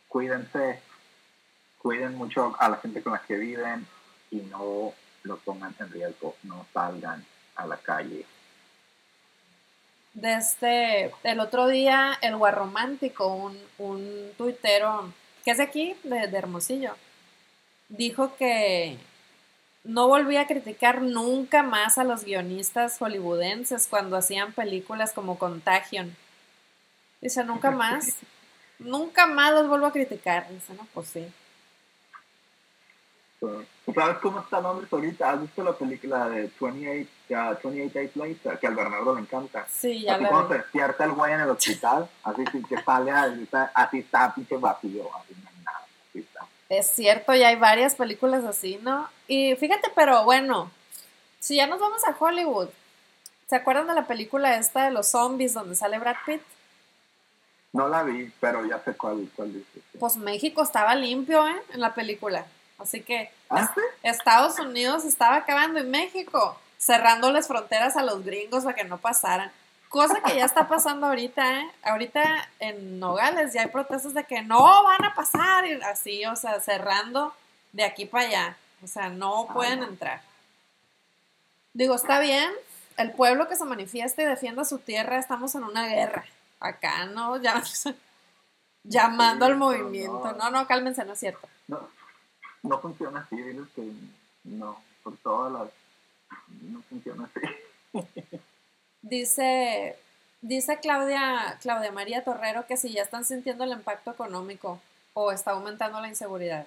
cuídense, 0.08 0.80
cuiden 1.78 2.14
mucho 2.16 2.56
a 2.58 2.68
la 2.68 2.76
gente 2.76 3.02
con 3.02 3.12
la 3.12 3.22
que 3.22 3.36
viven 3.36 3.86
y 4.30 4.36
no 4.36 4.92
lo 5.22 5.36
pongan 5.38 5.74
en 5.78 5.90
riesgo, 5.90 6.36
no 6.44 6.66
salgan 6.72 7.24
a 7.56 7.66
la 7.66 7.76
calle. 7.76 8.24
Desde 10.14 11.12
el 11.22 11.40
otro 11.40 11.66
día, 11.68 12.18
el 12.22 12.36
Guarromántico, 12.36 13.26
un, 13.28 13.58
un 13.78 14.32
tuitero 14.36 15.12
que 15.44 15.52
es 15.52 15.58
de 15.58 15.64
aquí, 15.64 15.96
de 16.02 16.24
Hermosillo, 16.36 16.94
dijo 17.88 18.36
que 18.36 18.98
no 19.84 20.08
volví 20.08 20.36
a 20.36 20.46
criticar 20.46 21.02
nunca 21.02 21.62
más 21.62 21.98
a 21.98 22.04
los 22.04 22.24
guionistas 22.24 22.98
hollywoodenses 22.98 23.86
cuando 23.86 24.16
hacían 24.16 24.52
películas 24.52 25.12
como 25.12 25.38
Contagion. 25.38 26.14
Dice, 27.20 27.44
nunca 27.44 27.70
más. 27.70 28.16
nunca 28.78 29.26
más 29.26 29.52
los 29.52 29.68
vuelvo 29.68 29.86
a 29.86 29.92
criticar. 29.92 30.48
Dice, 30.50 30.74
no, 30.74 30.86
pues 30.92 31.08
sí. 31.08 31.26
¿Sabes 33.94 34.18
cómo 34.18 34.40
está 34.40 34.60
Londres 34.60 34.92
ahorita? 34.92 35.30
¿Has 35.30 35.40
visto 35.40 35.62
la 35.62 35.72
película 35.72 36.28
de 36.28 36.50
28, 36.60 37.60
uh, 37.62 37.70
28 37.70 37.92
Days 37.94 38.16
Later? 38.16 38.58
Que 38.58 38.66
al 38.66 38.74
Bernardo 38.74 39.14
le 39.14 39.20
encanta. 39.20 39.64
Sí, 39.68 40.02
ya 40.02 40.14
así 40.14 40.24
la 40.24 40.28
cuando 40.28 40.48
vi. 40.48 40.54
se 40.54 40.58
despierta 40.62 41.04
el 41.04 41.12
güey 41.12 41.32
en 41.32 41.40
el 41.40 41.50
hospital, 41.50 42.08
así 42.24 42.44
sí, 42.50 42.62
que 42.68 42.82
sale, 42.82 43.10
así 43.12 43.42
está, 43.42 43.70
así 43.74 43.98
está 44.00 44.34
pinche 44.34 44.56
vacío, 44.56 45.08
así 45.16 45.34
no 45.40 45.48
hay 45.48 45.64
nada, 45.64 45.86
así 46.10 46.18
está. 46.18 46.46
Es 46.68 46.90
cierto, 46.90 47.34
ya 47.34 47.48
hay 47.48 47.56
varias 47.56 47.94
películas 47.94 48.44
así, 48.44 48.78
¿no? 48.82 49.08
Y 49.26 49.54
fíjate, 49.56 49.90
pero 49.94 50.24
bueno, 50.24 50.70
si 51.40 51.56
ya 51.56 51.66
nos 51.66 51.80
vamos 51.80 52.02
a 52.04 52.16
Hollywood, 52.18 52.68
¿se 53.48 53.56
acuerdan 53.56 53.86
de 53.86 53.94
la 53.94 54.06
película 54.06 54.56
esta 54.56 54.84
de 54.84 54.90
los 54.90 55.08
zombies 55.08 55.54
donde 55.54 55.76
sale 55.76 55.98
Brad 55.98 56.16
Pitt? 56.26 56.42
No 57.72 57.88
la 57.88 58.02
vi, 58.02 58.32
pero 58.40 58.66
ya 58.66 58.80
sé 58.80 58.94
cuál, 58.94 59.28
cuál 59.34 59.52
dices. 59.52 59.82
Pues 59.98 60.16
México 60.16 60.62
estaba 60.62 60.94
limpio, 60.94 61.46
¿eh? 61.46 61.62
En 61.72 61.80
la 61.80 61.94
película. 61.94 62.46
Así 62.78 63.02
que 63.02 63.30
¿Ah, 63.50 63.70
sí? 63.74 63.80
Estados 64.02 64.58
Unidos 64.58 65.04
estaba 65.04 65.36
acabando 65.36 65.80
y 65.80 65.84
México 65.84 66.58
cerrándoles 66.78 67.48
fronteras 67.48 67.96
a 67.96 68.02
los 68.02 68.24
gringos 68.24 68.64
para 68.64 68.76
que 68.76 68.84
no 68.84 68.98
pasaran. 68.98 69.50
Cosa 69.88 70.20
que 70.22 70.36
ya 70.36 70.44
está 70.44 70.68
pasando 70.68 71.06
ahorita, 71.06 71.60
¿eh? 71.60 71.70
Ahorita 71.82 72.48
en 72.58 73.00
Nogales 73.00 73.54
ya 73.54 73.62
hay 73.62 73.68
protestas 73.68 74.12
de 74.12 74.24
que 74.24 74.42
no 74.42 74.82
van 74.82 75.02
a 75.04 75.14
pasar 75.14 75.66
y 75.66 75.72
así, 75.82 76.26
o 76.26 76.36
sea, 76.36 76.60
cerrando 76.60 77.34
de 77.72 77.84
aquí 77.84 78.04
para 78.04 78.26
allá. 78.26 78.56
O 78.82 78.86
sea, 78.86 79.08
no 79.08 79.46
Ah, 79.48 79.54
pueden 79.54 79.82
entrar. 79.82 80.20
Digo, 81.72 81.94
está 81.94 82.20
bien, 82.20 82.50
el 82.96 83.12
pueblo 83.12 83.48
que 83.48 83.56
se 83.56 83.64
manifiesta 83.64 84.22
y 84.22 84.26
defienda 84.26 84.64
su 84.64 84.78
tierra, 84.78 85.18
estamos 85.18 85.54
en 85.54 85.64
una 85.64 85.86
guerra. 85.86 86.24
Acá, 86.60 87.06
¿no? 87.06 87.36
Ya, 87.42 87.62
llamando 88.84 89.44
al 89.44 89.56
movimiento. 89.56 90.32
no. 90.32 90.38
No, 90.38 90.50
no, 90.50 90.66
cálmense, 90.66 91.04
no 91.04 91.12
es 91.12 91.18
cierto. 91.18 91.46
No, 91.66 91.88
no 92.62 92.80
funciona 92.80 93.20
así, 93.20 93.36
diles 93.36 93.66
que 93.74 93.90
no, 94.44 94.80
por 95.02 95.16
todas 95.18 95.52
las... 95.52 95.68
No 96.62 96.80
funciona 96.88 97.28
así. 97.34 97.46
Dice, 99.02 99.96
dice 100.40 100.78
Claudia, 100.80 101.58
Claudia 101.62 101.92
María 101.92 102.24
Torrero 102.24 102.66
que 102.66 102.76
si 102.76 102.92
ya 102.92 103.02
están 103.02 103.24
sintiendo 103.24 103.64
el 103.64 103.70
impacto 103.72 104.10
económico 104.10 104.80
o 105.14 105.32
está 105.32 105.52
aumentando 105.52 106.00
la 106.00 106.08
inseguridad 106.08 106.66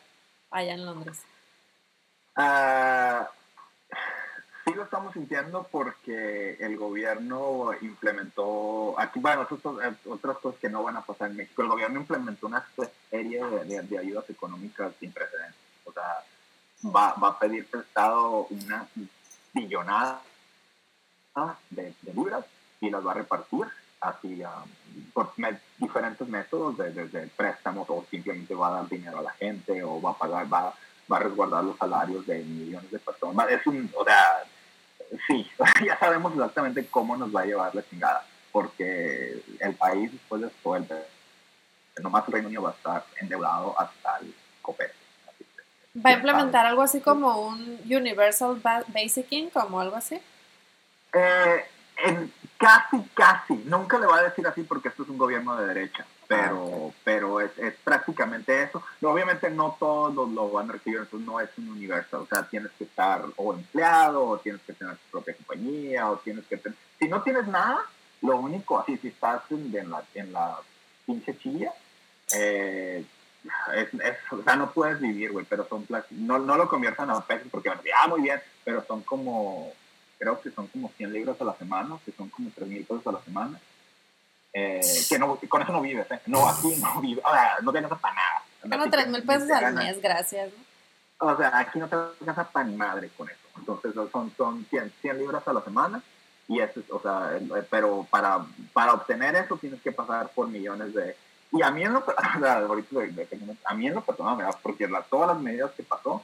allá 0.50 0.74
en 0.74 0.86
Londres. 0.86 1.22
Ah, 2.36 3.30
sí 4.66 4.74
lo 4.74 4.84
estamos 4.84 5.14
sintiendo 5.14 5.68
porque 5.72 6.56
el 6.60 6.78
gobierno 6.78 7.72
implementó, 7.82 8.98
aquí, 9.00 9.20
bueno, 9.20 9.48
eh, 9.52 9.94
otras 10.10 10.38
cosas 10.38 10.60
que 10.60 10.70
no 10.70 10.84
van 10.84 10.98
a 10.98 11.02
pasar 11.06 11.30
en 11.30 11.38
México, 11.38 11.62
el 11.62 11.68
gobierno 11.70 12.00
implementó 12.00 12.48
una 12.48 12.66
serie 13.10 13.44
de, 13.46 13.64
de- 13.66 13.82
de 13.84 13.98
ayudas 14.00 14.30
económicas 14.30 14.94
sin 15.00 15.12
precedentes. 15.12 15.60
O 15.86 15.92
sea, 15.92 16.24
va, 16.86 17.14
va 17.14 17.30
a 17.30 17.40
pedir 17.40 17.68
prestado 17.68 18.48
una 18.50 18.88
billonada 19.54 20.22
de, 21.70 21.94
de 22.02 22.14
libras 22.14 22.46
y 22.80 22.90
las 22.90 23.06
va 23.06 23.12
a 23.12 23.16
repartir 23.16 23.66
así 24.02 24.42
ah, 24.44 24.64
por 25.14 25.32
diferentes 25.78 26.28
métodos, 26.28 26.78
de- 26.78 26.92
desde 26.92 27.28
préstamos 27.28 27.88
o 27.90 28.04
simplemente 28.10 28.54
va 28.56 28.68
a 28.68 28.72
dar 28.82 28.90
dinero 28.90 29.20
a 29.20 29.22
la 29.22 29.32
gente 29.32 29.84
o 29.84 30.02
va 30.02 30.12
a 30.12 30.18
pagar, 30.18 30.52
va, 30.52 30.74
va 31.12 31.18
a 31.18 31.20
resguardar 31.20 31.64
los 31.64 31.78
salarios 31.78 32.26
de 32.26 32.40
millones 32.44 32.90
de 32.92 33.00
personas. 33.00 33.50
Es 33.50 33.66
un, 33.68 33.90
o 33.96 34.04
sea, 34.04 34.44
sí, 35.28 35.48
ya 35.86 35.98
sabemos 36.00 36.34
exactamente 36.34 36.86
cómo 36.88 37.16
nos 37.16 37.34
va 37.34 37.42
a 37.42 37.46
llevar 37.46 37.76
la 37.76 37.88
chingada, 37.88 38.26
porque 38.52 39.44
el 39.60 39.76
país 39.76 40.12
después 40.12 40.42
de 40.42 40.48
esto, 40.48 40.76
el, 40.76 40.88
nomás 42.02 42.28
el 42.28 42.34
Reino 42.34 42.48
Unido 42.48 42.64
va 42.64 42.70
a 42.72 42.74
estar 42.74 43.06
endeudado 43.22 43.80
hasta 43.80 44.18
el 44.18 44.34
copete. 44.62 44.94
¿Va 46.04 46.10
a 46.12 46.14
implementar 46.14 46.66
algo 46.66 46.82
así 46.82 47.02
como 47.02 47.42
un 47.48 47.80
Universal 47.86 48.56
Ba- 48.64 48.84
Basic 48.88 49.30
Income 49.32 49.76
o 49.76 49.80
algo 49.82 49.96
así? 49.98 50.20
Eh, 51.14 51.66
en 52.04 52.32
casi, 52.58 53.02
casi, 53.14 53.54
nunca 53.66 54.00
le 54.00 54.06
va 54.06 54.18
a 54.20 54.24
decir 54.24 54.46
así 54.48 54.64
porque 54.64 54.88
esto 54.90 55.04
es 55.04 55.10
un 55.10 55.18
gobierno 55.18 55.56
de 55.58 55.68
derecha, 55.68 56.06
pero, 56.28 56.94
pero 57.04 57.40
es, 57.42 57.52
es 57.58 57.74
prácticamente 57.84 58.64
eso. 58.64 58.82
No, 59.02 59.10
obviamente 59.10 59.50
no 59.50 59.76
todos 59.80 60.14
lo, 60.16 60.26
lo 60.26 60.50
van 60.52 60.70
a 60.70 60.74
recibir, 60.74 61.00
entonces 61.00 61.28
no 61.28 61.40
es 61.40 61.50
un 61.58 61.70
universal, 61.70 62.22
o 62.22 62.26
sea, 62.28 62.44
tienes 62.44 62.72
que 62.78 62.86
estar 62.86 63.24
o 63.36 63.54
empleado, 63.54 64.26
o 64.26 64.38
tienes 64.40 64.62
que 64.62 64.74
tener 64.74 64.96
tu 64.96 65.12
propia 65.12 65.36
compañía, 65.36 66.10
o 66.10 66.18
tienes 66.18 66.46
que 66.46 66.58
tener... 66.58 66.78
Si 67.00 67.08
no 67.08 67.22
tienes 67.24 67.48
nada, 67.48 67.80
lo 68.22 68.38
único, 68.38 68.80
así, 68.80 68.98
si 68.98 69.10
estás 69.10 69.42
en, 69.52 69.76
en 69.76 69.90
la, 69.90 70.04
en 70.14 70.32
la 70.32 70.58
pinche 71.06 71.38
chilla, 71.38 71.74
eh, 72.36 73.04
es, 73.76 73.94
es- 73.94 74.32
o 74.32 74.42
sea, 74.44 74.56
no 74.56 74.72
puedes 74.72 75.00
vivir, 75.00 75.32
güey, 75.32 75.46
pero 75.50 75.68
son 75.68 75.86
no, 76.12 76.40
no 76.40 76.58
lo 76.58 76.70
conviertan 76.70 77.10
a 77.10 77.20
pesos 77.22 77.48
porque 77.52 77.70
decir, 77.70 77.92
ah, 77.98 78.08
muy 78.08 78.22
bien, 78.22 78.40
pero 78.64 78.84
son 78.88 79.02
como, 79.02 79.74
creo 80.22 80.40
que 80.40 80.52
son 80.52 80.68
como 80.68 80.92
100 80.96 81.12
libras 81.12 81.42
a 81.42 81.44
la 81.44 81.56
semana, 81.56 81.98
que 82.06 82.12
son 82.12 82.30
como 82.30 82.52
3 82.54 82.70
mil 82.70 82.86
pesos 82.86 83.08
a 83.08 83.12
la 83.12 83.22
semana. 83.22 83.60
Eh, 84.54 84.80
que 85.10 85.18
no, 85.18 85.40
con 85.50 85.62
eso 85.64 85.72
no 85.72 85.82
vives, 85.82 86.06
¿eh? 86.12 86.22
No, 86.28 86.48
aquí 86.48 86.76
no 86.80 87.02
vives, 87.02 87.24
o 87.26 87.32
sea, 87.32 87.58
no 87.64 87.72
te 87.72 87.80
alcanza 87.80 88.00
para 88.00 88.16
nada. 88.16 88.82
Así 88.84 88.92
3 88.92 89.06
que 89.06 89.10
mil 89.10 89.24
pesos 89.24 89.50
al 89.50 89.74
mes, 89.74 90.00
gracias. 90.00 90.52
O 91.18 91.36
sea, 91.36 91.58
aquí 91.58 91.80
no 91.80 91.88
te 91.88 91.96
alcanza 91.96 92.44
para 92.44 92.68
ni 92.68 92.76
madre 92.76 93.10
con 93.18 93.30
eso. 93.30 93.40
Entonces 93.58 93.94
son, 94.12 94.32
son 94.38 94.64
100, 94.70 94.94
100 95.02 95.18
libras 95.18 95.48
a 95.48 95.54
la 95.54 95.62
semana. 95.62 96.04
Y 96.48 96.60
eso 96.60 96.82
es, 96.82 96.86
o 96.92 97.02
sea, 97.02 97.40
pero 97.70 98.06
para, 98.10 98.46
para 98.74 98.94
obtener 98.94 99.36
eso 99.36 99.58
tienes 99.58 99.82
que 99.82 99.92
pasar 99.92 100.30
por 100.30 100.48
millones 100.48 100.94
de... 100.94 101.16
Y 101.52 101.64
a 101.64 101.72
mí 101.72 101.84
en 101.84 101.94
lo, 101.94 102.00
o 102.06 102.40
sea, 102.40 102.58
ahorita 102.58 102.96
a 103.66 103.74
mí 103.74 103.88
en 103.88 103.96
lo 103.96 104.02
personal 104.02 104.38
me 104.38 104.44
da, 104.44 104.52
porque 104.62 104.88
la, 104.88 105.02
todas 105.02 105.30
las 105.30 105.40
medidas 105.40 105.72
que 105.72 105.84
pasó, 105.84 106.24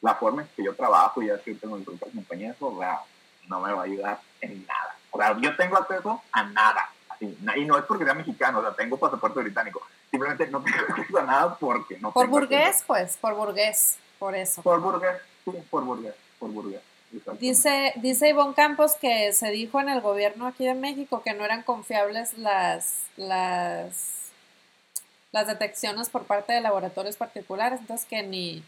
la 0.00 0.14
forma 0.14 0.42
en 0.42 0.48
que 0.56 0.64
yo 0.64 0.74
trabajo 0.74 1.22
y 1.22 1.30
así 1.30 1.54
tengo 1.54 1.78
propia 1.78 2.08
compañía, 2.12 2.52
eso 2.52 2.76
sea, 2.78 3.00
no 3.48 3.60
me 3.60 3.72
va 3.72 3.80
a 3.82 3.84
ayudar 3.84 4.20
en 4.40 4.66
nada. 4.66 4.96
O 5.10 5.18
sea, 5.18 5.36
yo 5.40 5.56
tengo 5.56 5.76
acceso 5.76 6.22
a 6.32 6.42
nada. 6.44 6.88
Así, 7.08 7.36
y 7.56 7.64
no 7.64 7.76
es 7.78 7.84
porque 7.84 8.04
sea 8.04 8.14
mexicano, 8.14 8.58
o 8.58 8.62
sea, 8.62 8.74
tengo 8.74 8.96
pasaporte 8.96 9.40
británico. 9.40 9.82
Simplemente 10.10 10.46
no 10.48 10.62
tengo 10.62 10.78
acceso 10.88 11.18
a 11.18 11.22
nada 11.22 11.56
porque 11.58 11.98
no 11.98 12.12
Por 12.12 12.26
tengo 12.26 12.38
acceso. 12.38 12.50
burgués, 12.56 12.84
pues, 12.86 13.16
por 13.16 13.34
burgués, 13.34 13.98
por 14.18 14.34
eso. 14.34 14.62
Por 14.62 14.80
burgués, 14.80 15.16
sí, 15.44 15.52
por 15.70 15.84
burgués, 15.84 16.14
por 16.38 16.50
burgués. 16.50 16.80
Dice, 17.40 17.94
dice 17.96 18.28
Ivonne 18.28 18.52
Campos 18.54 18.94
que 19.00 19.32
se 19.32 19.50
dijo 19.50 19.80
en 19.80 19.88
el 19.88 20.02
gobierno 20.02 20.46
aquí 20.46 20.66
de 20.66 20.74
México 20.74 21.22
que 21.22 21.32
no 21.32 21.42
eran 21.42 21.62
confiables 21.62 22.36
las, 22.36 23.04
las, 23.16 24.28
las 25.32 25.46
detecciones 25.46 26.10
por 26.10 26.24
parte 26.24 26.52
de 26.52 26.60
laboratorios 26.60 27.16
particulares, 27.16 27.80
entonces 27.80 28.06
que 28.06 28.22
ni, 28.22 28.62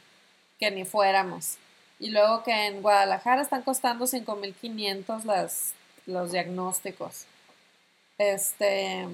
que 0.59 0.71
ni 0.71 0.87
fuéramos. 0.87 1.59
Y 2.01 2.11
luego 2.11 2.43
que 2.43 2.67
en 2.67 2.81
Guadalajara 2.81 3.43
están 3.43 3.61
costando 3.63 4.07
5.500 4.07 5.25
las, 5.25 5.75
los 6.07 6.33
diagnósticos. 6.33 7.27
Este... 8.17 9.07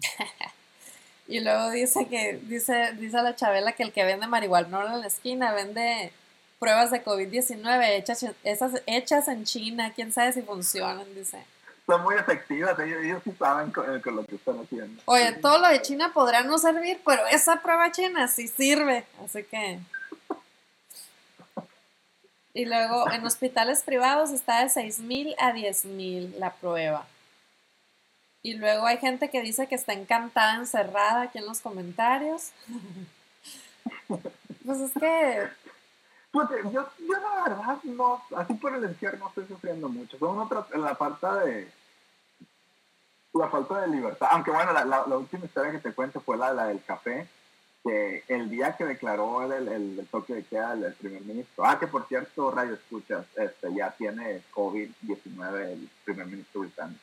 y 1.28 1.40
luego 1.40 1.70
dice 1.70 2.08
que, 2.08 2.40
dice, 2.44 2.94
dice 2.94 3.22
la 3.22 3.36
Chabela 3.36 3.72
que 3.72 3.82
el 3.82 3.92
que 3.92 4.04
vende 4.04 4.26
marihuana 4.26 4.94
en 4.94 5.02
la 5.02 5.06
esquina 5.06 5.52
vende 5.52 6.12
pruebas 6.58 6.90
de 6.90 7.04
COVID-19 7.04 7.90
hechas, 7.90 8.24
esas 8.42 8.82
hechas 8.86 9.28
en 9.28 9.44
China, 9.44 9.92
quién 9.94 10.12
sabe 10.12 10.32
si 10.32 10.40
funcionan, 10.40 11.14
dice. 11.14 11.44
Son 11.86 12.02
muy 12.02 12.14
efectivas, 12.16 12.78
ellos, 12.78 13.02
ellos 13.04 13.20
sí 13.22 13.32
saben 13.38 13.70
con, 13.70 14.00
con 14.00 14.16
lo 14.16 14.24
que 14.24 14.36
están 14.36 14.60
haciendo. 14.60 15.02
Oye, 15.04 15.32
todo 15.32 15.58
lo 15.58 15.68
de 15.68 15.82
China 15.82 16.10
podrá 16.14 16.42
no 16.42 16.56
servir, 16.56 17.00
pero 17.04 17.26
esa 17.26 17.60
prueba 17.60 17.92
china 17.92 18.28
sí 18.28 18.48
sirve, 18.48 19.04
así 19.22 19.42
que... 19.44 19.78
Y 22.58 22.64
luego 22.64 23.08
en 23.12 23.24
hospitales 23.24 23.84
privados 23.84 24.32
está 24.32 24.64
de 24.64 24.68
6 24.68 24.98
mil 24.98 25.32
a 25.38 25.52
10 25.52 25.84
mil 25.84 26.34
la 26.40 26.54
prueba. 26.54 27.06
Y 28.42 28.54
luego 28.54 28.84
hay 28.84 28.98
gente 28.98 29.30
que 29.30 29.42
dice 29.42 29.68
que 29.68 29.76
está 29.76 29.92
encantada 29.92 30.56
encerrada 30.56 31.22
aquí 31.22 31.38
en 31.38 31.46
los 31.46 31.60
comentarios. 31.60 32.50
Pues 34.66 34.80
es 34.80 34.92
que 34.92 35.48
Pues, 36.32 36.50
eh, 36.50 36.62
yo, 36.64 36.86
yo 36.98 37.14
la 37.14 37.42
verdad 37.48 37.78
no, 37.84 38.22
así 38.36 38.52
por 38.54 38.74
el 38.74 38.84
encierro 38.84 39.16
no 39.18 39.28
estoy 39.28 39.46
sufriendo 39.46 39.88
mucho. 39.88 40.18
Son 40.18 40.38
otra, 40.38 40.66
la 40.76 40.94
falta 40.96 41.36
de 41.44 41.70
la 43.32 43.48
falta 43.48 43.82
de 43.82 43.88
libertad. 43.88 44.28
Aunque 44.32 44.50
bueno, 44.50 44.72
la, 44.72 44.84
la, 44.84 45.06
la 45.06 45.16
última 45.16 45.46
historia 45.46 45.70
que 45.70 45.78
te 45.78 45.94
cuento 45.94 46.20
fue 46.20 46.36
la, 46.36 46.52
la 46.52 46.66
del 46.66 46.82
café, 46.84 47.28
que 47.88 48.24
el 48.28 48.50
día 48.50 48.76
que 48.76 48.84
declaró 48.84 49.42
el, 49.50 49.66
el, 49.66 49.98
el 49.98 50.06
toque 50.08 50.34
de 50.34 50.44
queda 50.44 50.74
el, 50.74 50.84
el 50.84 50.92
primer 50.94 51.22
ministro. 51.22 51.64
Ah, 51.64 51.78
que 51.78 51.86
por 51.86 52.06
cierto, 52.06 52.50
Radio 52.50 52.74
Escuchas, 52.74 53.24
este, 53.36 53.74
ya 53.74 53.90
tiene 53.92 54.42
COVID-19 54.52 55.72
el 55.72 55.88
primer 56.04 56.26
ministro 56.26 56.60
británico. 56.60 57.00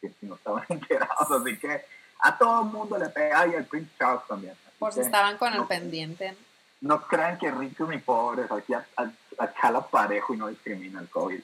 Que 0.00 0.10
si 0.20 0.26
no 0.26 0.36
estaban 0.36 0.64
enterados, 0.68 1.30
así 1.30 1.58
que 1.58 1.82
a 2.20 2.38
todo 2.38 2.62
el 2.62 2.68
mundo 2.70 2.98
le 2.98 3.08
pega 3.08 3.48
y 3.48 3.54
al 3.54 3.64
Prince 3.64 3.90
Charles 3.98 4.22
también. 4.28 4.54
Por 4.78 4.92
si 4.92 5.00
estaban 5.00 5.36
con 5.38 5.52
el 5.52 5.64
pendiente. 5.64 6.36
no 6.82 7.02
crean 7.02 7.36
que 7.36 7.50
ricos 7.50 7.88
ni 7.88 7.98
pobres, 7.98 8.50
aquí 8.50 8.74
a, 8.74 8.86
a, 8.96 9.10
a 9.38 9.54
chala 9.54 9.80
parejo 9.80 10.34
y 10.34 10.36
no 10.36 10.46
discrimina 10.46 11.00
el 11.00 11.08
COVID. 11.08 11.40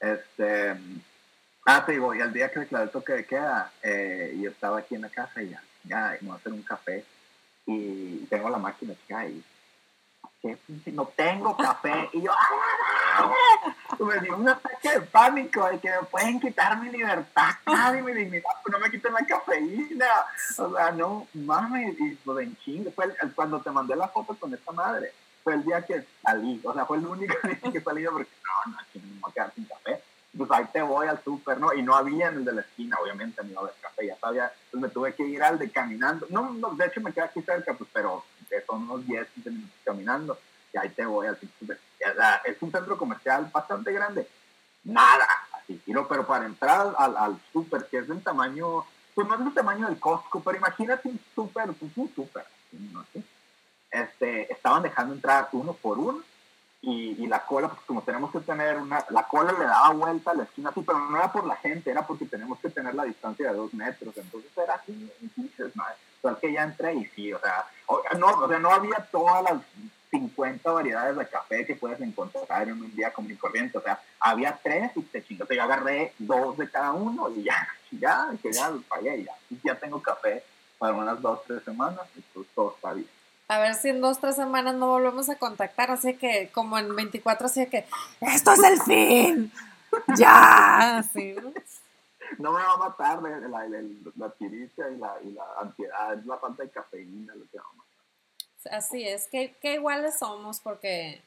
Este, 0.00 0.76
ah, 1.66 1.84
te 1.84 1.92
digo, 1.92 2.14
y 2.14 2.22
al 2.22 2.32
día 2.32 2.50
que 2.50 2.60
declaré 2.60 2.86
el 2.86 2.90
toque 2.90 3.12
de 3.12 3.26
queda, 3.26 3.70
eh, 3.82 4.34
yo 4.42 4.50
estaba 4.50 4.78
aquí 4.78 4.94
en 4.94 5.02
la 5.02 5.10
casa 5.10 5.42
y 5.42 5.50
ya, 5.50 5.62
ya, 5.84 6.16
me 6.22 6.28
voy 6.28 6.36
a 6.36 6.40
hacer 6.40 6.52
un 6.54 6.62
café 6.62 7.04
y 7.66 8.26
tengo 8.26 8.50
la 8.50 8.58
máquina 8.58 8.94
acá 9.04 9.26
y 9.26 9.42
no 10.86 11.06
tengo 11.16 11.56
café. 11.56 12.08
Y 12.12 12.22
yo, 12.22 12.32
¡ah! 12.32 13.32
me 13.98 14.18
dio 14.20 14.36
un 14.36 14.48
ataque 14.48 14.90
de 14.90 15.00
pánico 15.02 15.68
de 15.68 15.78
que 15.78 15.90
me 15.90 16.02
pueden 16.04 16.40
quitar 16.40 16.80
mi 16.80 16.90
libertad 16.90 17.54
y 17.94 18.02
mi 18.02 18.12
dignidad, 18.12 18.50
pero 18.64 18.78
no 18.78 18.84
me 18.84 18.90
quiten 18.90 19.12
la 19.12 19.26
cafeína. 19.26 20.06
O 20.58 20.74
sea, 20.74 20.90
no 20.92 21.26
mames, 21.34 21.98
y 22.00 22.14
pues 22.24 22.46
en 22.46 22.56
chingo. 22.58 22.90
Fue 22.92 23.14
cuando 23.34 23.60
te 23.60 23.70
mandé 23.70 23.94
la 23.96 24.08
foto 24.08 24.34
con 24.34 24.54
esta 24.54 24.72
madre, 24.72 25.12
fue 25.44 25.54
el 25.54 25.64
día 25.64 25.84
que 25.84 26.04
salí. 26.22 26.60
O 26.64 26.72
sea, 26.72 26.86
fue 26.86 26.98
el 26.98 27.06
único 27.06 27.34
día 27.46 27.72
que 27.72 27.80
salí 27.80 28.04
porque 28.04 28.30
no, 28.44 28.72
no, 28.72 28.78
aquí 28.80 28.98
no 28.98 29.14
me 29.14 29.20
voy 29.20 29.30
a 29.30 29.34
quedar 29.34 29.52
sin 29.54 29.64
café. 29.64 30.02
Pues 30.36 30.50
ahí 30.52 30.64
te 30.72 30.80
voy 30.80 31.08
al 31.08 31.22
súper, 31.24 31.58
¿no? 31.58 31.72
Y 31.74 31.82
no 31.82 31.94
había 31.94 32.28
en 32.28 32.36
el 32.36 32.44
de 32.44 32.52
la 32.52 32.60
esquina, 32.60 32.96
obviamente, 33.02 33.42
ni 33.42 33.50
iba 33.50 33.62
a 33.62 33.70
café, 33.80 34.06
ya 34.06 34.16
sabía. 34.16 34.52
Pues 34.70 34.80
me 34.80 34.88
tuve 34.88 35.14
que 35.14 35.26
ir 35.26 35.42
al 35.42 35.58
de 35.58 35.70
caminando. 35.70 36.26
No, 36.30 36.52
no 36.52 36.70
de 36.70 36.86
hecho 36.86 37.00
me 37.00 37.12
quedé 37.12 37.24
aquí 37.24 37.42
cerca, 37.42 37.74
pues, 37.74 37.90
pero 37.92 38.24
son 38.66 38.82
unos 38.82 39.06
10, 39.06 39.28
15 39.28 39.50
minutos 39.50 39.76
caminando 39.84 40.38
y 40.72 40.78
ahí 40.78 40.88
te 40.90 41.04
voy 41.04 41.26
al 41.26 41.38
súper. 41.38 41.78
Es 42.44 42.62
un 42.62 42.72
centro 42.72 42.96
comercial 42.96 43.50
bastante 43.52 43.92
grande. 43.92 44.26
Nada, 44.84 45.26
así, 45.52 45.80
pero 46.08 46.26
para 46.26 46.46
entrar 46.46 46.94
al, 46.96 47.16
al 47.16 47.40
súper, 47.52 47.86
que 47.86 47.98
es 47.98 48.08
del 48.08 48.22
tamaño, 48.22 48.84
pues 49.14 49.28
no 49.28 49.36
del 49.36 49.52
tamaño 49.52 49.86
del 49.86 50.00
Costco, 50.00 50.40
pero 50.42 50.56
imagínate 50.56 51.08
un 51.08 51.20
súper, 51.34 51.66
pues 51.72 51.92
un 51.96 52.14
súper, 52.14 52.46
¿no? 52.72 53.04
Este, 53.90 54.50
estaban 54.52 54.82
dejando 54.82 55.14
entrar 55.14 55.48
uno 55.52 55.72
por 55.74 55.98
uno 55.98 56.22
y, 56.82 57.26
la 57.26 57.44
cola, 57.44 57.68
pues 57.68 57.80
como 57.86 58.02
tenemos 58.02 58.32
que 58.32 58.40
tener 58.40 58.78
una, 58.78 59.04
la 59.10 59.28
cola 59.28 59.52
le 59.52 59.64
daba 59.64 59.90
vuelta 59.90 60.30
a 60.30 60.34
la 60.34 60.44
esquina 60.44 60.70
así, 60.70 60.80
pero 60.80 60.98
no 60.98 61.16
era 61.16 61.30
por 61.30 61.46
la 61.46 61.56
gente, 61.56 61.90
era 61.90 62.06
porque 62.06 62.24
tenemos 62.24 62.58
que 62.58 62.70
tener 62.70 62.94
la 62.94 63.04
distancia 63.04 63.50
de 63.50 63.56
dos 63.56 63.72
metros, 63.74 64.16
entonces 64.16 64.50
era 64.56 64.74
así, 64.74 65.10
¿no? 65.74 66.36
que 66.40 66.52
ya 66.52 66.64
entré 66.64 66.94
y 66.94 67.04
sí, 67.06 67.32
o 67.32 67.38
sea, 67.38 67.66
no, 68.18 68.26
o 68.26 68.48
sea, 68.48 68.58
no 68.58 68.70
había 68.70 68.96
todas 69.10 69.42
las 69.42 69.62
50 70.10 70.70
variedades 70.70 71.16
de 71.16 71.28
café 71.28 71.64
que 71.64 71.76
puedes 71.76 72.00
encontrar 72.00 72.68
en 72.68 72.80
un 72.80 72.94
día 72.94 73.12
común 73.12 73.32
y 73.32 73.36
corriente. 73.36 73.78
O 73.78 73.82
sea, 73.82 74.00
había 74.18 74.58
tres 74.62 74.90
y 74.96 75.02
te 75.02 75.24
chingaste. 75.24 75.56
Yo 75.56 75.62
agarré 75.62 76.12
dos 76.18 76.58
de 76.58 76.68
cada 76.68 76.92
uno 76.92 77.30
y 77.30 77.44
ya, 77.44 77.68
ya, 77.92 78.28
que 78.42 78.52
ya 78.52 78.70
lo 78.70 78.82
pagué. 78.82 79.24
Ya, 79.24 79.32
y 79.48 79.58
ya 79.64 79.78
tengo 79.78 80.02
café 80.02 80.42
para 80.78 80.94
unas 80.94 81.20
dos, 81.20 81.40
tres 81.46 81.62
semanas 81.62 82.06
pues 82.34 82.46
todo 82.54 82.74
está 82.74 82.92
bien. 82.92 83.08
A 83.50 83.58
ver 83.58 83.74
si 83.74 83.88
en 83.88 84.00
dos, 84.00 84.20
tres 84.20 84.36
semanas 84.36 84.76
no 84.76 84.86
volvemos 84.86 85.28
a 85.28 85.34
contactar. 85.34 85.90
Así 85.90 86.14
que, 86.14 86.50
como 86.54 86.78
en 86.78 86.94
24, 86.94 87.46
así 87.46 87.66
que, 87.66 87.84
¡esto 88.20 88.52
es 88.52 88.62
el 88.62 88.80
fin! 88.82 89.52
¡Ya! 90.16 91.04
¿sí? 91.12 91.34
No 92.38 92.52
me 92.52 92.62
va 92.62 92.74
a 92.74 92.76
matar 92.76 93.20
la, 93.20 93.66
la, 94.16 94.30
tiricia 94.34 94.88
y 94.88 94.98
la, 94.98 95.16
y 95.24 95.32
la 95.32 95.42
ansiedad, 95.60 96.16
es 96.16 96.24
la 96.26 96.38
falta 96.38 96.62
de 96.62 96.70
cafeína 96.70 97.34
lo 97.34 97.44
que 97.50 97.58
va 97.58 97.64
a 97.64 97.76
matar. 97.76 98.78
Así 98.78 99.02
es, 99.02 99.26
que, 99.26 99.52
iguales 99.64 100.16
somos 100.20 100.60
porque 100.60 101.20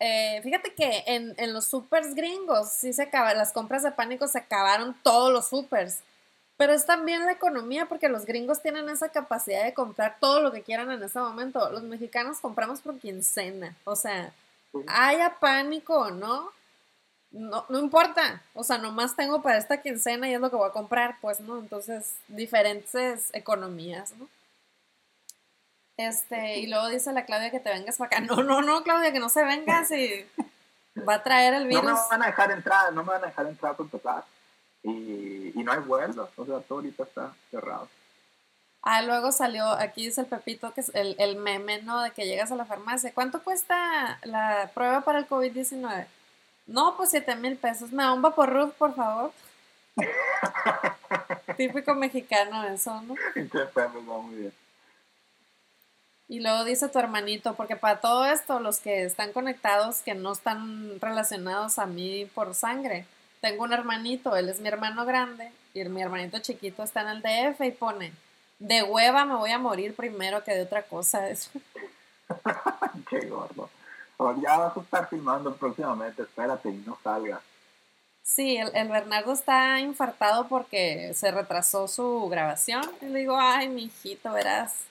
eh, 0.00 0.40
fíjate 0.42 0.74
que 0.74 1.04
en, 1.06 1.52
los 1.52 1.66
supers 1.66 2.16
gringos 2.16 2.70
sí 2.70 2.92
se 2.92 3.04
acaban, 3.04 3.38
las 3.38 3.52
compras 3.52 3.84
de 3.84 3.92
pánico 3.92 4.26
se 4.26 4.38
acabaron 4.38 4.96
todos 5.04 5.32
los 5.32 5.48
supers. 5.48 6.02
Pero 6.60 6.74
es 6.74 6.84
también 6.84 7.24
la 7.24 7.32
economía 7.32 7.86
porque 7.86 8.10
los 8.10 8.26
gringos 8.26 8.60
tienen 8.60 8.90
esa 8.90 9.08
capacidad 9.08 9.64
de 9.64 9.72
comprar 9.72 10.18
todo 10.20 10.42
lo 10.42 10.52
que 10.52 10.60
quieran 10.60 10.90
en 10.90 11.02
ese 11.02 11.18
momento. 11.18 11.70
Los 11.70 11.84
mexicanos 11.84 12.38
compramos 12.38 12.82
por 12.82 12.98
quincena. 12.98 13.74
O 13.84 13.96
sea, 13.96 14.30
haya 14.86 15.38
pánico 15.40 15.98
o 15.98 16.10
no, 16.10 16.52
no, 17.30 17.64
no 17.70 17.78
importa. 17.78 18.42
O 18.52 18.62
sea, 18.62 18.76
nomás 18.76 19.16
tengo 19.16 19.40
para 19.40 19.56
esta 19.56 19.80
quincena 19.80 20.28
y 20.28 20.34
es 20.34 20.40
lo 20.42 20.50
que 20.50 20.56
voy 20.56 20.68
a 20.68 20.72
comprar, 20.72 21.16
pues, 21.22 21.40
¿no? 21.40 21.58
Entonces, 21.58 22.14
diferentes 22.28 23.30
economías, 23.32 24.12
¿no? 24.18 24.28
Este, 25.96 26.58
y 26.58 26.66
luego 26.66 26.88
dice 26.88 27.10
la 27.14 27.24
Claudia 27.24 27.50
que 27.50 27.60
te 27.60 27.70
vengas 27.70 27.96
para 27.96 28.08
acá. 28.08 28.20
No, 28.20 28.42
no, 28.42 28.60
no, 28.60 28.82
Claudia, 28.82 29.12
que 29.12 29.18
no 29.18 29.30
se 29.30 29.42
venga 29.44 29.86
si 29.86 30.28
va 31.08 31.14
a 31.14 31.22
traer 31.22 31.54
el 31.54 31.68
virus. 31.68 31.84
No 31.84 31.94
me 31.94 32.08
van 32.10 32.22
a 32.22 32.26
dejar 32.26 32.50
entrar, 32.50 32.92
no 32.92 33.02
me 33.02 33.12
van 33.12 33.24
a 33.24 33.28
dejar 33.28 33.46
entrar 33.46 33.74
por 33.76 33.88
tocar. 33.88 34.24
Y, 34.82 35.52
y 35.58 35.62
no 35.64 35.72
hay 35.72 35.80
vuelos, 35.80 36.28
o 36.36 36.46
sea, 36.46 36.60
todo 36.60 36.78
ahorita 36.78 37.02
está 37.04 37.34
cerrado. 37.50 37.88
Ah, 38.82 39.02
luego 39.02 39.30
salió, 39.30 39.66
aquí 39.72 40.06
dice 40.06 40.22
el 40.22 40.26
Pepito, 40.26 40.72
que 40.72 40.80
es 40.80 40.90
el, 40.94 41.14
el 41.18 41.36
meme, 41.36 41.82
¿no? 41.82 42.00
De 42.00 42.12
que 42.12 42.24
llegas 42.24 42.50
a 42.50 42.56
la 42.56 42.64
farmacia. 42.64 43.12
¿Cuánto 43.12 43.42
cuesta 43.42 44.18
la 44.22 44.70
prueba 44.74 45.02
para 45.02 45.18
el 45.18 45.28
COVID-19? 45.28 46.06
No, 46.66 46.96
pues 46.96 47.10
7 47.10 47.36
mil 47.36 47.56
pesos. 47.56 47.92
Me 47.92 48.02
da 48.02 48.12
un 48.12 48.22
Ruth, 48.22 48.72
por 48.78 48.94
favor. 48.94 49.32
Típico 51.56 51.94
mexicano 51.94 52.64
eso, 52.64 53.02
¿no? 53.02 53.14
muy 54.22 54.34
bien. 54.36 54.52
Y 56.28 56.38
luego 56.38 56.64
dice 56.64 56.88
tu 56.88 56.98
hermanito, 56.98 57.54
porque 57.54 57.74
para 57.74 58.00
todo 58.00 58.24
esto, 58.24 58.60
los 58.60 58.78
que 58.78 59.02
están 59.02 59.32
conectados, 59.32 60.00
que 60.02 60.14
no 60.14 60.32
están 60.32 61.00
relacionados 61.00 61.78
a 61.80 61.86
mí 61.86 62.24
por 62.34 62.54
sangre, 62.54 63.04
tengo 63.40 63.64
un 63.64 63.72
hermanito, 63.72 64.36
él 64.36 64.48
es 64.48 64.60
mi 64.60 64.68
hermano 64.68 65.04
grande, 65.04 65.52
y 65.74 65.84
mi 65.84 66.02
hermanito 66.02 66.38
chiquito 66.38 66.82
está 66.82 67.02
en 67.02 67.08
el 67.08 67.22
DF 67.22 67.60
y 67.62 67.70
pone, 67.70 68.12
de 68.58 68.82
hueva 68.82 69.24
me 69.24 69.36
voy 69.36 69.50
a 69.50 69.58
morir 69.58 69.94
primero 69.94 70.44
que 70.44 70.52
de 70.52 70.62
otra 70.62 70.82
cosa. 70.82 71.28
Eso. 71.30 71.50
Qué 73.08 73.26
gordo. 73.26 73.68
ya 74.42 74.58
vas 74.58 74.76
a 74.76 74.80
estar 74.80 75.08
filmando 75.08 75.54
próximamente, 75.54 76.22
espérate 76.22 76.68
y 76.68 76.84
no 76.86 76.98
salga. 77.02 77.40
Sí, 78.22 78.56
el, 78.58 78.70
el, 78.74 78.88
Bernardo 78.88 79.32
está 79.32 79.80
infartado 79.80 80.46
porque 80.46 81.12
se 81.14 81.32
retrasó 81.32 81.88
su 81.88 82.28
grabación. 82.28 82.82
Y 83.00 83.06
le 83.06 83.20
digo, 83.20 83.36
ay, 83.36 83.68
mi 83.68 83.84
hijito, 83.84 84.32
verás 84.32 84.84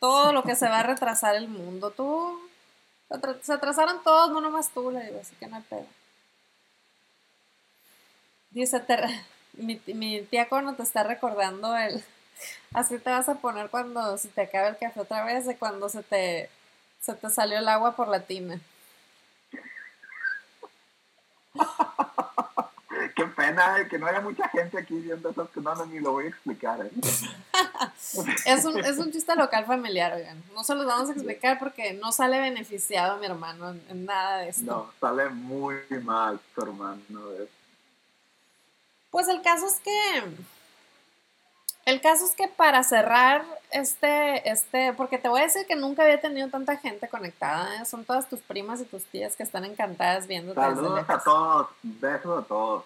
todo 0.00 0.32
lo 0.32 0.42
que 0.42 0.56
se 0.56 0.68
va 0.68 0.80
a 0.80 0.82
retrasar 0.82 1.36
el 1.36 1.48
mundo. 1.48 1.90
Tú, 1.90 2.38
se 3.42 3.52
atrasaron 3.52 4.02
todos, 4.02 4.30
no 4.32 4.40
nomás 4.40 4.70
tú, 4.70 4.90
le 4.90 5.04
digo, 5.04 5.20
así 5.20 5.34
que 5.36 5.46
no 5.46 5.56
hay 5.56 5.62
pedo. 5.62 5.86
Dice, 8.54 8.80
mi, 9.54 9.80
mi 9.86 10.22
tía 10.22 10.48
cuando 10.48 10.74
te 10.74 10.84
está 10.84 11.02
recordando 11.02 11.76
el, 11.76 12.04
así 12.72 12.98
te 12.98 13.10
vas 13.10 13.28
a 13.28 13.34
poner 13.34 13.68
cuando 13.68 14.16
se 14.16 14.28
te 14.28 14.42
acabe 14.42 14.68
el 14.68 14.78
café 14.78 15.00
otra 15.00 15.24
vez, 15.24 15.44
de 15.44 15.56
cuando 15.56 15.88
se 15.88 16.04
te, 16.04 16.48
se 17.00 17.14
te 17.14 17.30
salió 17.30 17.58
el 17.58 17.68
agua 17.68 17.96
por 17.96 18.06
la 18.06 18.20
tina. 18.20 18.60
Qué 23.16 23.24
pena 23.26 23.88
que 23.88 23.98
no 23.98 24.06
haya 24.06 24.20
mucha 24.20 24.48
gente 24.48 24.78
aquí 24.78 24.94
viendo 24.94 25.30
esas 25.30 25.48
que 25.50 25.60
no, 25.60 25.86
ni 25.86 25.98
lo 25.98 26.12
voy 26.12 26.26
a 26.26 26.28
explicar. 26.28 26.80
¿eh? 26.84 26.90
es, 28.46 28.64
un, 28.64 28.78
es 28.78 28.98
un 28.98 29.10
chiste 29.10 29.34
local 29.34 29.66
familiar, 29.66 30.14
oigan. 30.14 30.42
No 30.54 30.62
se 30.62 30.76
los 30.76 30.86
vamos 30.86 31.08
a 31.10 31.12
explicar 31.12 31.58
porque 31.58 31.92
no 31.92 32.12
sale 32.12 32.40
beneficiado 32.40 33.18
mi 33.18 33.26
hermano 33.26 33.70
en, 33.88 34.04
nada 34.04 34.38
de 34.38 34.50
esto. 34.50 34.64
No, 34.64 34.92
sale 35.00 35.28
muy 35.28 35.76
mal 36.02 36.40
tu 36.54 36.62
hermano. 36.62 37.20
Pues 39.14 39.28
el 39.28 39.42
caso 39.42 39.68
es 39.68 39.78
que. 39.78 40.24
El 41.86 42.00
caso 42.00 42.24
es 42.24 42.32
que 42.32 42.48
para 42.48 42.82
cerrar 42.82 43.44
este, 43.70 44.50
este, 44.50 44.92
porque 44.92 45.18
te 45.18 45.28
voy 45.28 45.42
a 45.42 45.44
decir 45.44 45.68
que 45.68 45.76
nunca 45.76 46.02
había 46.02 46.20
tenido 46.20 46.48
tanta 46.48 46.78
gente 46.78 47.06
conectada, 47.06 47.76
¿eh? 47.76 47.84
son 47.84 48.04
todas 48.04 48.28
tus 48.28 48.40
primas 48.40 48.80
y 48.80 48.86
tus 48.86 49.04
tías 49.04 49.36
que 49.36 49.44
están 49.44 49.64
encantadas 49.64 50.26
viendo. 50.26 50.52
Saludos 50.52 51.04
a 51.06 51.18
todos, 51.20 51.68
besos 51.84 52.42
a 52.42 52.48
todos. 52.48 52.84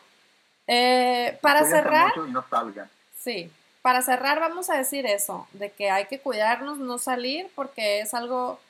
Eh, 0.66 1.38
para 1.40 1.64
cerrar. 1.64 2.12
Sí, 3.18 3.50
para 3.80 4.02
cerrar 4.02 4.38
vamos 4.38 4.68
a 4.68 4.76
decir 4.76 5.06
eso, 5.06 5.48
de 5.54 5.72
que 5.72 5.90
hay 5.90 6.08
que 6.08 6.20
cuidarnos, 6.20 6.76
no 6.76 6.98
salir, 6.98 7.50
porque 7.54 8.00
es 8.00 8.12
algo 8.12 8.60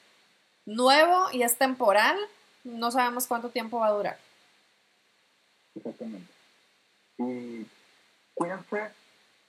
nuevo 0.64 1.26
y 1.32 1.42
es 1.42 1.58
temporal. 1.58 2.16
No 2.62 2.92
sabemos 2.92 3.26
cuánto 3.26 3.48
tiempo 3.48 3.80
va 3.80 3.88
a 3.88 3.92
durar. 3.94 4.18
Exactamente. 5.74 6.37
Y 7.18 7.66
cuídense, 8.34 8.90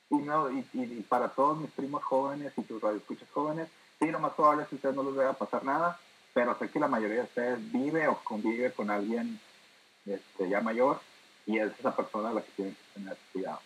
y, 0.10 0.16
no, 0.16 0.50
y, 0.50 1.06
para 1.08 1.30
todos 1.30 1.60
mis 1.60 1.72
primos 1.72 2.04
jóvenes 2.04 2.52
y 2.58 2.64
tus 2.64 2.82
radioescuchas 2.82 3.30
jóvenes, 3.32 3.70
sí, 4.00 4.08
lo 4.08 4.20
más 4.20 4.34
probable 4.34 4.64
es 4.64 4.70
que 4.70 4.76
a 4.76 4.78
ustedes 4.78 4.96
no 4.96 5.04
les 5.04 5.16
vaya 5.16 5.30
a 5.30 5.38
pasar 5.38 5.64
nada, 5.64 6.00
pero 6.34 6.58
sé 6.58 6.70
que 6.70 6.80
la 6.80 6.88
mayoría 6.88 7.18
de 7.18 7.24
ustedes 7.24 7.72
vive 7.72 8.08
o 8.08 8.18
convive 8.24 8.72
con 8.72 8.90
alguien 8.90 9.40
este, 10.06 10.50
ya 10.50 10.62
mayor 10.62 11.00
y 11.46 11.60
es 11.60 11.72
esa 11.80 11.96
persona 11.96 12.32
la 12.32 12.42
que 12.42 12.52
tiene 12.52 12.72
que 12.72 13.00
tener 13.00 13.18
cuidado. 13.34 13.60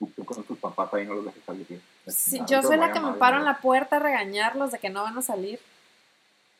Y 0.00 0.06
tú 0.06 0.24
con 0.24 0.42
tus 0.44 0.58
papás 0.58 0.92
ahí 0.94 1.06
no 1.06 1.14
los 1.14 1.26
dejes 1.26 1.44
salir. 1.44 1.82
Sí, 2.06 2.40
yo 2.46 2.62
soy 2.62 2.78
la 2.78 2.92
que 2.92 3.00
me 3.00 3.12
paro 3.12 3.38
en 3.38 3.44
la 3.44 3.60
puerta 3.60 3.96
a 3.96 3.98
regañarlos 3.98 4.72
de 4.72 4.78
que 4.78 4.88
no 4.88 5.02
van 5.02 5.16
a 5.18 5.22
salir. 5.22 5.60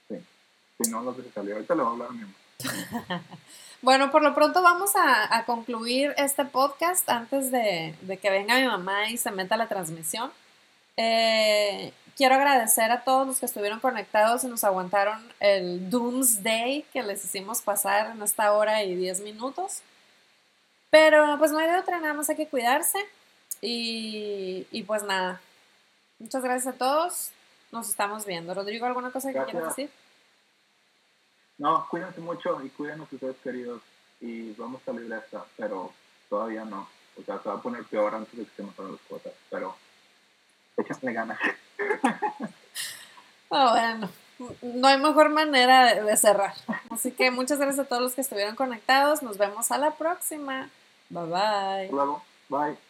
Sí, 0.08 0.16
sí, 0.78 0.90
no 0.90 1.02
los 1.02 1.16
dejes 1.16 1.32
salir. 1.32 1.54
Ahorita 1.54 1.74
le 1.74 1.82
voy 1.82 1.90
a 1.90 1.92
hablar 1.92 2.08
a 2.08 2.12
mi 2.12 2.20
mamá. 2.20 2.34
bueno, 3.82 4.11
por 4.11 4.23
lo 4.23 4.35
pronto 4.35 4.62
vamos 4.62 4.94
a, 4.97 5.36
a 5.36 5.44
concluir 5.44 6.15
este 6.16 6.44
podcast 6.44 7.09
antes 7.09 7.51
de, 7.51 7.94
de, 8.02 8.16
que 8.19 8.31
venga 8.31 8.59
mi 8.59 8.66
mamá 8.66 9.11
y 9.11 9.16
se 9.16 9.31
meta 9.31 9.57
la 9.57 9.69
transmisión. 9.69 10.31
Eh, 10.97 11.93
quiero 12.16 12.35
agradecer 12.35 12.90
a 12.90 13.02
todos 13.05 13.27
los 13.27 13.40
que 13.40 13.47
estuvieron 13.47 13.81
conectados 13.81 14.44
y 14.44 14.48
nos 14.48 14.65
aguantaron 14.65 15.19
el 15.40 15.89
Doomsday 15.89 16.85
que 16.93 17.02
les 17.02 17.24
hicimos 17.24 17.62
pasar 17.62 18.11
en 18.11 18.23
esta 18.23 18.52
hora 18.52 18.85
y 18.85 18.94
10 18.94 19.20
minutos. 19.20 19.81
Pero 20.90 21.39
pues 21.39 21.52
no 21.52 21.59
hay 21.59 21.70
de 21.70 21.78
otra, 21.78 22.01
nada 22.01 22.15
más 22.15 22.28
hay 22.28 22.36
que 22.36 22.48
cuidarse. 22.48 22.98
Y, 23.62 24.66
y 24.70 24.82
pues 24.82 25.02
nada. 25.05 25.40
Muchas 26.19 26.43
gracias 26.43 26.74
a 26.74 26.78
todos. 26.78 27.31
Nos 27.73 27.89
estamos 27.89 28.27
viendo. 28.27 28.52
Rodrigo, 28.52 28.85
¿alguna 28.85 29.11
cosa 29.11 29.32
que 29.32 29.43
quieras 29.44 29.69
decir? 29.69 29.90
No, 31.61 31.87
cuídense 31.91 32.20
mucho 32.23 32.59
y 32.65 32.70
cuiden 32.70 33.01
a 33.01 33.03
ustedes 33.03 33.37
queridos 33.45 33.82
y 34.20 34.53
vamos 34.55 34.81
a 34.81 34.87
salir 34.87 35.09
de 35.09 35.19
esta, 35.19 35.45
pero 35.59 35.93
todavía 36.31 36.65
no. 36.65 36.89
O 37.20 37.23
sea, 37.23 37.39
se 37.39 37.51
va 37.51 37.57
a 37.57 37.62
poner 37.62 37.85
peor 37.85 38.15
antes 38.15 38.35
de 38.35 38.45
que 38.47 38.51
se 38.57 38.62
nos 38.62 38.78
las 38.78 39.01
cosas, 39.03 39.32
pero 39.51 39.77
échenle 40.78 41.12
ganas. 41.12 41.39
Oh, 43.51 43.70
bueno, 43.73 44.09
no 44.62 44.89
hay 44.89 44.99
mejor 44.99 45.28
manera 45.28 46.03
de 46.03 46.16
cerrar. 46.16 46.55
Así 46.89 47.12
que 47.12 47.31
muchas 47.31 47.59
gracias 47.59 47.85
a 47.85 47.89
todos 47.89 48.01
los 48.01 48.15
que 48.15 48.23
estuvieron 48.23 48.57
conectados. 48.57 49.23
Nos 49.23 49.37
vemos 49.37 49.70
a 49.70 49.77
la 49.77 49.91
próxima. 49.91 50.70
Bye 51.11 51.27
bye. 51.27 51.91
Luego, 51.91 52.23
bye. 52.49 52.89